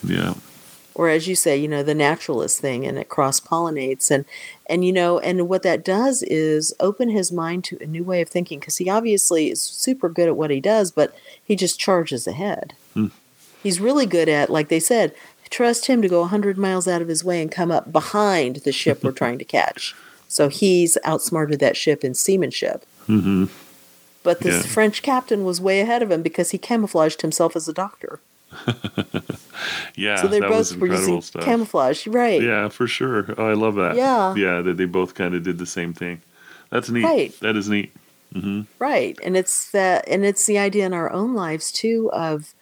Yeah, 0.04 0.34
or 1.00 1.08
as 1.08 1.30
you 1.30 1.36
say, 1.36 1.56
you 1.56 1.70
know, 1.70 1.82
the 1.82 1.95
naturalist 1.95 2.60
thing 2.60 2.86
and 2.86 2.97
it 2.97 3.08
cross 3.08 3.39
pollinates 3.39 4.12
and 4.12 4.26
and 4.66 4.84
you 4.84 4.91
know, 4.91 5.18
and 5.20 5.47
what 5.47 5.64
that 5.64 5.86
does 5.86 6.22
is 6.24 6.74
open 6.82 7.08
his 7.08 7.32
mind 7.32 7.64
to 7.64 7.78
a 7.82 7.86
new 7.88 8.04
way 8.04 8.20
of 8.22 8.28
thinking 8.28 8.60
because 8.60 8.76
he 8.80 8.89
obviously 8.89 9.50
is 9.50 9.62
super 9.62 10.10
good 10.10 10.28
at 10.28 10.36
what 10.36 10.52
he 10.52 10.60
does, 10.60 10.91
but 10.91 11.16
he 11.41 11.56
just 11.56 11.80
charges 11.80 12.28
ahead. 12.28 12.74
Hmm. 12.95 13.08
He's 13.64 13.80
really 13.80 14.06
good 14.06 14.28
at, 14.28 14.50
like 14.50 14.68
they 14.68 14.82
said, 14.82 15.16
trust 15.50 15.88
him 15.88 16.02
to 16.02 16.10
go 16.10 16.20
100 16.20 16.58
miles 16.58 16.86
out 16.86 17.02
of 17.02 17.08
his 17.08 17.24
way 17.24 17.41
and 17.41 17.50
come 17.50 17.72
up 17.72 17.93
behind 17.93 18.58
the 18.58 18.74
ship 18.74 19.02
we're 19.02 19.12
trying 19.24 19.38
to 19.39 19.45
catch. 19.45 19.95
So 20.28 20.50
he's 20.50 20.97
outsmarted 21.06 21.62
that 21.62 21.78
ship 21.78 22.04
in 22.04 22.14
seamanship. 22.14 22.86
hmm 23.06 23.45
But 24.24 24.41
this 24.41 24.66
Yeah. 24.66 24.72
French 24.74 25.02
captain 25.02 25.45
was 25.45 25.62
way 25.62 25.80
ahead 25.80 26.04
of 26.04 26.12
him 26.12 26.22
because 26.24 26.52
he 26.52 26.58
camouflaged 26.58 27.22
himself 27.22 27.56
as 27.56 27.70
a 27.70 27.74
doctor. 27.74 28.20
yeah. 29.95 30.22
so 30.22 30.28
they 30.28 30.39
both 30.39 30.76
were 30.78 30.88
using 30.88 31.22
stuff. 31.22 31.43
camouflage, 31.43 32.08
right? 32.08 32.41
Yeah, 32.41 32.70
for 32.70 32.88
sure. 32.88 33.34
Oh, 33.38 33.47
I 33.50 33.54
love 33.54 33.76
that. 33.76 33.95
Yeah. 33.95 34.34
yeah. 34.36 34.62
That 34.62 34.78
they 34.78 34.86
both 34.86 35.14
kind 35.16 35.36
of 35.36 35.43
did 35.43 35.58
the 35.58 35.66
same 35.66 35.93
thing. 35.93 36.22
That's 36.70 36.89
neat. 36.89 37.04
Right. 37.04 37.39
That 37.41 37.56
is 37.56 37.70
neat. 37.70 37.91
hmm 38.34 38.62
Right. 38.78 39.18
And 39.24 39.36
it's 39.36 39.72
that 39.72 40.08
and 40.08 40.26
it's 40.26 40.45
the 40.45 40.58
idea 40.58 40.86
in 40.86 40.93
our 40.93 41.12
own 41.12 41.34
lives 41.34 41.72
too 41.72 42.10
of 42.14 42.54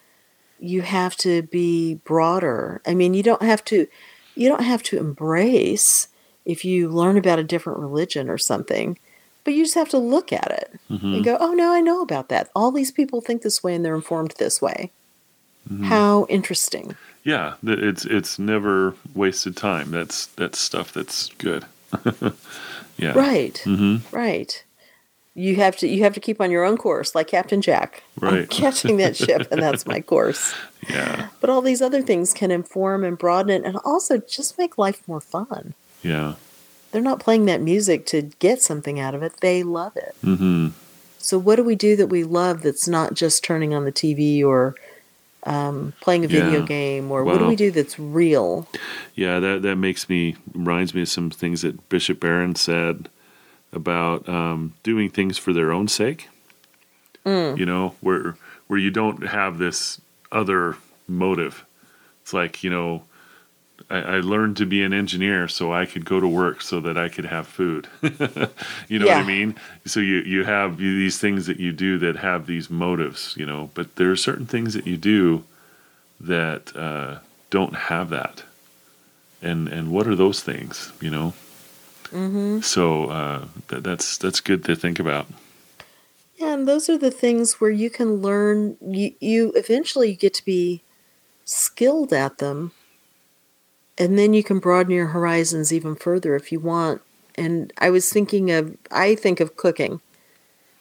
you 0.58 0.82
have 0.82 1.16
to 1.18 1.42
be 1.42 1.94
broader. 2.04 2.80
I 2.86 2.94
mean, 2.94 3.14
you 3.14 3.22
don't 3.22 3.42
have 3.42 3.64
to 3.66 3.86
you 4.34 4.48
don't 4.48 4.62
have 4.62 4.82
to 4.84 4.98
embrace 4.98 6.08
if 6.44 6.64
you 6.64 6.88
learn 6.88 7.16
about 7.18 7.38
a 7.38 7.44
different 7.44 7.78
religion 7.80 8.28
or 8.30 8.38
something, 8.38 8.98
but 9.44 9.52
you 9.54 9.64
just 9.64 9.74
have 9.74 9.90
to 9.90 9.98
look 9.98 10.32
at 10.32 10.50
it 10.50 10.80
hmm 10.88 11.14
and 11.14 11.24
go, 11.24 11.36
"Oh 11.40 11.52
no, 11.52 11.72
I 11.72 11.80
know 11.80 12.02
about 12.02 12.28
that. 12.30 12.50
All 12.54 12.70
these 12.72 12.90
people 12.90 13.20
think 13.20 13.42
this 13.42 13.62
way 13.62 13.74
and 13.74 13.84
they're 13.84 13.94
informed 13.94 14.34
this 14.38 14.60
way." 14.60 14.90
Mm-hmm. 15.70 15.84
How 15.84 16.26
interesting. 16.28 16.96
Yeah, 17.24 17.54
it's 17.62 18.04
it's 18.04 18.38
never 18.38 18.94
wasted 19.14 19.56
time. 19.56 19.90
That's 19.90 20.26
that's 20.26 20.58
stuff 20.58 20.92
that's 20.92 21.28
good. 21.38 21.64
yeah. 22.96 23.12
Right. 23.12 23.58
hmm 23.58 23.96
Right. 24.12 24.64
You 25.34 25.56
have 25.56 25.76
to 25.78 25.88
you 25.88 26.02
have 26.02 26.14
to 26.14 26.20
keep 26.20 26.40
on 26.40 26.50
your 26.50 26.64
own 26.64 26.76
course 26.76 27.14
like 27.14 27.28
Captain 27.28 27.60
Jack. 27.60 28.02
I'm 28.20 28.28
Right. 28.34 28.50
catching 28.62 28.96
that 28.96 29.16
ship 29.16 29.48
and 29.50 29.62
that's 29.62 29.86
my 29.86 30.00
course. 30.00 30.54
Yeah. 30.88 31.28
But 31.40 31.50
all 31.50 31.60
these 31.60 31.82
other 31.82 32.00
things 32.02 32.32
can 32.32 32.50
inform 32.52 33.04
and 33.04 33.18
broaden 33.18 33.50
it 33.50 33.66
and 33.66 33.76
also 33.84 34.18
just 34.18 34.56
make 34.56 34.78
life 34.78 35.02
more 35.08 35.20
fun. 35.20 35.74
Yeah. 36.02 36.34
They're 36.92 37.02
not 37.02 37.20
playing 37.20 37.44
that 37.46 37.60
music 37.60 38.06
to 38.06 38.22
get 38.38 38.62
something 38.62 38.98
out 38.98 39.12
of 39.14 39.22
it, 39.22 39.40
they 39.40 39.64
love 39.64 39.96
it. 39.96 40.14
Mm-hmm. 40.24 40.68
So, 41.18 41.36
what 41.36 41.56
do 41.56 41.64
we 41.64 41.74
do 41.74 41.96
that 41.96 42.06
we 42.06 42.22
love 42.24 42.62
that's 42.62 42.86
not 42.88 43.14
just 43.14 43.42
turning 43.44 43.74
on 43.74 43.84
the 43.84 43.92
TV 43.92 44.42
or 44.42 44.76
um, 45.44 45.92
playing 46.00 46.24
a 46.24 46.28
video 46.28 46.60
Yeah. 46.60 46.66
game? 46.66 47.10
Or 47.10 47.24
what 47.24 47.38
do 47.38 47.46
we 47.46 47.56
do 47.56 47.70
that's 47.70 47.98
real? 47.98 48.68
Yeah, 49.14 49.40
that 49.40 49.62
that 49.62 49.76
makes 49.76 50.08
me 50.08 50.36
reminds 50.52 50.94
me 50.94 51.02
of 51.02 51.08
some 51.08 51.30
things 51.30 51.62
that 51.62 51.88
Bishop 51.88 52.20
Barron 52.20 52.54
said 52.54 53.08
about 53.72 54.28
um, 54.28 54.74
doing 54.82 55.10
things 55.10 55.38
for 55.38 55.52
their 55.52 55.72
own 55.72 55.88
sake. 55.88 56.28
You 57.24 57.66
know, 57.66 57.94
where 58.00 58.36
where 58.68 58.78
you 58.78 58.90
don't 58.90 59.26
have 59.26 59.58
this 59.58 60.00
other 60.32 60.76
motive. 61.06 61.66
It's 62.22 62.32
like 62.32 62.64
you 62.64 62.70
know, 62.70 63.02
I, 63.90 63.96
I 63.96 64.20
learned 64.20 64.56
to 64.58 64.66
be 64.66 64.82
an 64.82 64.92
engineer 64.92 65.48
so 65.48 65.72
I 65.72 65.86
could 65.86 66.04
go 66.04 66.20
to 66.20 66.28
work 66.28 66.60
so 66.60 66.80
that 66.80 66.98
I 66.98 67.08
could 67.08 67.24
have 67.24 67.46
food. 67.46 67.88
you 68.88 68.98
know 68.98 69.06
what 69.06 69.16
I 69.16 69.24
mean? 69.24 69.56
So 69.86 70.00
you 70.00 70.18
you 70.18 70.44
have 70.44 70.78
these 70.78 71.18
things 71.18 71.46
that 71.46 71.58
you 71.58 71.72
do 71.72 71.98
that 71.98 72.16
have 72.16 72.46
these 72.46 72.68
motives. 72.68 73.34
You 73.36 73.46
know, 73.46 73.70
but 73.74 73.96
there 73.96 74.10
are 74.10 74.16
certain 74.16 74.46
things 74.46 74.74
that 74.74 74.86
you 74.86 74.96
do 74.96 75.44
that 76.20 76.76
uh, 76.76 77.18
don't 77.50 77.74
have 77.74 78.10
that. 78.10 78.42
And 79.40 79.68
and 79.68 79.90
what 79.90 80.06
are 80.06 80.16
those 80.16 80.42
things? 80.42 80.92
You 81.00 81.10
know. 81.10 81.34
Mm-hmm. 82.12 82.60
So 82.60 83.06
uh, 83.06 83.44
that, 83.68 83.84
that's 83.84 84.18
that's 84.18 84.40
good 84.40 84.64
to 84.64 84.76
think 84.76 84.98
about. 84.98 85.26
Yeah, 86.36 86.54
and 86.54 86.68
those 86.68 86.88
are 86.88 86.98
the 86.98 87.10
things 87.10 87.60
where 87.60 87.70
you 87.70 87.90
can 87.90 88.16
learn. 88.16 88.76
You, 88.80 89.12
you 89.20 89.52
eventually 89.56 90.14
get 90.14 90.34
to 90.34 90.44
be 90.44 90.82
skilled 91.44 92.12
at 92.12 92.38
them, 92.38 92.72
and 93.98 94.18
then 94.18 94.32
you 94.34 94.42
can 94.44 94.58
broaden 94.60 94.92
your 94.92 95.08
horizons 95.08 95.72
even 95.72 95.94
further 95.96 96.36
if 96.36 96.52
you 96.52 96.60
want. 96.60 97.02
And 97.34 97.72
I 97.78 97.90
was 97.90 98.10
thinking 98.10 98.50
of, 98.50 98.76
I 98.90 99.14
think 99.14 99.40
of 99.40 99.56
cooking, 99.56 100.00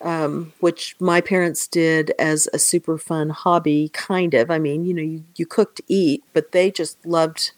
um, 0.02 0.54
which 0.60 0.96
my 1.00 1.22
parents 1.22 1.68
did 1.68 2.12
as 2.20 2.48
a 2.54 2.60
super 2.60 2.98
fun 2.98 3.30
hobby, 3.30 3.90
kind 3.94 4.34
of. 4.34 4.50
I 4.52 4.60
mean, 4.60 4.86
you 4.86 4.94
know, 4.94 5.02
you, 5.02 5.24
you 5.36 5.46
cook 5.46 5.76
to 5.76 5.84
eat, 5.88 6.24
but 6.34 6.52
they 6.52 6.72
just 6.72 7.04
loved 7.06 7.52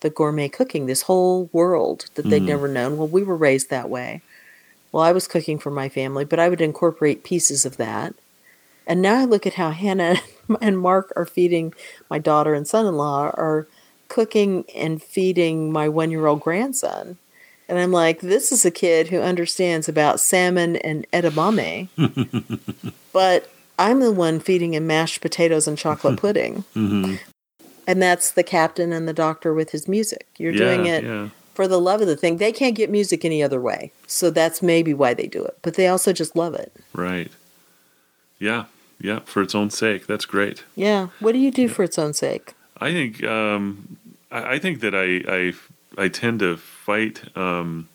the 0.00 0.10
gourmet 0.10 0.48
cooking, 0.48 0.86
this 0.86 1.02
whole 1.02 1.48
world 1.52 2.06
that 2.14 2.28
they'd 2.28 2.42
Mm. 2.42 2.46
never 2.46 2.68
known. 2.68 2.96
Well, 2.96 3.08
we 3.08 3.22
were 3.22 3.36
raised 3.36 3.70
that 3.70 3.90
way. 3.90 4.22
Well, 4.92 5.02
I 5.02 5.12
was 5.12 5.28
cooking 5.28 5.58
for 5.58 5.70
my 5.70 5.88
family, 5.88 6.24
but 6.24 6.38
I 6.38 6.48
would 6.48 6.60
incorporate 6.60 7.24
pieces 7.24 7.64
of 7.66 7.76
that. 7.78 8.14
And 8.86 9.02
now 9.02 9.16
I 9.20 9.24
look 9.24 9.46
at 9.46 9.54
how 9.54 9.70
Hannah 9.70 10.16
and 10.60 10.78
Mark 10.78 11.12
are 11.16 11.26
feeding 11.26 11.74
my 12.08 12.18
daughter 12.18 12.54
and 12.54 12.66
son 12.66 12.86
in 12.86 12.96
law, 12.96 13.30
are 13.34 13.68
cooking 14.08 14.64
and 14.74 15.02
feeding 15.02 15.72
my 15.72 15.88
one 15.88 16.10
year 16.10 16.26
old 16.26 16.40
grandson. 16.40 17.16
And 17.68 17.78
I'm 17.78 17.90
like, 17.90 18.20
this 18.20 18.52
is 18.52 18.64
a 18.64 18.70
kid 18.70 19.08
who 19.08 19.20
understands 19.20 19.88
about 19.88 20.20
salmon 20.20 20.76
and 20.76 21.04
edamame. 21.12 21.88
but 23.12 23.50
I'm 23.78 24.00
the 24.00 24.12
one 24.12 24.38
feeding 24.40 24.74
him 24.74 24.86
mashed 24.86 25.20
potatoes 25.20 25.66
and 25.66 25.76
chocolate 25.76 26.16
pudding. 26.20 26.64
Mm-hmm. 26.76 27.16
And 27.88 28.02
that's 28.02 28.30
the 28.30 28.42
captain 28.42 28.92
and 28.92 29.08
the 29.08 29.12
doctor 29.12 29.52
with 29.52 29.70
his 29.70 29.88
music. 29.88 30.26
You're 30.38 30.52
doing 30.52 30.86
it 30.86 31.04
Yeah. 31.04 31.28
for 31.54 31.66
the 31.68 31.80
love 31.80 32.00
of 32.00 32.06
the 32.06 32.16
thing. 32.16 32.36
They 32.38 32.52
can't 32.52 32.74
get 32.76 32.90
music 32.90 33.24
any 33.24 33.42
other 33.42 33.60
way. 33.60 33.92
So 34.06 34.30
that's 34.30 34.62
maybe 34.62 34.92
why 34.94 35.14
they 35.14 35.26
do 35.26 35.44
it. 35.44 35.58
But 35.62 35.74
they 35.74 35.86
also 35.88 36.12
just 36.12 36.34
love 36.36 36.54
it. 36.54 36.72
Right. 36.92 37.30
Yeah. 38.38 38.64
Yeah. 39.00 39.20
For 39.24 39.42
its 39.42 39.54
own 39.54 39.70
sake. 39.70 40.06
That's 40.06 40.24
great. 40.24 40.64
Yeah. 40.74 41.08
What 41.20 41.32
do 41.32 41.38
you 41.38 41.50
do 41.50 41.68
for 41.68 41.82
its 41.84 41.98
own 41.98 42.12
sake? 42.12 42.54
I 42.80 42.92
think 42.92 43.24
um, 43.24 43.96
I, 44.30 44.54
I 44.54 44.58
think 44.58 44.80
that 44.80 44.94
I, 44.94 45.22
I 45.28 45.52
I 45.98 46.08
tend 46.08 46.40
to 46.40 46.56
fight. 46.56 47.36
Um, 47.36 47.88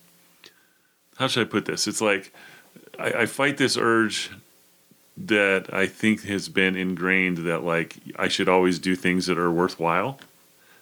how 1.17 1.27
should 1.27 1.47
I 1.47 1.49
put 1.49 1.65
this? 1.65 1.87
It's 1.87 2.01
like 2.01 2.33
I, 2.97 3.11
I 3.11 3.25
fight 3.25 3.57
this 3.57 3.77
urge 3.77 4.31
that 5.17 5.73
I 5.73 5.85
think 5.87 6.23
has 6.23 6.49
been 6.49 6.75
ingrained 6.75 7.39
that 7.39 7.63
like 7.63 7.97
I 8.15 8.27
should 8.27 8.49
always 8.49 8.79
do 8.79 8.95
things 8.95 9.27
that 9.27 9.37
are 9.37 9.51
worthwhile. 9.51 10.19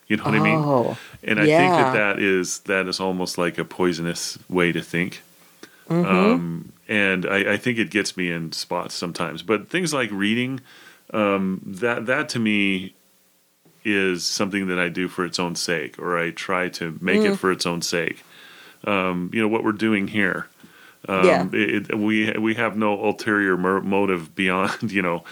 You 0.08 0.18
know 0.18 0.24
what 0.24 0.34
I 0.34 0.40
mean? 0.40 0.60
Oh, 0.60 0.98
And 1.22 1.40
I 1.40 1.46
think 1.46 1.72
that 1.72 1.94
that 1.94 2.20
is 2.20 2.60
that 2.62 2.88
is 2.88 3.00
almost 3.00 3.38
like 3.38 3.60
a 3.60 3.66
poisonous 3.66 4.40
way 4.50 4.72
to 4.72 4.82
think. 4.82 5.22
Mm-hmm. 5.88 6.06
Um, 6.06 6.74
and 6.88 7.26
I, 7.28 7.54
I 7.54 7.58
think 7.58 7.78
it 7.78 7.92
gets 7.92 8.18
me 8.18 8.32
in 8.32 8.52
spots 8.52 8.96
sometimes. 8.96 9.44
But 9.44 9.70
things 9.70 9.94
like 9.94 10.10
reading, 10.12 10.62
um, 11.14 11.62
that 11.64 12.08
that 12.08 12.30
to 12.30 12.40
me 12.40 12.96
is 13.86 14.26
something 14.26 14.68
that 14.68 14.80
I 14.80 14.90
do 14.90 15.08
for 15.08 15.26
its 15.26 15.40
own 15.40 15.56
sake, 15.56 15.98
or 16.00 16.18
I 16.18 16.32
try 16.32 16.70
to 16.70 16.98
make 17.02 17.22
Mm. 17.22 17.34
it 17.34 17.36
for 17.38 17.52
its 17.52 17.66
own 17.66 17.82
sake. 17.82 18.24
Um, 18.86 19.30
you 19.34 19.42
know 19.42 19.48
what 19.48 19.64
we're 19.64 19.72
doing 19.74 20.08
here. 20.08 20.48
Um, 21.08 21.26
Yeah. 21.26 21.46
it, 21.54 21.90
it- 21.92 21.98
we 21.98 22.32
we 22.34 22.56
have 22.56 22.78
no 22.78 22.94
ulterior 23.04 23.58
mo- 23.58 23.82
motive 23.82 24.36
beyond 24.36 24.78
you 24.92 25.02
know. 25.02 25.24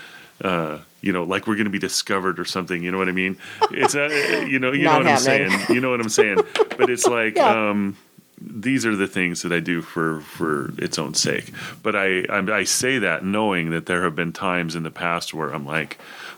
Uh, 0.43 0.77
you 1.01 1.11
know, 1.11 1.23
like 1.23 1.47
we're 1.47 1.55
going 1.55 1.65
to 1.65 1.71
be 1.71 1.79
discovered 1.79 2.39
or 2.39 2.45
something. 2.45 2.83
You 2.83 2.91
know 2.91 2.97
what 2.99 3.07
I 3.09 3.11
mean? 3.11 3.37
It's 3.71 3.95
uh, 3.95 4.45
you 4.47 4.59
know, 4.59 4.71
you 4.71 4.83
know 4.83 4.97
what 4.97 5.05
happening. 5.05 5.51
I'm 5.51 5.59
saying. 5.59 5.75
You 5.75 5.81
know 5.81 5.89
what 5.89 5.99
I'm 6.01 6.09
saying. 6.09 6.39
But 6.77 6.89
it's 6.89 7.05
like 7.19 7.35
Yeah. 7.37 7.69
um, 7.69 7.97
these 8.39 8.85
are 8.85 8.95
the 8.95 9.07
things 9.07 9.41
that 9.41 9.51
I 9.51 9.59
do 9.59 9.81
for 9.81 10.21
for 10.21 10.71
its 10.77 10.99
own 10.99 11.13
sake. 11.15 11.51
But 11.81 11.95
I, 11.95 12.21
I 12.29 12.37
I 12.51 12.63
say 12.65 12.99
that 12.99 13.23
knowing 13.25 13.71
that 13.71 13.87
there 13.87 14.03
have 14.03 14.15
been 14.15 14.31
times 14.31 14.75
in 14.75 14.83
the 14.83 14.91
past 14.91 15.33
where 15.33 15.49
I'm 15.49 15.65
like, 15.65 15.97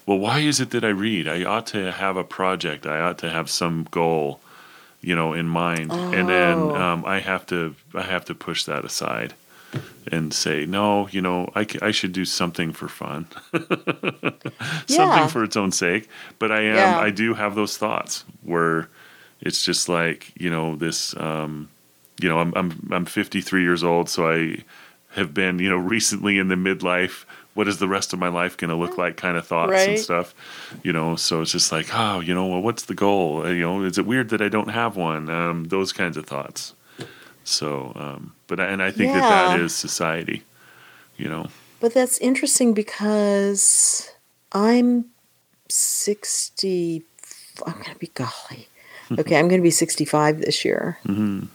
well, 0.10 0.18
why 0.18 0.40
is 0.40 0.60
it 0.60 0.72
that 0.72 0.84
I 0.84 0.90
read? 0.90 1.28
I 1.28 1.44
ought 1.44 1.68
to 1.68 1.92
have 1.92 2.18
a 2.18 2.24
project. 2.24 2.86
I 2.88 3.00
ought 3.00 3.20
to 3.20 3.30
have 3.30 3.48
some 3.50 3.88
goal, 3.92 4.40
you 5.02 5.16
know, 5.16 5.34
in 5.34 5.48
mind, 5.48 5.92
and 5.92 6.28
then 6.28 6.58
Oh. 6.74 6.82
um, 6.84 7.06
I 7.06 7.20
have 7.20 7.46
to 7.48 7.76
I 7.94 8.02
have 8.14 8.26
to 8.26 8.34
push 8.34 8.64
that 8.66 8.84
aside 8.86 9.34
and 10.12 10.34
say 10.34 10.66
no. 10.66 11.08
You 11.12 11.22
know, 11.22 11.52
I, 11.56 11.66
I 11.82 11.92
should 11.92 12.12
do 12.14 12.26
something 12.26 12.74
for 12.74 12.88
fun, 12.88 13.28
Yeah. 13.54 14.32
something 14.88 15.28
for 15.30 15.44
its 15.44 15.56
own 15.58 15.72
sake. 15.72 16.10
But 16.40 16.52
I 16.52 16.62
am 16.62 16.76
Yeah. 16.76 17.00
I 17.00 17.10
do 17.12 17.34
have 17.36 17.54
those 17.56 17.78
thoughts 17.78 18.26
where 18.44 18.90
it's 19.42 19.64
just 19.64 19.88
like 19.90 20.32
you 20.42 20.50
know 20.50 20.76
this. 20.76 21.16
Um, 21.18 21.70
you 22.22 22.28
know, 22.30 22.40
I'm 22.40 22.52
I'm 22.56 22.90
I'm 22.92 23.06
53 23.06 23.62
years 23.64 23.84
old, 23.84 24.10
so 24.10 24.30
I 24.30 24.64
have 25.16 25.34
been 25.34 25.60
you 25.60 25.70
know 25.70 25.78
recently 25.78 26.38
in 26.40 26.48
the 26.50 26.56
midlife. 26.56 27.26
What 27.60 27.68
is 27.68 27.78
the 27.78 27.90
rest 27.90 28.14
of 28.14 28.20
my 28.20 28.30
life 28.42 28.56
going 28.56 28.70
to 28.70 28.76
look 28.84 28.98
like? 28.98 29.18
Kind 29.18 29.36
of 29.38 29.46
thoughts 29.46 29.86
and 29.90 30.00
stuff. 30.00 30.28
You 30.82 30.94
know, 30.94 31.18
so 31.18 31.42
it's 31.42 31.52
just 31.52 31.74
like, 31.74 31.88
oh, 31.94 32.22
you 32.22 32.34
know, 32.34 32.48
well, 32.48 32.62
what's 32.62 32.86
the 32.86 32.96
goal? 32.96 33.44
Uh, 33.46 33.50
You 33.50 33.64
know, 33.68 33.84
is 33.84 33.98
it 33.98 34.06
weird 34.06 34.30
that 34.30 34.42
I 34.42 34.48
don't 34.48 34.70
have 34.82 34.96
one? 34.96 35.30
Um, 35.30 35.66
those 35.66 35.92
kinds 35.92 36.16
of 36.16 36.26
thoughts. 36.26 36.74
So, 37.44 37.68
um, 37.96 38.22
but 38.48 38.62
and 38.62 38.82
I 38.82 38.92
think 38.92 39.12
that 39.12 39.28
that 39.34 39.50
Yeah. 39.52 39.64
is 39.64 39.76
society. 39.76 40.44
You 41.18 41.28
know, 41.28 41.46
But 41.82 41.94
that's 41.94 42.18
interesting 42.20 42.74
because 42.74 44.10
I'm 44.54 45.12
60. 45.68 47.04
I'm 47.68 47.74
going 47.74 47.94
to 47.94 48.00
be 48.00 48.12
golly. 48.14 48.68
Okay, 49.20 49.36
I'm 49.40 49.48
going 49.50 49.60
to 49.60 49.70
be 49.72 49.72
65 49.86 50.40
this 50.40 50.64
year. 50.64 51.00
hmm 51.06 51.48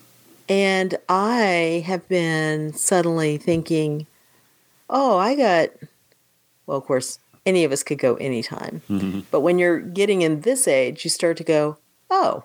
And 0.50 0.90
I 1.08 1.82
have 1.86 2.04
been 2.08 2.72
suddenly 2.74 3.38
thinking, 3.38 4.06
oh, 4.90 5.16
I 5.16 5.34
got, 5.36 5.68
well, 6.66 6.78
of 6.78 6.84
course, 6.84 7.18
any 7.46 7.64
of 7.64 7.72
us 7.72 7.82
could 7.82 7.98
go 7.98 8.14
anytime. 8.16 8.82
hmm 8.88 9.20
But 9.30 9.40
when 9.40 9.58
you're 9.58 9.80
getting 9.80 10.22
in 10.22 10.40
this 10.42 10.66
age, 10.66 11.04
you 11.04 11.10
start 11.10 11.36
to 11.38 11.44
go, 11.44 11.78
oh, 12.10 12.44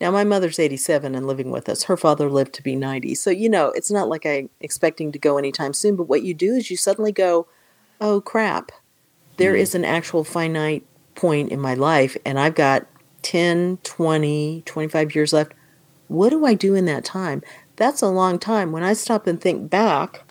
now 0.00 0.10
my 0.10 0.24
mother's 0.24 0.58
87 0.58 1.14
and 1.14 1.26
living 1.26 1.50
with 1.50 1.68
us. 1.68 1.84
Her 1.84 1.96
father 1.96 2.28
lived 2.28 2.52
to 2.54 2.62
be 2.62 2.74
90. 2.74 3.14
So, 3.14 3.30
you 3.30 3.48
know, 3.48 3.68
it's 3.68 3.90
not 3.90 4.08
like 4.08 4.26
I'm 4.26 4.50
expecting 4.60 5.12
to 5.12 5.18
go 5.18 5.38
anytime 5.38 5.72
soon. 5.72 5.96
But 5.96 6.08
what 6.08 6.22
you 6.22 6.34
do 6.34 6.54
is 6.54 6.70
you 6.70 6.76
suddenly 6.76 7.12
go, 7.12 7.46
oh, 8.00 8.20
crap. 8.20 8.72
There 9.36 9.56
is 9.56 9.74
an 9.74 9.84
actual 9.84 10.22
finite 10.22 10.84
point 11.14 11.50
in 11.50 11.60
my 11.60 11.74
life, 11.74 12.16
and 12.24 12.38
I've 12.38 12.54
got 12.54 12.86
10, 13.22 13.78
20, 13.82 14.62
25 14.64 15.14
years 15.14 15.32
left. 15.32 15.52
What 16.08 16.30
do 16.30 16.44
I 16.44 16.54
do 16.54 16.74
in 16.74 16.84
that 16.84 17.04
time? 17.04 17.42
That's 17.76 18.02
a 18.02 18.08
long 18.08 18.38
time. 18.38 18.70
When 18.70 18.84
I 18.84 18.92
stop 18.92 19.26
and 19.26 19.40
think 19.40 19.70
back 19.70 20.22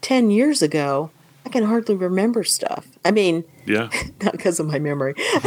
10 0.00 0.30
years 0.30 0.62
ago, 0.62 1.10
I 1.50 1.52
can 1.52 1.64
hardly 1.64 1.96
remember 1.96 2.44
stuff. 2.44 2.86
I 3.04 3.10
mean, 3.10 3.42
yeah, 3.66 3.90
not 4.22 4.30
because 4.32 4.60
of 4.60 4.68
my 4.68 4.78
memory. 4.78 5.14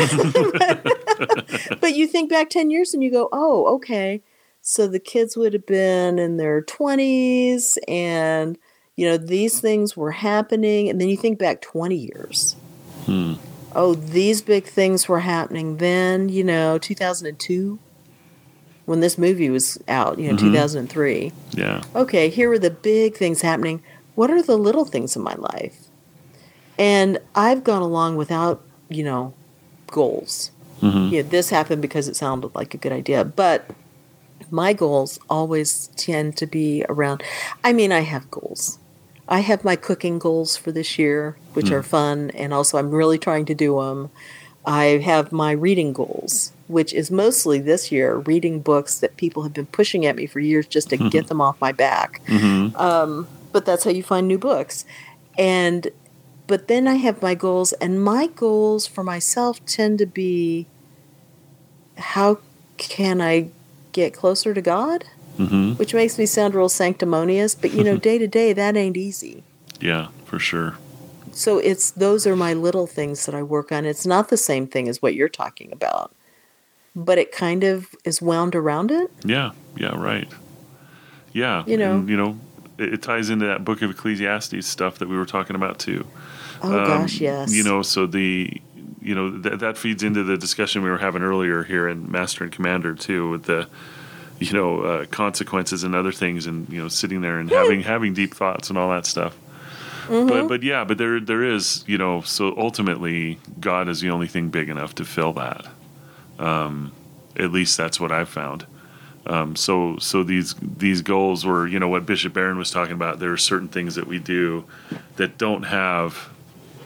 but 1.79 1.95
you 1.95 2.07
think 2.07 2.29
back 2.29 2.49
10 2.49 2.69
years 2.69 2.93
and 2.93 3.01
you 3.01 3.09
go, 3.09 3.29
oh, 3.31 3.75
okay. 3.75 4.21
So 4.61 4.85
the 4.85 4.99
kids 4.99 5.37
would 5.37 5.53
have 5.53 5.65
been 5.65 6.19
in 6.19 6.35
their 6.35 6.61
20s 6.61 7.77
and, 7.87 8.57
you 8.97 9.07
know, 9.07 9.15
these 9.15 9.61
things 9.61 9.95
were 9.95 10.11
happening. 10.11 10.89
And 10.89 10.99
then 10.99 11.07
you 11.07 11.15
think 11.15 11.39
back 11.39 11.61
20 11.61 11.95
years. 11.95 12.57
Hmm. 13.05 13.35
Oh, 13.73 13.93
these 13.93 14.41
big 14.41 14.65
things 14.65 15.07
were 15.07 15.21
happening 15.21 15.77
then, 15.77 16.27
you 16.27 16.43
know, 16.43 16.77
2002 16.79 17.79
when 18.85 18.99
this 18.99 19.17
movie 19.17 19.49
was 19.49 19.77
out, 19.87 20.19
you 20.19 20.27
know, 20.27 20.35
Mhm. 20.35 20.51
2003 20.51 21.31
yeah, 21.53 21.81
okay, 21.95 22.27
here 22.27 22.51
are 22.51 22.59
the 22.59 22.69
big 22.69 23.15
things 23.15 23.39
happening. 23.41 23.81
What 24.15 24.29
are 24.29 24.41
the 24.41 24.57
little 24.57 24.83
things 24.83 25.15
in 25.15 25.21
my 25.23 25.35
life? 25.35 25.82
And 26.77 27.19
I've 27.35 27.63
gone 27.63 27.81
along 27.81 28.15
without, 28.15 28.63
you 28.89 29.03
know, 29.03 29.33
goals. 29.87 30.51
hmm 30.79 31.09
You 31.13 31.23
know, 31.23 31.29
this 31.29 31.49
happened 31.49 31.81
because 31.81 32.07
it 32.07 32.15
sounded 32.15 32.53
like 32.55 32.73
a 32.73 32.77
good 32.77 32.91
idea, 32.91 33.23
but 33.23 33.65
my 34.49 34.73
goals 34.73 35.19
always 35.29 35.89
tend 35.95 36.37
to 36.37 36.45
be 36.45 36.85
around. 36.89 37.23
I 37.63 37.73
mean, 37.73 37.91
I 37.91 38.01
have 38.01 38.29
goals. 38.31 38.79
I 39.27 39.39
have 39.39 39.63
my 39.63 39.75
cooking 39.75 40.19
goals 40.19 40.57
for 40.57 40.71
this 40.71 40.99
year, 40.99 41.37
which 41.53 41.71
are 41.71 41.83
fun, 41.83 42.29
and 42.31 42.53
also 42.53 42.77
I'm 42.77 42.91
really 42.91 43.17
trying 43.17 43.45
to 43.45 43.55
do 43.55 43.79
them. 43.79 44.09
I 44.65 44.83
have 45.03 45.31
my 45.31 45.51
reading 45.51 45.93
goals, 45.93 46.51
which 46.67 46.93
is 46.93 47.09
mostly 47.09 47.59
this 47.59 47.91
year 47.91 48.17
reading 48.17 48.59
books 48.61 48.99
that 48.99 49.17
people 49.17 49.43
have 49.43 49.53
been 49.53 49.65
pushing 49.67 50.05
at 50.05 50.15
me 50.15 50.25
for 50.25 50.39
years 50.39 50.67
just 50.67 50.89
to 50.89 50.97
get 51.09 51.27
them 51.27 51.41
off 51.41 51.59
my 51.61 51.71
back 51.71 52.21
hmm 52.27 52.67
but 53.51 53.65
that's 53.65 53.83
how 53.83 53.91
you 53.91 54.03
find 54.03 54.27
new 54.27 54.37
books. 54.39 54.83
And 55.37 55.87
but 56.47 56.67
then 56.67 56.87
I 56.87 56.95
have 56.95 57.21
my 57.21 57.35
goals, 57.35 57.73
and 57.73 58.03
my 58.03 58.27
goals 58.27 58.85
for 58.87 59.03
myself 59.03 59.65
tend 59.65 59.99
to 59.99 60.05
be 60.05 60.67
how 61.97 62.39
can 62.77 63.21
I 63.21 63.49
get 63.91 64.13
closer 64.13 64.53
to 64.53 64.61
God? 64.61 65.05
Mm-hmm. 65.37 65.73
Which 65.73 65.93
makes 65.93 66.17
me 66.19 66.25
sound 66.25 66.53
real 66.53 66.69
sanctimonious, 66.69 67.55
but 67.55 67.73
you 67.73 67.83
know, 67.83 67.97
day 67.97 68.17
to 68.17 68.27
day, 68.27 68.53
that 68.53 68.77
ain't 68.77 68.97
easy. 68.97 69.43
Yeah, 69.79 70.09
for 70.25 70.37
sure. 70.37 70.77
So 71.31 71.57
it's 71.57 71.89
those 71.91 72.27
are 72.27 72.35
my 72.35 72.53
little 72.53 72.85
things 72.85 73.25
that 73.25 73.33
I 73.33 73.41
work 73.41 73.71
on. 73.71 73.85
It's 73.85 74.05
not 74.05 74.29
the 74.29 74.37
same 74.37 74.67
thing 74.67 74.87
as 74.87 75.01
what 75.01 75.15
you're 75.15 75.29
talking 75.29 75.71
about, 75.71 76.13
but 76.95 77.17
it 77.17 77.31
kind 77.31 77.63
of 77.63 77.95
is 78.05 78.21
wound 78.21 78.55
around 78.55 78.91
it. 78.91 79.09
Yeah, 79.25 79.51
yeah, 79.75 79.97
right. 79.99 80.27
Yeah, 81.33 81.63
You 81.65 81.77
know. 81.77 81.95
and, 81.95 82.09
you 82.09 82.15
know, 82.15 82.37
it, 82.77 82.95
it 82.95 83.01
ties 83.01 83.29
into 83.29 83.45
that 83.47 83.63
Book 83.65 83.81
of 83.81 83.91
Ecclesiastes 83.91 84.65
stuff 84.65 84.99
that 84.99 85.09
we 85.09 85.17
were 85.17 85.25
talking 85.25 85.55
about 85.55 85.79
too. 85.79 86.05
Oh 86.61 86.77
Um, 86.79 86.87
gosh, 86.87 87.19
yes. 87.19 87.53
You 87.53 87.63
know, 87.63 87.81
so 87.81 88.05
the 88.05 88.61
you 89.01 89.15
know 89.15 89.29
that 89.41 89.59
that 89.59 89.77
feeds 89.77 90.03
into 90.03 90.23
the 90.23 90.37
discussion 90.37 90.81
we 90.83 90.89
were 90.89 90.97
having 90.97 91.21
earlier 91.23 91.63
here 91.63 91.87
in 91.87 92.09
Master 92.11 92.43
and 92.43 92.53
Commander 92.53 92.95
too, 92.95 93.29
with 93.29 93.43
the 93.43 93.67
you 94.39 94.53
know 94.53 94.81
uh, 94.81 95.05
consequences 95.05 95.83
and 95.83 95.93
other 95.95 96.11
things, 96.11 96.45
and 96.47 96.69
you 96.69 96.81
know 96.81 96.87
sitting 96.87 97.21
there 97.21 97.39
and 97.39 97.49
having 97.49 97.81
having 97.81 98.13
deep 98.13 98.33
thoughts 98.33 98.69
and 98.69 98.77
all 98.77 98.89
that 98.89 99.05
stuff. 99.05 99.37
Mm-hmm. 100.07 100.27
But 100.27 100.47
but 100.47 100.63
yeah, 100.63 100.83
but 100.83 100.97
there 100.97 101.19
there 101.19 101.43
is 101.43 101.83
you 101.87 101.97
know 101.97 102.21
so 102.21 102.55
ultimately 102.57 103.39
God 103.59 103.87
is 103.89 104.01
the 104.01 104.09
only 104.09 104.27
thing 104.27 104.49
big 104.49 104.69
enough 104.69 104.95
to 104.95 105.05
fill 105.05 105.33
that. 105.33 105.65
Um, 106.39 106.91
at 107.35 107.51
least 107.51 107.77
that's 107.77 107.99
what 107.99 108.11
I've 108.11 108.29
found. 108.29 108.65
Um, 109.25 109.55
so 109.55 109.97
so 109.99 110.23
these 110.23 110.53
these 110.61 111.01
goals 111.01 111.45
were 111.45 111.65
you 111.67 111.79
know 111.79 111.87
what 111.87 112.05
Bishop 112.05 112.33
Barron 112.33 112.57
was 112.57 112.71
talking 112.71 112.93
about. 112.93 113.19
There 113.19 113.31
are 113.31 113.37
certain 113.37 113.69
things 113.69 113.95
that 113.95 114.05
we 114.07 114.19
do 114.19 114.65
that 115.15 115.37
don't 115.37 115.63
have 115.63 116.29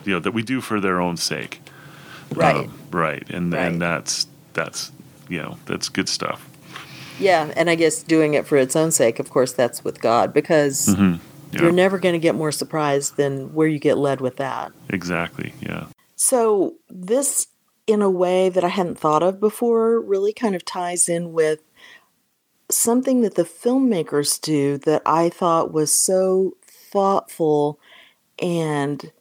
you 0.06 0.14
know 0.14 0.20
that 0.20 0.32
we 0.32 0.44
do 0.44 0.62
for 0.62 0.80
their 0.80 1.02
own 1.02 1.18
sake. 1.18 1.62
right. 2.36 2.56
Um, 2.56 2.74
right. 2.92 3.28
And 3.30 3.54
Right. 3.54 3.62
and 3.68 3.82
that's 3.82 4.28
that's 4.54 4.92
you 5.30 5.42
know 5.42 5.58
that's 5.66 5.90
good 5.90 6.08
stuff. 6.10 6.48
yeah, 7.20 7.52
and 7.56 7.70
I 7.70 7.76
guess 7.76 8.04
doing 8.04 8.36
it 8.36 8.46
for 8.46 8.58
its 8.58 8.76
own 8.76 8.92
sake, 8.92 9.18
of 9.20 9.30
course, 9.32 9.52
that's 9.54 9.84
with 9.84 10.00
God 10.02 10.32
because 10.34 10.88
Mhm. 10.96 11.20
Yeah. 11.52 11.62
you're 11.64 11.72
never 11.72 11.98
going 11.98 12.14
to 12.14 12.20
get 12.20 12.36
more 12.36 12.52
surprised 12.52 13.16
than 13.18 13.54
where 13.56 13.68
you 13.68 13.80
get 13.80 13.98
led 13.98 14.20
with 14.22 14.36
that. 14.36 14.72
Exactly. 14.90 15.54
Yeah. 15.62 15.86
So, 16.18 16.76
this, 16.90 17.48
in 17.88 18.02
a 18.02 18.10
way 18.10 18.50
that 18.50 18.64
I 18.66 18.68
hadn't 18.68 19.00
thought 19.00 19.24
of 19.24 19.40
before, 19.40 20.00
really 20.02 20.34
kind 20.34 20.56
of 20.56 20.66
ties 20.66 21.08
in 21.08 21.32
with 21.32 21.62
something 22.70 23.22
that 23.22 23.36
the 23.36 23.44
filmmakers 23.44 24.40
do 24.42 24.78
that 24.80 25.02
I 25.06 25.30
thought 25.30 25.74
was 25.74 25.94
so 25.94 26.58
thoughtful 26.64 27.80
and 28.40 29.12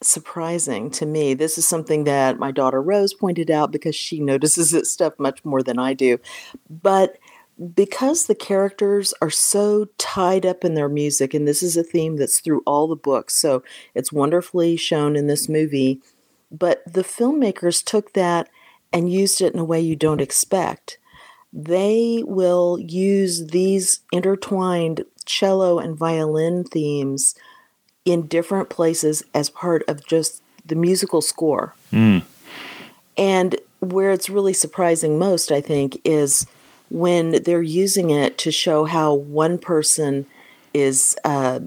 surprising 0.00 0.90
to 0.90 1.06
me. 1.06 1.34
This 1.34 1.58
is 1.58 1.66
something 1.66 2.04
that 2.04 2.38
my 2.38 2.50
daughter 2.50 2.82
Rose 2.82 3.14
pointed 3.14 3.50
out 3.50 3.72
because 3.72 3.94
she 3.94 4.20
notices 4.20 4.70
this 4.70 4.90
stuff 4.90 5.14
much 5.18 5.44
more 5.44 5.62
than 5.62 5.78
I 5.78 5.94
do. 5.94 6.18
But 6.68 7.18
because 7.74 8.26
the 8.26 8.34
characters 8.34 9.14
are 9.20 9.30
so 9.30 9.86
tied 9.98 10.46
up 10.46 10.64
in 10.64 10.74
their 10.74 10.88
music, 10.88 11.34
and 11.34 11.46
this 11.46 11.62
is 11.62 11.76
a 11.76 11.84
theme 11.84 12.16
that's 12.16 12.40
through 12.40 12.62
all 12.66 12.88
the 12.88 12.96
books, 12.96 13.34
so 13.34 13.62
it's 13.94 14.12
wonderfully 14.12 14.76
shown 14.76 15.16
in 15.16 15.26
this 15.26 15.48
movie. 15.48 16.00
But 16.50 16.82
the 16.86 17.04
filmmakers 17.04 17.84
took 17.84 18.14
that 18.14 18.48
and 18.92 19.12
used 19.12 19.40
it 19.40 19.54
in 19.54 19.60
a 19.60 19.64
way 19.64 19.80
you 19.80 19.96
don't 19.96 20.20
expect. 20.20 20.98
They 21.52 22.22
will 22.26 22.78
use 22.78 23.48
these 23.48 24.00
intertwined 24.10 25.04
cello 25.24 25.78
and 25.78 25.96
violin 25.96 26.64
themes 26.64 27.34
in 28.04 28.26
different 28.26 28.70
places 28.70 29.22
as 29.34 29.50
part 29.50 29.82
of 29.86 30.06
just 30.06 30.42
the 30.64 30.74
musical 30.74 31.20
score. 31.20 31.74
Mm. 31.92 32.22
And 33.16 33.56
where 33.80 34.10
it's 34.12 34.30
really 34.30 34.52
surprising 34.52 35.18
most, 35.18 35.52
I 35.52 35.60
think, 35.60 36.00
is 36.04 36.46
when 36.90 37.42
they're 37.42 37.62
using 37.62 38.10
it 38.10 38.38
to 38.38 38.50
show 38.50 38.84
how 38.84 39.14
one 39.14 39.58
person 39.58 40.26
is 40.74 41.16
uh, 41.24 41.60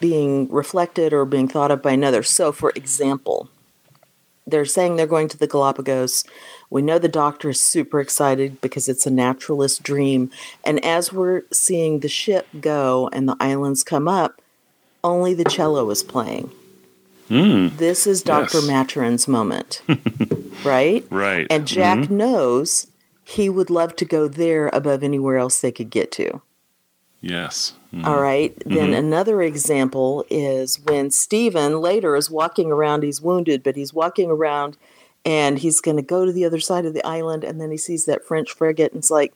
being 0.00 0.48
reflected 0.50 1.12
or 1.12 1.24
being 1.24 1.48
thought 1.48 1.70
of 1.70 1.82
by 1.82 1.92
another. 1.92 2.22
So, 2.22 2.52
for 2.52 2.72
example, 2.74 3.48
they're 4.46 4.64
saying 4.64 4.96
they're 4.96 5.06
going 5.06 5.28
to 5.28 5.38
the 5.38 5.46
Galapagos. 5.46 6.24
We 6.72 6.80
know 6.80 6.98
the 6.98 7.06
doctor 7.06 7.50
is 7.50 7.60
super 7.60 8.00
excited 8.00 8.60
because 8.62 8.88
it's 8.88 9.06
a 9.06 9.10
naturalist 9.10 9.82
dream. 9.82 10.30
And 10.64 10.82
as 10.82 11.12
we're 11.12 11.42
seeing 11.52 12.00
the 12.00 12.08
ship 12.08 12.46
go 12.62 13.10
and 13.12 13.28
the 13.28 13.36
islands 13.40 13.84
come 13.84 14.08
up, 14.08 14.40
only 15.04 15.34
the 15.34 15.44
cello 15.44 15.90
is 15.90 16.02
playing. 16.02 16.50
Mm. 17.28 17.76
This 17.76 18.06
is 18.06 18.22
Dr. 18.22 18.60
Yes. 18.60 18.66
Maturin's 18.68 19.28
moment, 19.28 19.82
right? 20.64 21.04
Right. 21.10 21.46
And 21.50 21.66
Jack 21.66 21.98
Mhm. 21.98 22.10
knows 22.10 22.86
he 23.24 23.50
would 23.50 23.68
love 23.68 23.94
to 23.96 24.06
go 24.06 24.26
there 24.26 24.68
above 24.72 25.02
anywhere 25.02 25.36
else 25.36 25.60
they 25.60 25.72
could 25.72 25.90
get 25.90 26.10
to. 26.12 26.40
Yes. 27.20 27.74
Mhm. 27.94 28.06
All 28.06 28.20
right. 28.20 28.54
Then 28.64 28.92
Mhm. 28.92 28.98
another 28.98 29.42
example 29.42 30.24
is 30.30 30.80
when 30.84 31.10
Stephen 31.10 31.82
later 31.82 32.16
is 32.16 32.30
walking 32.30 32.72
around, 32.72 33.02
he's 33.02 33.20
wounded, 33.20 33.62
but 33.62 33.76
he's 33.76 33.92
walking 33.92 34.30
around 34.30 34.78
and 35.24 35.58
he's 35.58 35.80
going 35.80 35.96
to 35.96 36.02
go 36.02 36.24
to 36.24 36.32
the 36.32 36.44
other 36.44 36.60
side 36.60 36.84
of 36.86 36.94
the 36.94 37.04
island. 37.06 37.44
And 37.44 37.60
then 37.60 37.70
he 37.70 37.76
sees 37.76 38.04
that 38.06 38.24
French 38.24 38.52
frigate 38.52 38.92
and 38.92 38.98
it's 38.98 39.10
like, 39.10 39.32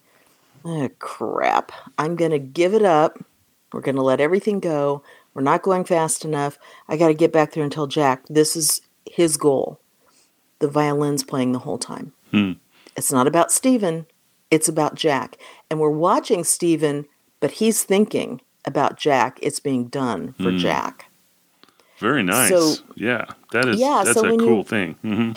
oh, 0.64 0.88
crap. 0.98 1.72
I'm 1.98 2.16
going 2.16 2.32
to 2.32 2.38
give 2.38 2.74
it 2.74 2.82
up. 2.84 3.18
We're 3.72 3.80
going 3.82 3.96
to 3.96 4.02
let 4.02 4.20
everything 4.20 4.60
go. 4.60 5.02
We're 5.34 5.42
not 5.42 5.62
going 5.62 5.84
fast 5.84 6.24
enough. 6.24 6.58
I 6.88 6.96
got 6.96 7.08
to 7.08 7.14
get 7.14 7.32
back 7.32 7.52
there 7.52 7.62
and 7.62 7.70
tell 7.72 7.86
Jack 7.86 8.22
this 8.28 8.56
is 8.56 8.80
his 9.10 9.36
goal. 9.36 9.78
The 10.60 10.68
violin's 10.68 11.22
playing 11.22 11.52
the 11.52 11.58
whole 11.60 11.78
time. 11.78 12.12
Hmm. 12.30 12.52
It's 12.96 13.12
not 13.12 13.26
about 13.26 13.52
Stephen, 13.52 14.06
it's 14.50 14.68
about 14.68 14.94
Jack. 14.94 15.36
And 15.70 15.78
we're 15.78 15.90
watching 15.90 16.44
Stephen, 16.44 17.04
but 17.40 17.50
he's 17.50 17.82
thinking 17.84 18.40
about 18.64 18.96
Jack. 18.96 19.38
It's 19.42 19.60
being 19.60 19.88
done 19.88 20.32
for 20.38 20.50
Hmm. 20.50 20.56
Jack. 20.58 21.10
Very 21.98 22.22
nice. 22.22 22.48
So- 22.48 22.74
yeah. 22.94 23.26
That 23.52 23.66
is 23.68 23.78
Yeah, 23.78 24.02
that's 24.04 24.18
so 24.18 24.24
a 24.24 24.30
when 24.30 24.40
you- 24.40 24.46
cool 24.46 24.64
thing. 24.64 24.94
hmm 25.02 25.32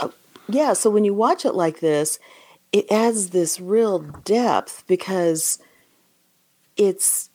Yeah, 0.50 0.74
so 0.74 0.90
when 0.90 1.06
you 1.06 1.14
watch 1.14 1.46
it 1.46 1.54
like 1.54 1.80
this, 1.80 2.20
it 2.72 2.92
adds 2.92 3.30
this 3.30 3.60
real 3.60 4.00
depth 4.00 4.84
because 4.88 5.60
it's 6.76 7.30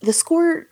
the 0.00 0.12
score 0.12 0.66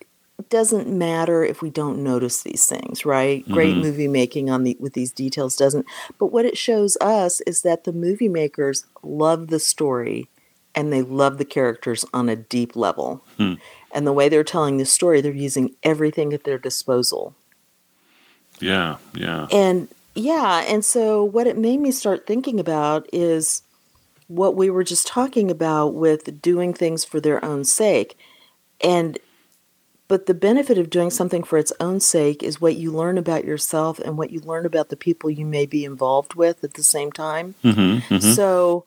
doesn't 0.50 0.88
matter 0.88 1.44
if 1.44 1.62
we 1.62 1.70
don't 1.70 2.02
notice 2.02 2.42
these 2.42 2.66
things, 2.66 3.04
right? 3.04 3.48
Great 3.50 3.74
Mhm. 3.76 3.82
movie 3.82 4.08
making 4.08 4.50
on 4.50 4.64
the 4.64 4.76
with 4.80 4.92
these 4.92 5.12
details 5.12 5.56
doesn't. 5.56 5.86
But 6.18 6.26
what 6.26 6.44
it 6.44 6.56
shows 6.58 6.96
us 7.00 7.40
is 7.42 7.62
that 7.62 7.84
the 7.84 7.92
movie 7.92 8.28
makers 8.28 8.84
love 9.02 9.46
the 9.48 9.60
story 9.60 10.28
and 10.74 10.92
they 10.92 11.02
love 11.02 11.38
the 11.38 11.44
characters 11.44 12.04
on 12.12 12.28
a 12.28 12.36
deep 12.36 12.74
level. 12.76 13.22
Hmm. 13.38 13.54
And 13.92 14.06
the 14.06 14.12
way 14.12 14.28
they're 14.28 14.42
telling 14.44 14.76
the 14.76 14.84
story, 14.84 15.20
they're 15.20 15.32
using 15.32 15.76
everything 15.84 16.32
at 16.32 16.42
their 16.44 16.58
disposal. 16.58 17.34
Yeah. 18.60 18.96
Yeah. 19.14 19.46
And 19.52 19.88
yeah, 20.14 20.64
and 20.66 20.84
so 20.84 21.24
what 21.24 21.46
it 21.46 21.58
made 21.58 21.80
me 21.80 21.90
start 21.90 22.26
thinking 22.26 22.60
about 22.60 23.08
is 23.12 23.62
what 24.28 24.56
we 24.56 24.70
were 24.70 24.84
just 24.84 25.06
talking 25.06 25.50
about 25.50 25.94
with 25.94 26.40
doing 26.40 26.72
things 26.72 27.04
for 27.04 27.20
their 27.20 27.44
own 27.44 27.64
sake. 27.64 28.16
And 28.82 29.18
but 30.06 30.26
the 30.26 30.34
benefit 30.34 30.76
of 30.76 30.90
doing 30.90 31.10
something 31.10 31.42
for 31.42 31.58
its 31.58 31.72
own 31.80 31.98
sake 31.98 32.42
is 32.42 32.60
what 32.60 32.76
you 32.76 32.92
learn 32.92 33.16
about 33.16 33.44
yourself 33.44 33.98
and 33.98 34.18
what 34.18 34.30
you 34.30 34.40
learn 34.40 34.66
about 34.66 34.90
the 34.90 34.96
people 34.96 35.30
you 35.30 35.46
may 35.46 35.66
be 35.66 35.84
involved 35.84 36.34
with 36.34 36.62
at 36.62 36.74
the 36.74 36.82
same 36.82 37.10
time. 37.10 37.54
hmm 37.62 37.98
hmm 37.98 38.18
So 38.18 38.84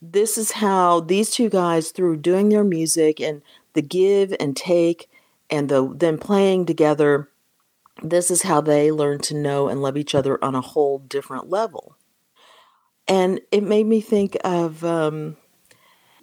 this 0.00 0.38
is 0.38 0.52
how 0.52 1.00
these 1.00 1.30
two 1.30 1.48
guys 1.50 1.90
through 1.90 2.18
doing 2.18 2.48
their 2.48 2.64
music 2.64 3.20
and 3.20 3.42
the 3.74 3.82
give 3.82 4.34
and 4.38 4.56
take 4.56 5.08
and 5.50 5.68
the 5.68 5.92
them 5.94 6.18
playing 6.18 6.66
together 6.66 7.28
this 8.02 8.30
is 8.30 8.42
how 8.42 8.60
they 8.60 8.90
learn 8.90 9.20
to 9.20 9.34
know 9.34 9.68
and 9.68 9.82
love 9.82 9.96
each 9.96 10.14
other 10.14 10.42
on 10.44 10.54
a 10.54 10.60
whole 10.60 10.98
different 10.98 11.48
level. 11.48 11.96
And 13.06 13.40
it 13.50 13.62
made 13.62 13.86
me 13.86 14.00
think 14.00 14.36
of 14.44 14.84
um, 14.84 15.36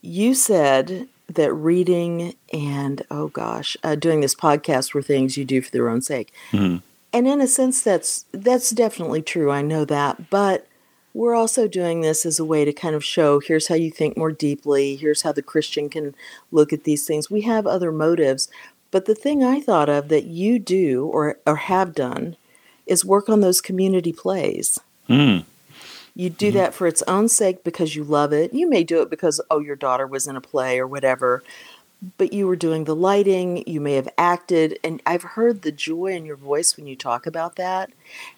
you 0.02 0.34
said 0.34 1.08
that 1.28 1.54
reading 1.54 2.36
and 2.52 3.06
oh 3.10 3.28
gosh, 3.28 3.78
uh, 3.84 3.96
doing 3.96 4.22
this 4.22 4.36
podcast 4.36 4.94
were 4.94 5.02
things 5.02 5.38
you 5.38 5.46
do 5.46 5.62
for 5.62 5.72
their 5.72 5.90
own 5.90 6.02
sake. 6.02 6.34
hmm 6.52 6.78
And 7.14 7.28
in 7.28 7.42
a 7.42 7.48
sense, 7.48 7.82
that's 7.82 8.26
that's 8.32 8.72
definitely 8.72 9.22
true. 9.22 9.52
I 9.52 9.62
know 9.62 9.86
that, 9.86 10.30
but 10.30 10.68
we're 11.14 11.36
also 11.36 11.68
doing 11.68 12.02
this 12.02 12.26
as 12.26 12.40
a 12.40 12.46
way 12.46 12.64
to 12.64 12.72
kind 12.72 12.96
of 12.96 13.04
show 13.04 13.40
here's 13.40 13.68
how 13.68 13.76
you 13.76 13.92
think 13.92 14.16
more 14.16 14.32
deeply. 14.32 14.96
Here's 14.96 15.24
how 15.24 15.34
the 15.34 15.42
Christian 15.42 15.90
can 15.90 16.16
look 16.52 16.72
at 16.72 16.86
these 16.86 17.06
things. 17.06 17.30
We 17.30 17.42
have 17.42 17.68
other 17.68 17.92
motives, 17.92 18.50
but 18.92 19.06
the 19.06 19.16
thing 19.16 19.44
I 19.44 19.60
thought 19.60 19.90
of 19.90 20.10
that 20.10 20.26
you 20.26 20.60
do 20.60 21.06
or 21.06 21.38
or 21.48 21.56
have 21.56 21.96
done 21.96 22.36
is 22.86 23.06
work 23.06 23.30
on 23.30 23.40
those 23.42 23.62
community 23.62 24.14
plays. 24.14 24.80
Mm. 25.10 25.46
You 26.14 26.30
do 26.30 26.52
that 26.52 26.74
for 26.74 26.88
its 26.88 27.02
own 27.04 27.30
sake 27.30 27.64
because 27.64 27.96
you 27.96 28.04
love 28.04 28.34
it. 28.34 28.54
You 28.54 28.70
may 28.70 28.84
do 28.84 29.02
it 29.02 29.10
because 29.10 29.40
oh 29.50 29.60
your 29.60 29.78
daughter 29.78 30.06
was 30.06 30.28
in 30.28 30.36
a 30.36 30.42
play 30.42 30.78
or 30.78 30.86
whatever. 30.88 31.42
but 32.18 32.34
you 32.34 32.48
were 32.48 32.56
doing 32.56 32.86
the 32.86 32.96
lighting, 32.96 33.64
you 33.68 33.80
may 33.80 33.94
have 33.94 34.10
acted, 34.18 34.80
and 34.84 35.02
I've 35.06 35.24
heard 35.24 35.62
the 35.62 35.72
joy 35.72 36.08
in 36.08 36.26
your 36.26 36.36
voice 36.36 36.76
when 36.76 36.88
you 36.88 36.96
talk 36.96 37.28
about 37.28 37.56
that. 37.58 37.92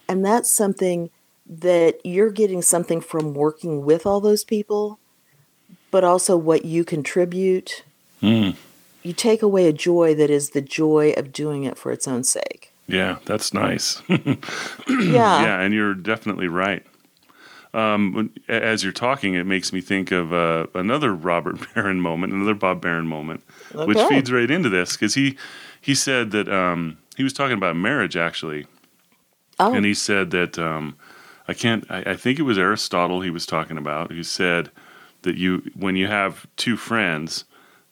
And 0.08 0.24
that's 0.26 0.54
something 0.54 1.10
that 1.47 1.99
you're 2.04 2.32
getting 2.32 2.62
something 2.62 3.01
from 3.01 3.34
working 3.34 3.86
with 3.86 4.06
all 4.06 4.20
those 4.20 4.43
people, 4.43 4.99
but 5.91 6.04
also 6.04 6.36
what 6.38 6.66
you 6.66 6.84
contribute. 6.84 7.84
Mm. 8.22 8.56
You 9.04 9.14
take 9.14 9.41
away 9.41 9.68
a 9.68 9.74
joy 9.74 10.16
that 10.16 10.30
is 10.30 10.51
the 10.51 10.62
joy 10.62 11.14
of 11.18 11.32
doing 11.32 11.64
it 11.66 11.78
for 11.78 11.91
its 11.91 12.08
own 12.08 12.24
sake. 12.24 12.72
Yeah, 12.88 13.18
that's 13.26 13.54
nice. 13.54 14.01
Yeah. 14.10 15.41
yeah, 15.43 15.60
and 15.62 15.74
you're 15.74 15.93
definitely 15.93 16.47
right. 16.47 16.86
Um, 17.74 18.32
as 18.47 18.84
you're 18.84 18.93
talking, 18.93 19.34
it 19.34 19.45
makes 19.45 19.74
me 19.74 19.82
think 19.82 20.12
of 20.12 20.32
uh, 20.32 20.68
another 20.76 21.14
Robert 21.14 21.58
Barron 21.76 21.99
moment, 21.99 22.34
another 22.34 22.54
Bob 22.54 22.82
Barron 22.82 23.08
moment, 23.08 23.43
which 23.74 23.97
feeds 24.10 24.32
right 24.32 24.49
into 24.49 24.70
this 24.70 24.93
because 24.93 25.16
he 25.16 25.38
he 25.82 25.95
said 25.95 26.32
that 26.32 26.47
um, 26.47 26.97
he 27.18 27.24
was 27.24 27.34
talking 27.34 27.58
about 27.58 27.76
marriage 27.76 28.16
actually, 28.16 28.68
Oh, 29.60 29.74
and 29.74 29.86
he 29.86 29.93
said 29.95 30.30
that 30.32 30.60
um, 30.60 30.95
I 31.47 31.54
can't. 31.54 31.89
I, 31.89 32.12
I 32.12 32.16
think 32.16 32.38
it 32.38 32.43
was 32.43 32.58
Aristotle 32.60 33.22
he 33.22 33.32
was 33.32 33.45
talking 33.45 33.78
about. 33.78 34.12
Who 34.12 34.24
said 34.24 34.70
that 35.24 35.36
you 35.38 35.64
when 35.76 35.95
you 35.95 36.08
have 36.08 36.45
two 36.58 36.78
friends, 36.78 37.45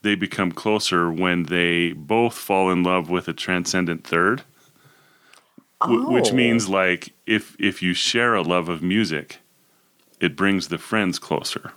they 0.04 0.16
become 0.16 0.52
closer 0.52 1.12
when 1.12 1.43
they 1.43 1.93
both 1.93 2.34
fall 2.36 2.72
in 2.72 2.84
love 2.84 3.10
with 3.10 3.28
a 3.28 3.34
transcendent 3.34 4.06
third. 4.06 4.43
Wh- 5.84 6.10
which 6.12 6.32
Oh. 6.32 6.36
means 6.36 6.70
like 6.70 7.14
if 7.26 7.56
if 7.60 7.82
you 7.82 7.93
share 7.93 8.34
a 8.36 8.41
love 8.41 8.70
of 8.70 8.82
music, 8.84 9.39
it 10.20 10.36
brings 10.36 10.68
the 10.68 10.78
friends 10.78 11.18
closer. 11.20 11.72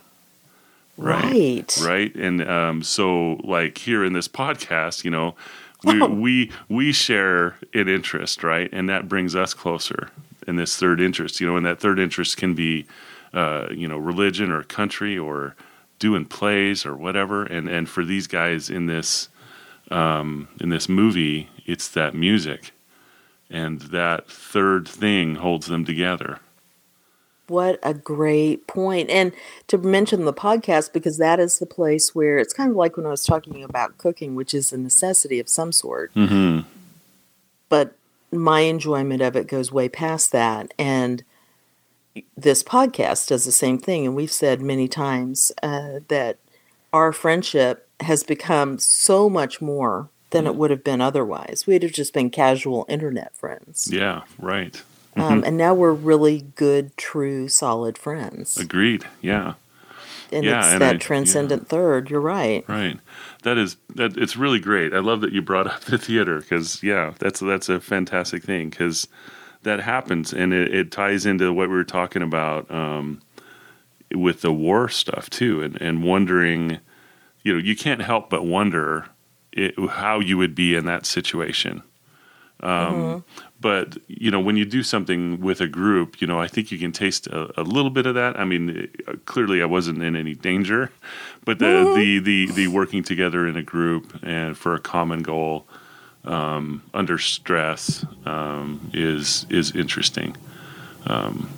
right. 0.97 1.77
Right. 1.83 2.15
And 2.15 2.47
um, 2.47 2.83
so 2.83 3.33
like 3.43 3.77
here 3.79 4.03
in 4.05 4.13
this 4.13 4.27
podcast, 4.27 5.03
you 5.03 5.11
know, 5.11 5.35
we 5.83 6.01
we 6.07 6.51
we 6.69 6.91
share 6.93 7.55
an 7.73 7.87
interest, 7.89 8.43
right? 8.43 8.69
And 8.71 8.87
that 8.89 9.07
brings 9.09 9.35
us 9.35 9.53
closer 9.53 10.09
in 10.47 10.55
this 10.55 10.77
third 10.77 11.01
interest, 11.01 11.41
you 11.41 11.47
know, 11.47 11.57
and 11.57 11.65
that 11.65 11.79
third 11.79 11.99
interest 11.99 12.37
can 12.37 12.53
be 12.53 12.85
uh, 13.33 13.67
you 13.71 13.87
know, 13.87 13.97
religion 13.97 14.51
or 14.51 14.63
country 14.63 15.17
or 15.17 15.55
doing 16.05 16.25
plays 16.25 16.85
or 16.85 16.95
whatever. 16.95 17.43
And 17.43 17.67
and 17.67 17.89
for 17.89 18.05
these 18.05 18.27
guys 18.27 18.69
in 18.69 18.85
this 18.85 19.29
um, 19.89 20.47
in 20.61 20.69
this 20.69 20.87
movie, 20.87 21.49
it's 21.65 21.87
that 21.89 22.13
music. 22.13 22.71
And 23.49 23.81
that 23.81 24.29
third 24.29 24.87
thing 24.87 25.35
holds 25.35 25.67
them 25.67 25.83
together. 25.85 26.39
What 27.47 27.79
a 27.83 27.93
great 27.93 28.67
point. 28.67 29.09
And 29.09 29.31
to 29.67 29.77
mention 29.77 30.25
the 30.25 30.33
podcast, 30.33 30.93
because 30.93 31.17
that 31.19 31.39
is 31.39 31.59
the 31.59 31.67
place 31.67 32.15
where 32.15 32.39
it's 32.39 32.53
kind 32.53 32.71
of 32.71 32.75
like 32.75 32.97
when 32.97 33.05
I 33.05 33.09
was 33.09 33.23
talking 33.23 33.63
about 33.63 33.99
cooking, 33.99 34.33
which 34.35 34.53
is 34.53 34.73
a 34.73 34.77
necessity 34.77 35.39
of 35.39 35.47
some 35.47 35.71
sort. 35.71 36.13
Mm-hmm. 36.15 36.67
But 37.69 37.95
my 38.31 38.61
enjoyment 38.61 39.21
of 39.21 39.35
it 39.35 39.47
goes 39.47 39.71
way 39.71 39.89
past 39.89 40.31
that. 40.31 40.73
And 40.79 41.23
this 42.37 42.63
podcast 42.63 43.27
does 43.27 43.45
the 43.45 43.51
same 43.51 43.77
thing. 43.77 44.05
And 44.05 44.15
we've 44.15 44.31
said 44.31 44.61
many 44.61 44.87
times 44.87 45.51
uh, 45.63 45.99
that 46.07 46.37
our 46.93 47.11
friendship 47.11 47.87
has 48.01 48.23
become 48.23 48.77
so 48.77 49.29
much 49.29 49.61
more 49.61 50.09
than 50.31 50.45
it 50.47 50.55
would 50.55 50.69
have 50.71 50.83
been 50.83 51.01
otherwise. 51.01 51.65
We'd 51.67 51.83
have 51.83 51.91
just 51.93 52.13
been 52.13 52.29
casual 52.29 52.85
internet 52.89 53.35
friends. 53.35 53.89
Yeah, 53.91 54.21
right. 54.39 54.81
Um, 55.17 55.43
and 55.45 55.55
now 55.55 55.73
we're 55.73 55.93
really 55.93 56.41
good, 56.55 56.95
true, 56.97 57.47
solid 57.47 57.97
friends. 57.97 58.57
Agreed. 58.57 59.05
Yeah. 59.21 59.53
and 60.31 60.43
Yeah, 60.43 60.59
it's 60.59 60.73
and 60.73 60.81
that 60.81 60.95
I- 60.95 60.97
transcendent 60.97 61.69
third. 61.69 62.09
You're 62.09 62.19
right. 62.19 62.65
Right. 62.67 62.99
That 63.43 63.57
is 63.57 63.77
that. 63.95 64.17
It's 64.17 64.35
really 64.35 64.59
great. 64.59 64.93
I 64.93 64.99
love 64.99 65.21
that 65.21 65.31
you 65.31 65.41
brought 65.41 65.67
up 65.67 65.81
the 65.81 65.97
theater 65.97 66.41
because 66.41 66.83
yeah, 66.83 67.13
that's 67.19 67.39
that's 67.39 67.69
a 67.69 67.79
fantastic 67.79 68.43
thing 68.43 68.69
because 68.71 69.07
that 69.65 69.81
happens 69.81 70.33
and 70.33 70.53
it, 70.53 70.73
it 70.73 70.91
ties 70.91 71.25
into 71.25 71.51
what 71.51 71.69
we 71.69 71.75
were 71.75 71.83
talking 71.83 72.21
about 72.21 72.71
um, 72.71 73.21
with 74.15 74.41
the 74.41 74.53
war 74.53 74.87
stuff 74.89 75.29
too, 75.29 75.61
and 75.61 75.79
and 75.81 76.03
wondering, 76.03 76.79
you 77.43 77.53
know, 77.53 77.59
you 77.59 77.75
can't 77.75 78.01
help 78.01 78.29
but 78.29 78.45
wonder 78.45 79.07
it, 79.51 79.73
how 79.89 80.19
you 80.19 80.37
would 80.37 80.55
be 80.55 80.75
in 80.75 80.85
that 80.85 81.05
situation. 81.05 81.83
Um, 82.61 83.23
But 83.59 83.97
you 84.07 84.31
know, 84.31 84.39
when 84.39 84.57
you 84.57 84.65
do 84.65 84.83
something 84.83 85.41
with 85.41 85.59
a 85.59 85.67
group, 85.67 86.21
you 86.21 86.27
know, 86.27 86.39
I 86.39 86.47
think 86.47 86.71
you 86.71 86.77
can 86.77 86.91
taste 86.91 87.27
a, 87.27 87.59
a 87.59 87.63
little 87.63 87.89
bit 87.89 88.05
of 88.05 88.15
that. 88.15 88.39
I 88.39 88.45
mean, 88.45 88.89
uh, 89.07 89.13
clearly, 89.25 89.61
I 89.61 89.65
wasn't 89.65 90.03
in 90.03 90.15
any 90.15 90.35
danger, 90.35 90.91
but 91.45 91.59
the 91.59 91.93
the, 91.95 92.19
the 92.19 92.51
the 92.53 92.67
working 92.67 93.03
together 93.03 93.47
in 93.47 93.55
a 93.57 93.63
group 93.63 94.19
and 94.23 94.57
for 94.57 94.75
a 94.75 94.79
common 94.79 95.23
goal 95.23 95.65
um, 96.25 96.81
under 96.93 97.17
stress 97.17 98.05
um, 98.25 98.89
is 98.93 99.45
is 99.49 99.75
interesting. 99.75 100.35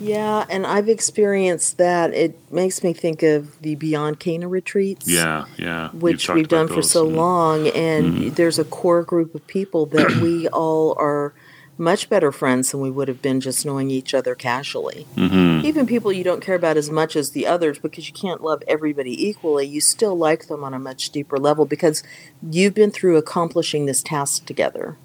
Yeah, 0.00 0.44
and 0.50 0.66
I've 0.66 0.88
experienced 0.88 1.78
that. 1.78 2.12
It 2.12 2.38
makes 2.52 2.82
me 2.84 2.92
think 2.92 3.22
of 3.22 3.58
the 3.62 3.74
Beyond 3.76 4.20
Cana 4.20 4.46
retreats. 4.46 5.08
Yeah, 5.08 5.46
yeah. 5.56 5.88
Which 5.90 6.28
we've 6.28 6.48
done 6.48 6.68
for 6.68 6.82
so 6.82 7.06
and- 7.06 7.16
long, 7.16 7.68
and 7.68 8.04
Mm-hmm. 8.14 8.28
there's 8.34 8.58
a 8.58 8.64
core 8.64 9.02
group 9.02 9.34
of 9.34 9.46
people 9.46 9.86
that 9.86 10.16
we 10.22 10.48
all 10.48 10.94
are 10.98 11.32
much 11.78 12.10
better 12.10 12.32
friends 12.32 12.70
than 12.72 12.80
we 12.80 12.90
would 12.90 13.06
have 13.08 13.22
been 13.22 13.40
just 13.40 13.64
knowing 13.64 13.90
each 13.90 14.12
other 14.12 14.34
casually. 14.34 15.06
Mhm. 15.16 15.64
Even 15.64 15.86
people 15.86 16.12
you 16.12 16.24
don't 16.24 16.40
care 16.42 16.56
about 16.56 16.76
as 16.76 16.90
much 16.90 17.14
as 17.16 17.30
the 17.30 17.46
others 17.46 17.78
because 17.78 18.08
you 18.08 18.12
can't 18.14 18.42
love 18.42 18.62
everybody 18.66 19.28
equally, 19.28 19.66
you 19.66 19.80
still 19.80 20.16
like 20.16 20.48
them 20.48 20.64
on 20.64 20.74
a 20.74 20.78
much 20.78 21.10
deeper 21.10 21.38
level 21.38 21.64
because 21.64 22.02
you've 22.50 22.74
been 22.74 22.90
through 22.90 23.16
accomplishing 23.16 23.86
this 23.86 24.02
task 24.02 24.44
together. 24.44 24.96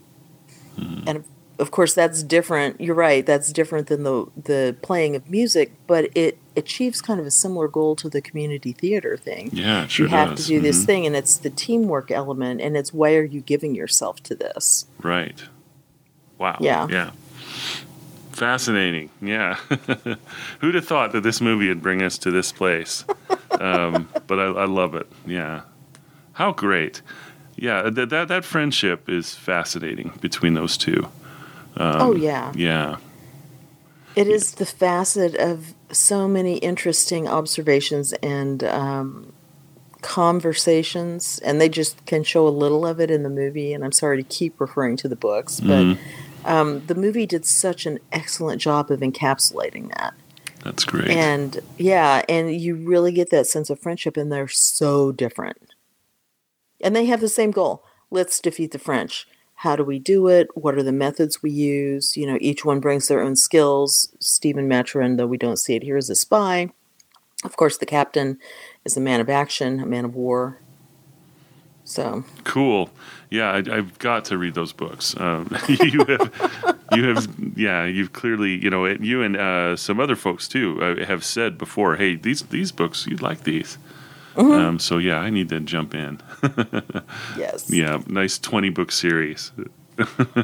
Mm-hmm. 0.79 1.07
And 1.07 1.23
of 1.59 1.69
course 1.69 1.93
that's 1.93 2.23
different. 2.23 2.81
You're 2.81 2.95
right, 2.95 3.23
that's 3.25 3.53
different 3.53 3.87
than 3.87 4.01
the 4.03 4.25
the 4.43 4.75
playing 4.81 5.15
of 5.15 5.29
music, 5.29 5.71
but 5.85 6.09
it 6.15 6.39
achieves 6.57 7.01
kind 7.01 7.19
of 7.19 7.25
a 7.27 7.31
similar 7.31 7.67
goal 7.67 7.95
to 7.97 8.09
the 8.09 8.21
community 8.21 8.71
theater 8.73 9.15
thing. 9.17 9.49
Yeah, 9.53 9.85
sure 9.87 10.07
you 10.07 10.09
have 10.09 10.31
does. 10.31 10.41
to 10.47 10.47
do 10.47 10.59
this 10.59 10.81
Mhm. 10.81 10.85
thing 10.85 11.05
and 11.05 11.15
it's 11.15 11.37
the 11.37 11.49
teamwork 11.51 12.09
element 12.09 12.61
and 12.61 12.75
it's 12.75 12.91
why 12.93 13.13
are 13.15 13.23
you 13.23 13.41
giving 13.41 13.75
yourself 13.75 14.21
to 14.23 14.35
this? 14.35 14.85
Right. 15.03 15.43
Wow. 16.43 16.57
Yeah. 16.59 16.87
Yeah. 16.89 17.11
Fascinating. 18.33 19.09
Yeah. 19.21 19.55
Who'd 20.59 20.75
have 20.75 20.85
thought 20.85 21.13
that 21.13 21.21
this 21.21 21.39
movie 21.39 21.69
would 21.69 21.81
bring 21.81 22.01
us 22.01 22.17
to 22.17 22.31
this 22.31 22.51
place? 22.51 23.05
um, 23.61 24.09
but 24.27 24.39
I, 24.39 24.43
I 24.47 24.65
love 24.65 24.93
it. 24.93 25.07
Yeah. 25.25 25.61
How 26.33 26.51
great. 26.51 27.01
Yeah. 27.55 27.83
That, 27.89 28.09
that 28.09 28.27
that 28.27 28.43
friendship 28.43 29.07
is 29.07 29.33
fascinating 29.35 30.11
between 30.19 30.53
those 30.53 30.75
two. 30.75 31.07
Um, 31.77 32.01
oh 32.01 32.13
yeah. 32.15 32.51
Yeah. 32.55 32.97
It 34.17 34.27
is 34.27 34.55
the 34.55 34.65
facet 34.65 35.35
of 35.35 35.73
so 35.91 36.27
many 36.27 36.57
interesting 36.57 37.27
observations 37.27 38.11
and 38.21 38.63
um, 38.65 39.31
conversations, 40.01 41.39
and 41.39 41.59
they 41.61 41.69
just 41.69 42.05
can 42.05 42.23
show 42.23 42.47
a 42.47 42.49
little 42.49 42.85
of 42.85 42.99
it 42.99 43.09
in 43.09 43.23
the 43.23 43.29
movie. 43.29 43.73
And 43.73 43.83
I'm 43.83 43.91
sorry 43.93 44.17
to 44.21 44.27
keep 44.27 44.59
referring 44.59 44.97
to 44.97 45.07
the 45.07 45.15
books, 45.15 45.59
but 45.59 45.83
Mhm. 45.83 45.97
Um, 46.45 46.85
the 46.87 46.95
movie 46.95 47.25
did 47.25 47.45
such 47.45 47.85
an 47.85 47.99
excellent 48.11 48.61
job 48.61 48.91
of 48.91 48.99
encapsulating 48.99 49.89
that. 49.89 50.13
That's 50.63 50.85
great. 50.85 51.09
And 51.09 51.59
yeah, 51.77 52.23
and 52.29 52.55
you 52.55 52.75
really 52.75 53.11
get 53.11 53.29
that 53.31 53.47
sense 53.47 53.69
of 53.69 53.79
friendship, 53.79 54.15
and 54.15 54.31
they're 54.31 54.47
so 54.47 55.11
different. 55.11 55.57
And 56.81 56.95
they 56.95 57.05
have 57.05 57.21
the 57.21 57.29
same 57.29 57.51
goal 57.51 57.83
let's 58.13 58.39
defeat 58.39 58.71
the 58.71 58.79
French. 58.79 59.27
How 59.55 59.75
do 59.75 59.83
we 59.83 59.97
do 59.97 60.27
it? 60.27 60.47
What 60.55 60.75
are 60.75 60.83
the 60.83 60.91
methods 60.91 61.41
we 61.41 61.49
use? 61.49 62.15
You 62.15 62.27
know, 62.27 62.37
each 62.39 62.63
one 62.63 62.79
brings 62.79 63.07
their 63.07 63.21
own 63.21 63.35
skills. 63.35 64.13
Stephen 64.19 64.67
Maturin, 64.67 65.17
though 65.17 65.27
we 65.27 65.37
don't 65.37 65.57
see 65.57 65.75
it 65.75 65.83
here, 65.83 65.97
is 65.97 66.09
a 66.09 66.15
spy. 66.15 66.69
Of 67.43 67.57
course, 67.57 67.77
the 67.77 67.85
captain 67.85 68.37
is 68.85 68.95
a 68.95 69.01
man 69.01 69.19
of 69.19 69.29
action, 69.29 69.79
a 69.79 69.85
man 69.85 70.05
of 70.05 70.15
war. 70.15 70.59
So, 71.85 72.23
Cool. 72.43 72.89
Yeah, 73.33 73.51
I, 73.51 73.57
I've 73.57 73.97
got 73.97 74.25
to 74.25 74.37
read 74.37 74.53
those 74.53 74.73
books. 74.73 75.19
Um, 75.19 75.49
you 75.67 76.05
have, 76.05 76.77
you 76.93 77.03
have, 77.07 77.27
yeah, 77.55 77.83
you've 77.83 78.13
clearly, 78.13 78.51
you 78.63 78.69
know, 78.69 78.85
you 78.85 79.23
and 79.23 79.35
uh, 79.35 79.75
some 79.75 79.99
other 79.99 80.15
folks 80.15 80.47
too 80.47 80.79
uh, 80.79 81.03
have 81.03 81.25
said 81.25 81.57
before, 81.57 81.95
hey, 81.95 82.15
these 82.15 82.43
these 82.43 82.71
books, 82.71 83.07
you'd 83.07 83.23
like 83.23 83.43
these. 83.43 83.79
Um, 84.35 84.77
so 84.77 84.99
yeah, 84.99 85.17
I 85.17 85.31
need 85.31 85.49
to 85.49 85.59
jump 85.61 85.95
in. 85.95 86.21
yes. 87.35 87.71
Yeah, 87.71 88.03
nice 88.05 88.37
twenty 88.37 88.69
book 88.69 88.91
series. 88.91 89.51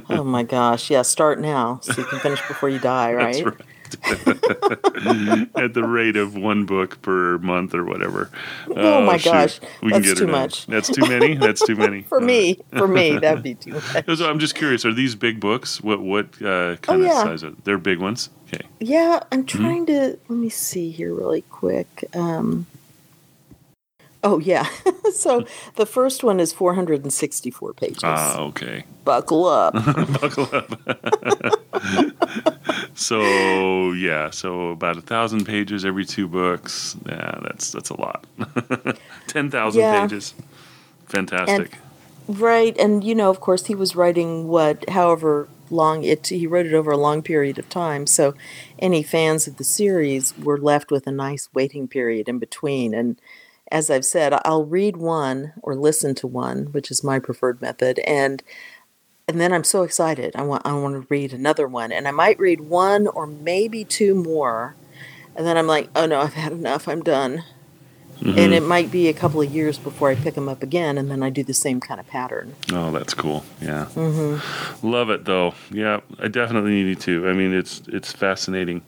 Oh 0.10 0.24
my 0.24 0.44
gosh. 0.44 0.92
Yeah, 0.92 1.02
start 1.02 1.40
now 1.40 1.80
so 1.82 1.94
you 2.00 2.08
can 2.08 2.20
finish 2.20 2.40
before 2.48 2.70
you 2.70 2.78
die, 2.78 3.14
right? 3.14 3.44
That's 3.44 3.46
right. 3.46 3.68
At 5.56 5.74
the 5.74 5.84
rate 5.88 6.16
of 6.16 6.36
one 6.36 6.66
book 6.66 7.02
per 7.02 7.38
month 7.40 7.74
or 7.74 7.84
whatever. 7.86 8.30
Oh 8.76 9.02
my 9.02 9.18
shoot. 9.18 9.32
gosh, 9.32 9.60
we 9.82 9.92
can 9.92 10.02
that's 10.02 10.14
get 10.14 10.18
too 10.18 10.26
done. 10.26 10.32
much. 10.32 10.66
That's 10.68 10.90
too 10.90 11.08
many. 11.08 11.36
That's 11.36 11.66
too 11.66 11.76
many. 11.76 12.02
For 12.10 12.20
me, 12.20 12.60
for 12.76 12.88
me, 12.88 13.18
that'd 13.22 13.44
be 13.44 13.56
too 13.56 13.74
much. 13.74 14.06
So 14.18 14.30
I'm 14.30 14.40
just 14.40 14.56
curious. 14.56 14.86
Are 14.86 14.94
these 14.94 15.16
big 15.16 15.40
books? 15.40 15.82
What 15.82 16.02
what 16.02 16.26
uh, 16.42 16.76
kind 16.78 17.02
of 17.02 17.08
Oh, 17.08 17.14
yeah. 17.14 17.24
size 17.24 17.44
are 17.44 17.52
they? 17.52 17.56
they're 17.64 17.78
big 17.78 18.00
ones? 18.00 18.30
Okay. 18.54 18.66
Yeah, 18.80 19.20
I'm 19.32 19.46
trying 19.46 19.86
to 19.88 20.18
let 20.28 20.30
me 20.30 20.50
see 20.50 20.90
here 20.92 21.14
really 21.14 21.42
quick. 21.44 22.04
Um, 22.14 22.66
Oh 24.24 24.40
yeah. 24.40 24.68
so 25.14 25.46
the 25.76 25.86
first 25.86 26.24
one 26.24 26.40
is 26.40 26.52
464 26.52 27.74
pages. 27.74 28.00
Ah, 28.04 28.40
okay. 28.40 28.84
Buckle 29.06 29.46
up. 29.46 29.74
Buckle 30.22 30.50
up. 30.52 30.80
so 32.96 33.92
yeah, 33.94 34.30
so 34.30 34.70
about 34.72 34.98
a 34.98 35.02
thousand 35.02 35.46
pages 35.46 35.86
every 35.86 36.06
two 36.06 36.28
books. 36.28 36.96
Yeah, 37.06 37.40
that's 37.44 37.72
that's 37.72 37.90
a 37.90 38.00
lot. 38.00 38.26
Ten 39.28 39.50
thousand 39.50 39.82
Yeah. 39.82 40.02
pages. 40.02 40.34
Fantastic. 41.08 41.78
right, 42.28 42.78
and 42.78 43.04
you 43.04 43.16
know, 43.16 43.30
of 43.30 43.40
course, 43.40 43.66
he 43.66 43.74
was 43.74 43.96
writing 43.96 44.48
what, 44.48 44.88
however 44.90 45.48
long 45.72 46.04
it. 46.04 46.28
He 46.28 46.46
wrote 46.46 46.66
it 46.66 46.74
over 46.74 46.92
a 46.92 46.98
long 46.98 47.22
period 47.22 47.58
of 47.58 47.70
time. 47.70 48.06
So 48.08 48.34
any 48.80 49.02
fans 49.04 49.48
of 49.48 49.58
the 49.58 49.64
series 49.64 50.38
were 50.38 50.58
left 50.58 50.92
with 50.92 51.08
a 51.08 51.12
nice 51.12 51.50
waiting 51.54 51.88
period 51.88 52.28
in 52.28 52.40
between. 52.40 52.94
And 52.94 53.20
as 53.72 53.90
I've 53.90 54.06
said, 54.06 54.34
I'll 54.46 54.66
read 54.66 54.98
one 54.98 55.54
or 55.62 55.76
listen 55.76 56.16
to 56.16 56.28
one, 56.28 56.66
which 56.72 56.92
is 56.92 57.04
my 57.04 57.20
preferred 57.20 57.62
method, 57.62 58.00
and 58.00 58.44
and 59.28 59.40
then 59.40 59.54
I'm 59.54 59.64
so 59.64 59.84
excited. 59.84 60.36
I 60.36 60.42
want 60.42 60.66
I 60.66 60.74
want 60.74 60.96
to 60.96 61.08
read 61.10 61.34
another 61.34 61.68
one, 61.68 61.92
and 61.92 62.08
I 62.08 62.12
might 62.12 62.40
read 62.40 62.62
one 62.62 63.08
or 63.08 63.28
maybe 63.28 63.84
two 63.86 64.16
more, 64.16 64.76
and 65.36 65.46
then 65.46 65.58
I'm 65.58 65.68
like, 65.68 65.90
oh 65.96 66.06
no, 66.06 66.20
I've 66.20 66.34
had 66.34 66.52
enough. 66.52 66.88
I'm 66.88 67.04
done. 67.04 67.44
Mm-hmm. 68.20 68.38
And 68.38 68.54
it 68.54 68.64
might 68.64 68.92
be 68.92 69.08
a 69.08 69.14
couple 69.14 69.42
of 69.42 69.50
years 69.50 69.78
before 69.78 70.10
I 70.10 70.16
pick 70.16 70.36
them 70.36 70.50
up 70.50 70.62
again, 70.62 70.98
and 70.98 71.10
then 71.10 71.24
I 71.24 71.30
do 71.30 71.42
the 71.42 71.54
same 71.54 71.80
kind 71.80 72.02
of 72.02 72.08
pattern. 72.08 72.54
Oh, 72.74 72.92
that's 72.92 73.14
cool. 73.14 73.46
Yeah, 73.62 73.86
mm-hmm. 73.96 74.86
love 74.86 75.10
it 75.10 75.24
though. 75.24 75.54
Yeah, 75.72 76.02
I 76.20 76.28
definitely 76.28 76.84
need 76.84 77.00
to. 77.02 77.30
I 77.30 77.34
mean, 77.34 77.54
it's 77.54 77.82
it's 77.88 78.12
fascinating. 78.12 78.82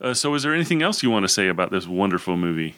Uh, 0.00 0.14
so, 0.14 0.32
is 0.34 0.44
there 0.44 0.54
anything 0.54 0.82
else 0.82 1.02
you 1.02 1.10
want 1.10 1.24
to 1.24 1.28
say 1.28 1.48
about 1.48 1.70
this 1.70 1.86
wonderful 1.86 2.36
movie? 2.36 2.74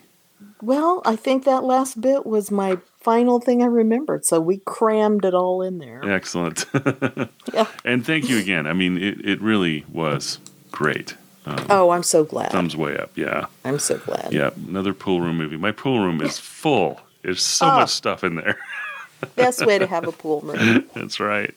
Well, 0.62 1.02
I 1.04 1.16
think 1.16 1.44
that 1.44 1.64
last 1.64 2.00
bit 2.00 2.24
was 2.24 2.50
my 2.50 2.78
final 3.00 3.40
thing 3.40 3.62
I 3.62 3.66
remembered, 3.66 4.24
so 4.24 4.40
we 4.40 4.58
crammed 4.58 5.24
it 5.24 5.34
all 5.34 5.60
in 5.60 5.78
there. 5.78 6.00
Excellent. 6.08 6.64
Yeah. 7.52 7.66
and 7.84 8.06
thank 8.06 8.28
you 8.30 8.38
again. 8.38 8.66
I 8.66 8.72
mean, 8.72 8.96
it, 8.96 9.22
it 9.26 9.42
really 9.42 9.84
was 9.92 10.38
great. 10.70 11.16
Um, 11.44 11.66
Oh, 11.68 11.90
I'm 11.90 12.04
so 12.04 12.24
glad. 12.24 12.52
thumbs 12.52 12.76
way 12.76 12.96
up. 12.96 13.10
Yeah. 13.16 13.46
I'm 13.64 13.78
so 13.80 13.98
glad. 13.98 14.32
Yeah. 14.32 14.50
Another 14.68 14.94
pool 14.94 15.20
room 15.20 15.36
movie. 15.38 15.56
My 15.58 15.72
pool 15.72 15.98
room 16.00 16.22
is 16.22 16.38
full. 16.62 17.00
There's 17.22 17.42
so 17.42 17.66
Oh. 17.66 17.80
much 17.80 17.90
stuff 17.90 18.22
in 18.24 18.36
there. 18.36 18.56
Best 19.36 19.66
way 19.66 19.78
to 19.78 19.86
have 19.86 20.06
a 20.08 20.12
pool 20.12 20.40
room. 20.40 20.88
That's 20.94 21.20
right. 21.20 21.54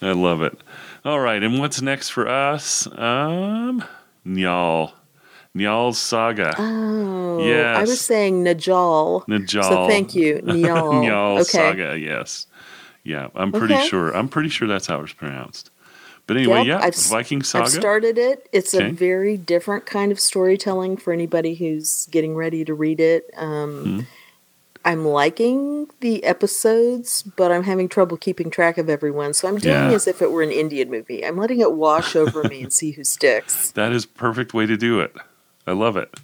I 0.00 0.12
love 0.12 0.40
it. 0.42 0.56
All 1.04 1.20
right. 1.20 1.42
And 1.42 1.58
what's 1.58 1.82
next 1.82 2.10
for 2.10 2.26
us? 2.28 2.86
Um, 2.96 3.84
Njal. 4.26 4.92
Njal's 5.56 5.98
Saga. 6.00 6.54
Oh, 6.58 7.38
yes. 7.44 7.76
I 7.78 7.82
was 7.82 8.00
saying 8.00 8.42
Najal. 8.44 9.24
Najal. 9.26 9.62
So 9.68 9.86
thank 9.88 10.14
you, 10.14 10.36
Njal. 10.44 11.04
Njal 11.04 11.34
okay. 11.42 11.44
Saga. 11.44 11.98
Yes. 11.98 12.46
Yeah. 13.04 13.28
I'm 13.34 13.52
pretty 13.52 13.74
Okay. 13.74 13.86
sure. 13.88 14.16
I'm 14.16 14.28
pretty 14.28 14.48
sure 14.48 14.66
that's 14.66 14.86
how 14.86 15.00
it's 15.02 15.12
pronounced. 15.12 15.70
But 16.26 16.38
anyway, 16.38 16.58
Yep, 16.64 16.66
yeah. 16.66 16.78
I've 16.82 16.96
Viking 16.96 17.42
Saga. 17.42 17.64
I've 17.66 17.70
started 17.70 18.16
it. 18.18 18.48
It's 18.50 18.74
Okay. 18.74 18.88
a 18.88 18.92
very 18.92 19.36
different 19.36 19.84
kind 19.86 20.10
of 20.10 20.18
storytelling 20.18 20.96
for 20.96 21.12
anybody 21.12 21.54
who's 21.54 22.06
getting 22.10 22.34
ready 22.34 22.64
to 22.64 22.72
read 22.74 22.98
it. 22.98 23.30
Um, 23.36 23.84
Hmm. 23.84 24.00
I'm 24.86 25.04
liking 25.06 25.88
the 26.00 26.24
episodes, 26.24 27.22
but 27.22 27.50
I'm 27.52 27.62
having 27.62 27.88
trouble 27.88 28.16
keeping 28.18 28.50
track 28.50 28.76
of 28.76 28.90
everyone. 28.90 29.32
So 29.34 29.48
I'm 29.48 29.56
doing 29.58 29.74
Yeah. 29.74 29.92
as 29.92 30.06
if 30.06 30.20
it 30.20 30.30
were 30.30 30.42
an 30.42 30.50
Indian 30.50 30.90
movie. 30.90 31.24
I'm 31.24 31.38
letting 31.38 31.60
it 31.60 31.72
wash 31.72 32.14
over 32.16 32.42
me 32.44 32.62
and 32.62 32.72
see 32.72 32.90
who 32.90 33.04
sticks. 33.04 33.70
That 33.74 33.92
is 33.92 34.04
perfect 34.04 34.52
way 34.52 34.66
to 34.66 34.76
do 34.76 35.00
it. 35.00 35.14
I 35.66 35.72
love 35.72 35.96
it. 35.96 36.14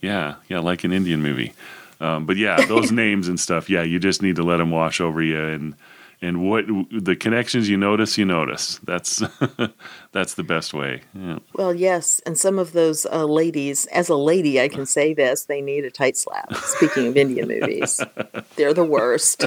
Yeah, 0.00 0.36
yeah, 0.48 0.58
like 0.58 0.84
an 0.84 0.92
Indian 0.92 1.22
movie. 1.22 1.52
Um, 2.00 2.26
but 2.26 2.36
yeah, 2.36 2.64
those 2.66 2.92
names 3.04 3.28
and 3.28 3.38
stuff. 3.38 3.70
Yeah, 3.70 3.82
you 3.82 3.98
just 3.98 4.22
need 4.22 4.36
to 4.36 4.42
let 4.42 4.58
them 4.58 4.70
wash 4.70 5.00
over 5.00 5.22
you, 5.22 5.40
and 5.40 5.74
and 6.20 6.48
what 6.48 6.66
the 6.90 7.16
connections 7.16 7.68
you 7.68 7.76
notice, 7.76 8.18
you 8.18 8.24
notice. 8.24 8.78
That's 8.84 9.22
that's 10.14 10.34
the 10.34 10.44
best 10.44 10.72
way. 10.72 11.02
Yeah. 11.12 11.40
Well, 11.54 11.74
yes, 11.74 12.20
and 12.24 12.38
some 12.38 12.56
of 12.56 12.72
those 12.72 13.04
uh, 13.04 13.24
ladies, 13.24 13.86
as 13.86 14.08
a 14.08 14.14
lady, 14.14 14.60
I 14.60 14.68
can 14.68 14.86
say 14.86 15.12
this: 15.12 15.46
they 15.46 15.60
need 15.60 15.84
a 15.84 15.90
tight 15.90 16.16
slap. 16.16 16.54
Speaking 16.54 17.08
of 17.08 17.16
Indian 17.16 17.48
movies, 17.48 18.00
they're 18.56 18.72
the 18.72 18.84
worst. 18.84 19.40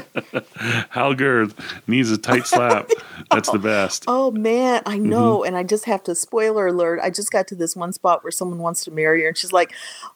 Hallgerd 0.93 1.53
needs 1.87 2.11
a 2.11 2.17
tight 2.17 2.45
slap. 2.45 2.89
That's 3.31 3.49
the 3.49 3.59
best. 3.59 4.03
Oh 4.07 4.29
man, 4.31 4.81
I 4.85 4.97
know. 4.97 5.39
Mm-hmm. 5.39 5.47
And 5.47 5.57
I 5.57 5.63
just 5.63 5.85
have 5.85 6.03
to 6.03 6.13
spoiler 6.13 6.67
alert. 6.67 6.99
I 7.01 7.11
just 7.11 7.31
got 7.31 7.47
to 7.47 7.55
this 7.55 7.73
one 7.73 7.93
spot 7.93 8.25
where 8.25 8.31
someone 8.31 8.59
wants 8.59 8.83
to 8.83 8.91
marry 8.91 9.21
her, 9.21 9.29
and 9.29 9.37
she's 9.37 9.53
like, 9.53 9.71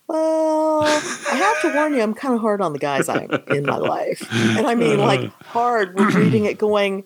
"Well, 0.07 0.83
I 0.83 1.35
have 1.35 1.61
to 1.61 1.73
warn 1.73 1.93
you, 1.93 2.01
I'm 2.01 2.13
kind 2.13 2.35
of 2.35 2.41
hard 2.41 2.59
on 2.59 2.73
the 2.73 2.79
guys 2.79 3.07
I'm 3.07 3.31
in 3.47 3.65
my 3.65 3.77
life, 3.77 4.27
and 4.29 4.67
I 4.67 4.75
mean 4.75 4.99
like 4.99 5.31
hard." 5.45 5.95
We're 5.95 6.11
reading 6.11 6.43
it, 6.43 6.57
going, 6.57 7.05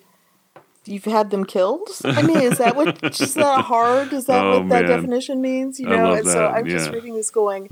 "You've 0.86 1.04
had 1.04 1.30
them 1.30 1.44
killed." 1.44 1.88
I 2.04 2.22
mean, 2.22 2.38
is 2.38 2.58
that 2.58 2.76
what? 2.76 3.02
Is 3.20 3.34
that 3.34 3.64
hard? 3.64 4.12
Is 4.12 4.26
that 4.26 4.44
Oh, 4.44 4.60
what 4.60 4.68
that 4.70 4.82
man. 4.84 4.90
definition 4.90 5.40
means? 5.40 5.78
You 5.80 5.88
know. 5.88 6.14
and 6.14 6.26
so 6.26 6.46
I'm 6.48 6.66
just 6.66 6.90
reading 6.90 7.14
this, 7.14 7.30
going, 7.30 7.68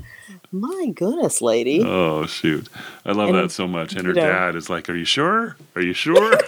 "My 0.51 0.91
goodness, 0.95 1.41
lady." 1.41 1.81
Oh 1.83 2.25
shoot, 2.25 2.67
I 3.05 3.11
love 3.13 3.29
And, 3.29 3.37
that 3.37 3.51
so 3.51 3.67
much. 3.67 3.93
And 3.93 4.05
her 4.05 4.13
know- 4.13 4.21
dad 4.21 4.55
is 4.55 4.69
like, 4.69 4.89
"Are 4.89 4.95
you 4.95 5.05
sure? 5.05 5.55
Are 5.75 5.81
you 5.81 5.93
sure? 5.93 6.31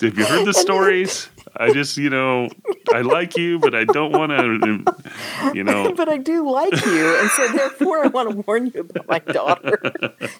Have 0.00 0.16
you 0.18 0.24
heard 0.24 0.44
the 0.46 0.54
stories? 0.54 1.28
I 1.56 1.72
just, 1.72 1.96
you 1.96 2.10
know, 2.10 2.48
I 2.92 3.00
like 3.02 3.36
you, 3.36 3.58
but 3.58 3.74
I 3.74 3.84
don't 3.84 4.12
want 4.12 4.30
to, 4.32 5.52
you 5.54 5.64
know." 5.64 5.92
but 5.96 6.08
I 6.08 6.16
do 6.18 6.48
like 6.50 6.72
you, 6.86 7.16
and 7.20 7.30
so 7.30 7.48
therefore 7.52 8.04
I 8.04 8.08
want 8.08 8.30
to 8.30 8.36
warn 8.46 8.70
you 8.74 8.80
about 8.80 9.08
my 9.08 9.18
daughter. 9.20 9.80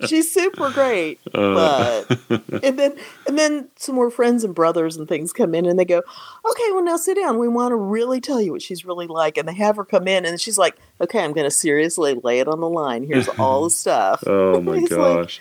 She's 0.06 0.30
super 0.32 0.70
great, 0.70 1.20
Uh. 1.34 2.04
but 2.08 2.42
and 2.62 2.78
then 2.78 2.96
and 3.26 3.38
then 3.38 3.68
some 3.76 3.94
more 3.94 4.10
friends 4.10 4.44
and 4.44 4.54
brothers 4.54 4.96
and 4.96 5.08
things 5.08 5.32
come 5.32 5.54
in, 5.54 5.66
and 5.66 5.78
they 5.78 5.84
go, 5.84 5.98
"Okay, 5.98 6.70
well 6.72 6.82
now 6.84 6.96
sit 6.96 7.16
down. 7.16 7.38
We 7.38 7.48
want 7.48 7.72
to 7.72 7.76
really 7.76 8.20
tell 8.20 8.40
you 8.40 8.52
what 8.52 8.62
she's 8.62 8.84
really 8.84 9.06
like." 9.06 9.36
And 9.38 9.48
they 9.48 9.54
have 9.54 9.76
her 9.76 9.84
come 9.84 10.08
in, 10.08 10.24
and 10.24 10.40
she's 10.40 10.58
like, 10.58 10.76
"Okay, 11.00 11.22
I'm 11.22 11.32
going 11.32 11.46
to 11.46 11.50
seriously 11.50 12.14
lay 12.22 12.40
it 12.40 12.48
on 12.48 12.60
the 12.60 12.68
line. 12.68 13.04
Here's 13.06 13.28
all 13.28 13.64
the 13.64 13.70
stuff." 13.84 14.22
Oh 14.26 14.60
my 14.60 14.80
gosh. 14.88 15.40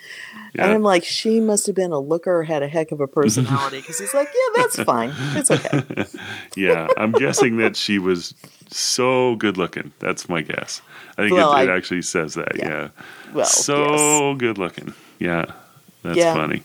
gosh. 0.56 0.64
And 0.64 0.72
I'm 0.74 0.82
like, 0.82 1.04
she 1.04 1.40
must 1.40 1.66
have 1.66 1.74
been 1.76 1.92
a 1.92 1.98
looker, 1.98 2.42
had 2.42 2.62
a 2.62 2.68
heck 2.68 2.92
of 2.92 3.00
a 3.00 3.06
personality, 3.06 3.76
because 3.80 3.98
he's 3.98 4.14
like, 4.14 4.28
"Yeah, 4.28 4.62
that's 4.62 4.82
fine. 4.82 5.12
It's 5.36 5.50
okay." 5.50 6.06
yeah, 6.56 6.88
I'm 6.96 7.12
guessing 7.12 7.56
that 7.58 7.76
she 7.76 7.98
was 7.98 8.34
so 8.70 9.36
good 9.36 9.56
looking. 9.56 9.92
That's 9.98 10.28
my 10.28 10.42
guess. 10.42 10.80
I 11.16 11.22
think 11.22 11.32
Well, 11.32 11.54
it, 11.56 11.64
it 11.64 11.70
I- 11.70 11.76
actually 11.76 12.02
says 12.02 12.34
that. 12.34 12.56
yeah. 12.56 12.68
Yeah. 12.68 12.88
Well, 13.34 13.46
so 13.46 14.34
good 14.34 14.58
looking. 14.58 14.94
Yeah. 15.18 15.46
That's 16.02 16.16
Yeah. 16.16 16.34
funny. 16.34 16.62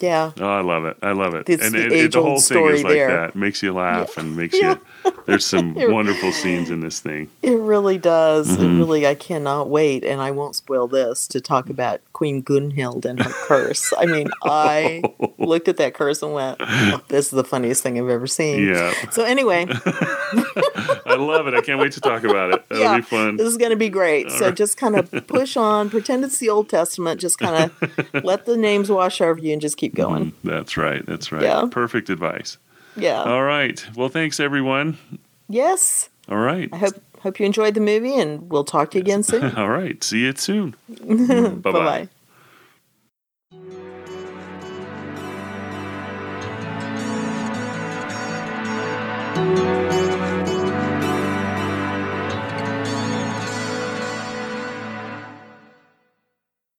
yeah. 0.00 0.32
Oh, 0.38 0.46
I 0.48 0.60
love 0.60 0.84
it. 0.84 0.96
I 1.02 1.12
love 1.12 1.34
it. 1.34 1.48
It's 1.48 1.64
and 1.64 1.74
the 1.74 1.82
and- 1.84 1.92
and 1.92 2.12
the 2.12 2.22
whole 2.22 2.38
thing 2.40 2.64
is 2.66 2.82
like 2.84 2.92
there. 2.92 3.08
that. 3.10 3.36
Makes 3.36 3.62
you 3.62 3.72
laugh 3.72 4.16
and 4.18 4.36
makes 4.36 4.54
Yeah. 4.58 4.72
you. 4.74 4.80
There's 5.26 5.44
some 5.44 5.74
You're- 5.76 5.92
wonderful 5.92 6.32
scenes 6.32 6.70
in 6.70 6.80
this 6.80 7.00
thing. 7.00 7.28
It 7.42 7.58
really 7.58 7.98
does. 7.98 8.48
Mm-hmm. 8.48 8.62
It 8.64 8.78
really, 8.78 9.06
I 9.06 9.14
cannot 9.14 9.68
wait, 9.68 10.04
and 10.04 10.20
I 10.20 10.30
won't 10.30 10.54
spoil 10.56 10.86
this 10.88 11.26
to 11.28 11.40
talk 11.40 11.68
about 11.70 12.00
Queen 12.12 12.42
Gunhild 12.42 13.04
and 13.04 13.20
her 13.22 13.30
curse. 13.46 13.92
I 13.98 14.06
mean, 14.06 14.28
I 14.44 15.02
looked 15.38 15.68
at 15.68 15.76
that 15.78 15.94
curse 15.94 16.22
and 16.22 16.32
went, 16.32 16.58
oh, 16.60 17.02
"This 17.08 17.26
is 17.26 17.30
the 17.32 17.44
funniest 17.44 17.82
thing 17.82 17.98
I've 17.98 18.08
ever 18.08 18.26
seen." 18.26 18.66
Yeah. 18.66 18.92
So 19.10 19.24
anyway, 19.24 19.66
I 21.06 21.16
love 21.18 21.46
it. 21.46 21.54
I 21.54 21.60
can't 21.60 21.80
wait 21.80 21.92
to 21.92 22.00
talk 22.00 22.24
about 22.24 22.52
it. 22.52 22.68
That'll 22.68 22.84
yeah, 22.84 22.96
be 22.96 23.02
fun. 23.02 23.36
this 23.36 23.46
is 23.48 23.56
going 23.56 23.70
to 23.70 23.76
be 23.76 23.88
great. 23.88 24.30
So 24.30 24.50
just 24.50 24.76
kind 24.76 24.96
of 24.96 25.10
push 25.26 25.56
on, 25.56 25.90
pretend 25.90 26.24
it's 26.24 26.38
the 26.38 26.48
Old 26.50 26.68
Testament. 26.68 27.20
Just 27.20 27.38
kind 27.38 27.70
of 27.70 28.24
let 28.24 28.46
the 28.46 28.56
names 28.56 28.90
wash 28.90 29.20
over 29.20 29.38
you, 29.40 29.52
and 29.52 29.60
just 29.60 29.76
keep 29.76 29.94
going. 29.94 30.32
Mm, 30.32 30.34
That's 30.44 30.76
right. 30.76 31.04
That's 31.06 31.32
right. 31.32 31.42
Yeah. 31.42 31.66
Perfect 31.70 32.10
advice. 32.10 32.58
Yeah. 32.96 33.22
All 33.22 33.42
right. 33.42 33.84
Well, 33.94 34.08
thanks 34.08 34.40
everyone. 34.40 34.98
yes. 35.48 36.08
All 36.28 36.38
right. 36.38 36.68
I 36.72 36.76
hope 36.78 36.94
hope 37.20 37.40
you 37.40 37.46
enjoyed 37.46 37.74
the 37.74 37.80
movie, 37.80 38.18
and 38.18 38.50
we'll 38.50 38.64
talk 38.64 38.90
to 38.92 38.98
you 38.98 39.02
again 39.02 39.22
soon. 39.22 39.44
All 39.56 39.68
right. 39.68 40.02
See 40.02 40.20
you 40.20 40.32
soon. 40.36 40.74
Bye 40.88 41.54
Bye 41.54 41.72
bye. 41.72 42.08